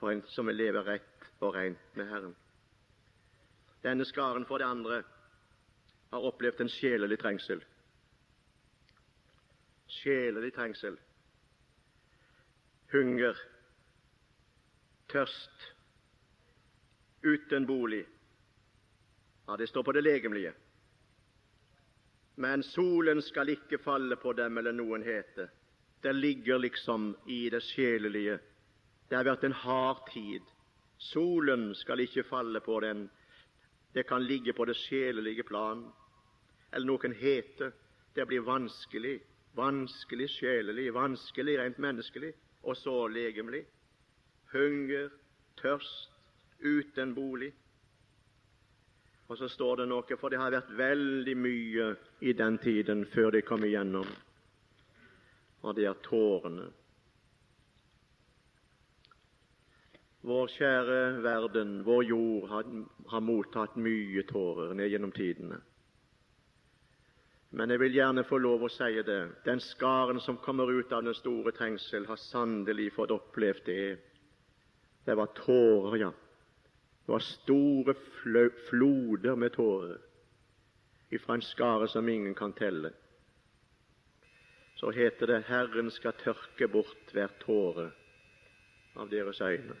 for 0.00 0.14
en 0.14 0.22
som 0.32 0.48
vil 0.48 0.56
leve 0.56 0.80
rett 0.86 1.28
og 1.44 1.54
rent 1.54 1.96
med 1.98 2.08
Herren. 2.08 2.34
Denne 3.84 4.04
skaren, 4.08 4.46
for 4.46 4.58
det 4.58 4.66
andre, 4.66 5.02
har 6.10 6.24
opplevd 6.24 6.64
en 6.64 6.72
sjelelig 6.72 7.18
trengsel. 7.20 7.60
Sjelelig 10.00 10.54
trengsel. 10.56 10.96
Hunger, 12.92 13.36
tørst, 15.12 15.72
uten 17.22 17.66
bolig. 17.68 18.06
Ja, 19.48 19.56
det 19.56 19.66
står 19.66 19.82
på 19.82 19.92
det 19.92 20.04
legemlige. 20.04 20.52
Men 22.36 22.62
solen 22.62 23.22
skal 23.22 23.48
ikke 23.48 23.78
falle 23.82 24.16
på 24.16 24.32
dem, 24.36 24.58
eller 24.58 24.72
noen 24.76 25.02
hete. 25.02 25.48
Det 26.02 26.12
ligger 26.14 26.58
liksom 26.58 27.14
i 27.26 27.48
det 27.50 27.62
sjelelige. 27.64 28.38
Det 29.08 29.16
har 29.16 29.24
vært 29.24 29.48
en 29.48 29.56
hard 29.56 30.04
tid. 30.12 30.44
Solen 30.98 31.72
skal 31.74 32.04
ikke 32.04 32.28
falle 32.28 32.60
på 32.60 32.80
den 32.84 33.08
det 33.92 34.04
kan 34.06 34.24
ligge 34.24 34.52
på 34.52 34.64
det 34.64 34.76
sjelelige 34.76 35.42
plan. 35.42 35.92
Eller 36.72 36.86
noen 36.86 37.12
hete. 37.12 37.72
det 38.14 38.26
blir 38.26 38.40
vanskelig. 38.40 39.20
Vanskelig 39.54 40.28
sjelelig, 40.30 40.94
vanskelig 40.94 41.58
rent 41.58 41.78
menneskelig, 41.78 42.32
og 42.62 42.76
så 42.76 43.08
legemlig. 43.08 43.64
Hunger, 44.52 45.08
tørst, 45.56 46.12
uten 46.60 47.14
bolig. 47.14 47.52
Og 49.28 49.36
så 49.36 49.48
står 49.52 49.82
det 49.82 49.88
noe, 49.90 50.16
for 50.16 50.32
det 50.32 50.40
har 50.40 50.54
vært 50.54 50.72
veldig 50.76 51.36
mye 51.36 51.88
i 52.24 52.32
den 52.32 52.56
tiden 52.64 53.04
før 53.12 53.34
de 53.36 53.42
kom 53.44 53.64
igjennom, 53.66 54.08
og 55.60 55.74
det 55.76 55.84
er 55.90 55.98
tårene. 56.06 56.70
Vår 60.28 60.48
kjære 60.50 61.00
verden, 61.22 61.82
vår 61.86 62.04
jord, 62.08 62.48
har, 62.50 62.70
har 63.12 63.24
mottatt 63.24 63.76
mye 63.80 64.24
tårer 64.28 64.72
ned 64.76 64.90
gjennom 64.90 65.12
tidene. 65.14 65.60
Men 67.56 67.72
jeg 67.72 67.80
vil 67.80 67.94
gjerne 67.96 68.24
få 68.28 68.40
lov 68.42 68.66
å 68.66 68.70
si 68.72 68.90
det. 69.06 69.20
Den 69.46 69.60
skaren 69.64 70.20
som 70.20 70.40
kommer 70.44 70.68
ut 70.68 70.92
av 70.92 71.04
den 71.06 71.16
store 71.16 71.52
trengsel, 71.56 72.04
har 72.08 72.20
sannelig 72.20 72.90
fått 72.96 73.14
opplevd 73.14 73.64
det. 73.68 73.84
Det 75.06 75.16
var 75.16 75.32
tårer, 75.36 75.96
ja. 76.02 76.10
Det 77.08 77.12
var 77.12 77.18
store 77.24 77.94
floder 78.68 79.34
med 79.34 79.52
tårer 79.52 79.96
ifra 81.10 81.34
en 81.34 81.42
skare 81.42 81.88
som 81.88 82.08
ingen 82.08 82.34
kan 82.34 82.52
telle. 82.52 82.90
Så 84.76 84.90
heter 84.90 85.26
det 85.26 85.38
'Herren 85.46 85.90
skal 85.90 86.12
tørke 86.12 86.68
bort 86.68 87.12
hver 87.12 87.32
tåre 87.40 87.90
av 88.96 89.08
deres 89.08 89.40
øyne'. 89.40 89.80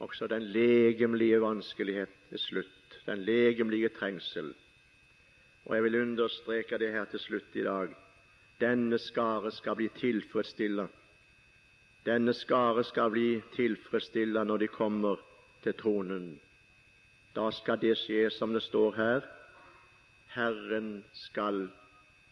Også 0.00 0.26
den 0.26 0.42
legemlige 0.42 1.40
vanskelighet 1.40 2.32
er 2.32 2.36
slutt, 2.36 3.00
den 3.06 3.18
legemlige 3.18 3.88
trengsel. 3.88 4.54
Og 5.64 5.74
jeg 5.74 5.84
vil 5.84 6.02
understreke 6.02 6.78
det 6.78 6.92
her 6.92 7.04
til 7.04 7.18
slutt 7.18 7.54
i 7.56 7.62
dag. 7.62 7.94
Denne 8.60 8.98
skare 8.98 9.50
skal 9.50 9.76
bli 9.76 9.88
tilfredsstilla. 9.88 10.86
Denne 12.06 12.32
skare 12.32 12.84
skal 12.84 13.10
bli 13.10 13.42
tilfredsstilla 13.52 14.44
når 14.44 14.56
de 14.56 14.66
kommer 14.68 15.31
til 15.62 15.74
tronen. 15.74 16.40
Da 17.34 17.50
skal 17.50 17.80
det 17.80 17.94
skje 17.98 18.30
som 18.30 18.52
det 18.52 18.62
står 18.62 18.96
her. 18.96 19.28
Herren 20.34 21.04
skal 21.12 21.68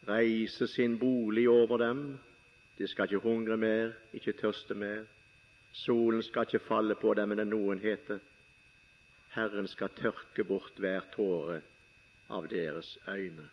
reise 0.08 0.66
sin 0.66 0.98
bolig 0.98 1.48
over 1.48 1.78
dem. 1.78 2.18
De 2.78 2.88
skal 2.88 3.04
ikke 3.04 3.28
hungre 3.28 3.56
mer, 3.56 3.92
ikke 4.12 4.32
tørste 4.32 4.74
mer. 4.74 5.04
Solen 5.72 6.22
skal 6.22 6.42
ikke 6.48 6.66
falle 6.66 6.94
på 6.94 7.14
dem, 7.14 7.28
men 7.28 7.48
noen 7.48 7.78
heter 7.78 8.18
Herren 9.30 9.68
skal 9.68 9.92
tørke 9.94 10.44
bort 10.44 10.78
hver 10.82 11.04
tåre 11.14 11.60
av 12.30 12.48
deres 12.50 12.96
øyne. 13.08 13.46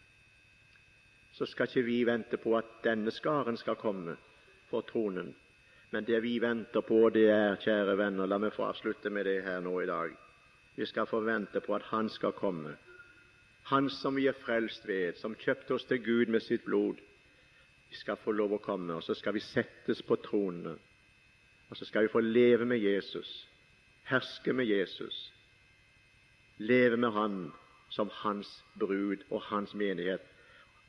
Så 1.34 1.46
skal 1.46 1.68
ikke 1.70 1.86
vi 1.86 2.00
vente 2.06 2.38
på 2.38 2.56
at 2.58 2.80
denne 2.84 3.12
skaren 3.12 3.58
skal 3.58 3.76
komme 3.76 4.16
for 4.70 4.82
tronen. 4.82 5.36
Men 5.92 6.04
det 6.04 6.20
vi 6.24 6.40
venter 6.40 6.82
på, 6.82 7.10
det 7.10 7.30
er, 7.32 7.60
kjære 7.64 7.96
venner, 7.98 8.28
la 8.28 8.40
meg 8.42 8.54
få 8.56 8.66
avslutte 8.68 9.10
med 9.10 9.26
det 9.26 9.42
her 9.46 9.62
nå 9.64 9.76
i 9.82 9.88
dag. 9.88 10.16
Vi 10.76 10.86
skal 10.86 11.08
forvente 11.08 11.62
på 11.64 11.76
at 11.76 11.88
Han 11.92 12.10
skal 12.10 12.36
komme. 12.36 12.76
Han 13.72 13.90
som 13.90 14.16
vi 14.16 14.28
er 14.28 14.36
frelst 14.46 14.88
ved, 14.88 15.16
som 15.20 15.36
kjøpte 15.36 15.74
oss 15.74 15.86
til 15.86 16.04
Gud 16.04 16.32
med 16.32 16.44
sitt 16.44 16.64
blod. 16.66 17.00
Vi 17.90 17.96
skal 17.96 18.20
få 18.24 18.32
lov 18.32 18.54
å 18.54 18.64
komme, 18.64 18.94
og 18.96 19.04
så 19.04 19.16
skal 19.16 19.36
vi 19.36 19.44
settes 19.44 20.02
på 20.04 20.16
tronene. 20.24 20.76
Og 21.70 21.78
så 21.78 21.86
skal 21.86 22.06
vi 22.06 22.12
få 22.12 22.20
leve 22.24 22.66
med 22.66 22.80
Jesus, 22.80 23.48
herske 24.08 24.54
med 24.54 24.66
Jesus, 24.66 25.34
leve 26.58 26.98
med 26.98 27.12
Han 27.12 27.52
som 27.90 28.10
Hans 28.22 28.64
brud 28.80 29.24
og 29.30 29.42
Hans 29.50 29.74
menighet. 29.74 30.24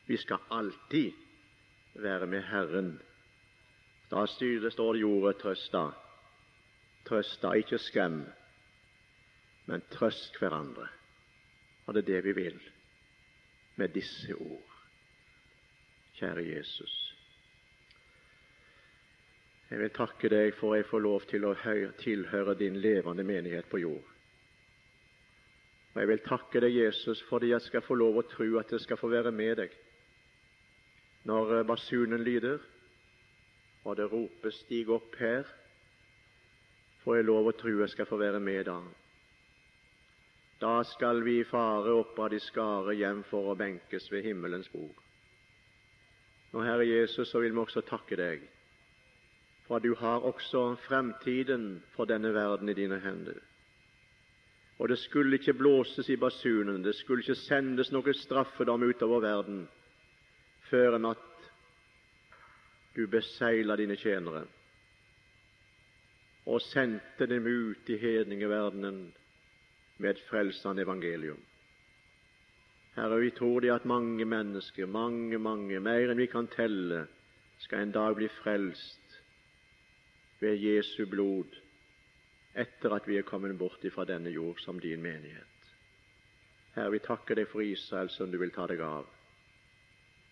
Vi 0.07 0.17
skal 0.17 0.39
alltid 0.51 1.13
være 1.95 2.27
med 2.27 2.43
Herren. 2.43 2.99
Da 4.11 4.27
står 4.27 4.93
det 4.93 5.01
jordet 5.01 5.37
'trøsta'. 5.37 5.93
Trøsta, 7.05 7.53
ikke 7.53 7.79
skrem, 7.79 8.25
men 9.67 9.83
trøst 9.91 10.39
hverandre. 10.41 10.89
Og 11.87 11.95
det 11.95 12.03
er 12.03 12.07
det 12.13 12.25
vi 12.25 12.33
vil 12.33 12.61
med 13.77 13.89
disse 13.89 14.35
ord. 14.35 14.75
Kjære 16.15 16.45
Jesus. 16.57 17.15
Jeg 19.71 19.79
vil 19.79 19.91
takke 19.91 20.29
deg 20.29 20.55
for 20.57 20.75
jeg 20.75 20.87
får 20.89 21.01
lov 21.05 21.27
til 21.29 21.45
å 21.45 21.55
tilhøre 22.01 22.55
din 22.59 22.77
levende 22.81 23.25
menighet 23.25 23.69
på 23.69 23.79
jord. 23.79 24.05
Og 25.95 26.01
Jeg 26.01 26.09
vil 26.09 26.25
takke 26.25 26.61
deg, 26.61 26.77
Jesus, 26.77 27.23
fordi 27.29 27.51
jeg 27.51 27.61
skal 27.61 27.83
få 27.83 27.95
lov 27.95 28.17
å 28.17 28.23
tro 28.23 28.59
at 28.59 28.73
jeg 28.73 28.81
skal 28.81 28.97
få 28.97 29.09
være 29.09 29.33
med 29.33 29.57
deg 29.57 29.77
når 31.25 31.65
basunen 31.69 32.23
lyder 32.25 32.61
og 33.85 33.97
det 33.97 34.13
ropes 34.13 34.55
'stig 34.55 34.89
opp 34.91 35.17
her', 35.17 35.47
får 37.05 37.17
jeg 37.17 37.25
lov 37.25 37.47
å 37.47 37.57
tro 37.57 37.79
jeg 37.81 37.89
skal 37.89 38.07
få 38.07 38.17
være 38.17 38.41
med 38.41 38.65
da. 38.65 38.81
Da 40.61 40.83
skal 40.83 41.23
vi 41.25 41.45
fare 41.45 41.93
opp 41.95 42.19
av 42.19 42.31
de 42.31 42.41
skare 42.41 42.95
hjem 42.95 43.23
for 43.31 43.53
å 43.53 43.55
benkes 43.55 44.13
ved 44.13 44.25
himmelens 44.25 44.69
bord. 44.69 44.97
Nå, 46.53 46.63
Herre 46.63 46.87
Jesus, 46.87 47.31
så 47.31 47.41
vil 47.41 47.53
vi 47.53 47.59
også 47.59 47.81
takke 47.81 48.17
deg 48.17 48.49
for 49.69 49.79
du 49.79 49.95
har 49.95 50.25
også 50.25 50.77
fremtiden 50.89 51.83
for 51.93 52.09
denne 52.09 52.33
verden 52.35 52.69
i 52.69 52.75
dine 52.75 52.99
hender. 53.05 53.37
Og 54.79 54.89
det 54.89 54.99
skulle 54.99 55.37
ikke 55.37 55.59
blåses 55.59 56.09
i 56.09 56.17
basunen, 56.17 56.83
det 56.85 56.95
skulle 56.97 57.21
ikke 57.21 57.35
sendes 57.43 57.93
noe 57.93 58.15
straffedom 58.15 58.87
utover 58.89 59.21
verden 59.21 59.67
før 60.71 60.97
enn 60.97 61.11
at 61.11 61.28
du 62.99 63.07
besegla 63.07 63.77
dine 63.79 63.95
tjenere 63.99 64.43
og 66.49 66.63
sendte 66.65 67.29
dem 67.29 67.47
ut 67.47 67.91
i 67.93 67.99
hedningeverdenen 68.01 69.03
med 69.99 70.11
et 70.11 70.23
frelsende 70.31 70.83
evangelium. 70.83 71.41
Herre, 72.97 73.19
vi 73.21 73.31
tror 73.37 73.61
det 73.61 73.71
at 73.71 73.85
mange 73.85 74.25
mennesker, 74.25 74.87
mange, 74.87 75.39
mange, 75.39 75.81
mer 75.81 76.09
enn 76.09 76.19
vi 76.19 76.27
kan 76.33 76.49
telle, 76.55 77.05
skal 77.63 77.85
en 77.85 77.93
dag 77.95 78.17
bli 78.17 78.31
frelst 78.41 79.19
ved 80.41 80.57
Jesu 80.63 81.05
blod 81.11 81.53
etter 82.59 82.97
at 82.97 83.07
vi 83.07 83.19
er 83.19 83.29
kommet 83.29 83.55
bort 83.59 83.85
fra 83.95 84.07
denne 84.09 84.33
jord 84.35 84.59
som 84.65 84.81
din 84.81 85.03
menighet. 85.05 85.71
Herre, 86.75 86.97
vi 86.97 87.05
takker 87.05 87.39
deg 87.39 87.53
for 87.53 87.63
Israel 87.63 88.11
som 88.15 88.33
du 88.33 88.39
vil 88.41 88.55
ta 88.55 88.67
deg 88.71 88.83
av. 88.83 89.07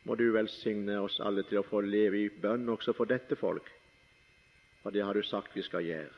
Må 0.07 0.15
du 0.15 0.29
velsigne 0.31 1.01
oss 1.03 1.19
alle 1.21 1.43
til 1.49 1.59
å 1.61 1.67
få 1.67 1.81
leve 1.83 2.21
i 2.21 2.29
bønn 2.31 2.69
også 2.71 2.95
for 2.95 3.11
dette 3.11 3.35
folk, 3.39 3.67
for 4.83 4.95
det 4.95 5.03
har 5.03 5.19
du 5.19 5.27
sagt 5.27 5.57
vi 5.57 5.65
skal 5.67 5.83
gjøre. 5.83 6.15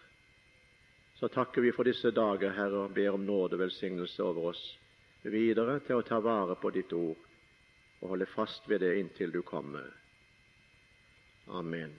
Så 1.19 1.31
takker 1.33 1.65
vi 1.65 1.73
for 1.75 1.89
disse 1.89 2.13
dager, 2.15 2.53
Herre, 2.55 2.85
og 2.85 2.93
ber 2.95 3.17
om 3.17 3.25
nåde 3.27 3.57
og 3.57 3.65
velsignelse 3.65 4.23
over 4.23 4.53
oss 4.53 4.61
videre 5.25 5.81
til 5.87 5.99
å 5.99 6.05
ta 6.07 6.21
vare 6.23 6.55
på 6.61 6.71
ditt 6.77 6.93
ord 6.95 7.25
og 7.99 8.13
holde 8.13 8.29
fast 8.31 8.69
ved 8.71 8.85
det 8.85 8.93
inntil 9.01 9.33
du 9.35 9.41
kommer. 9.43 9.89
Amen. 11.49 11.97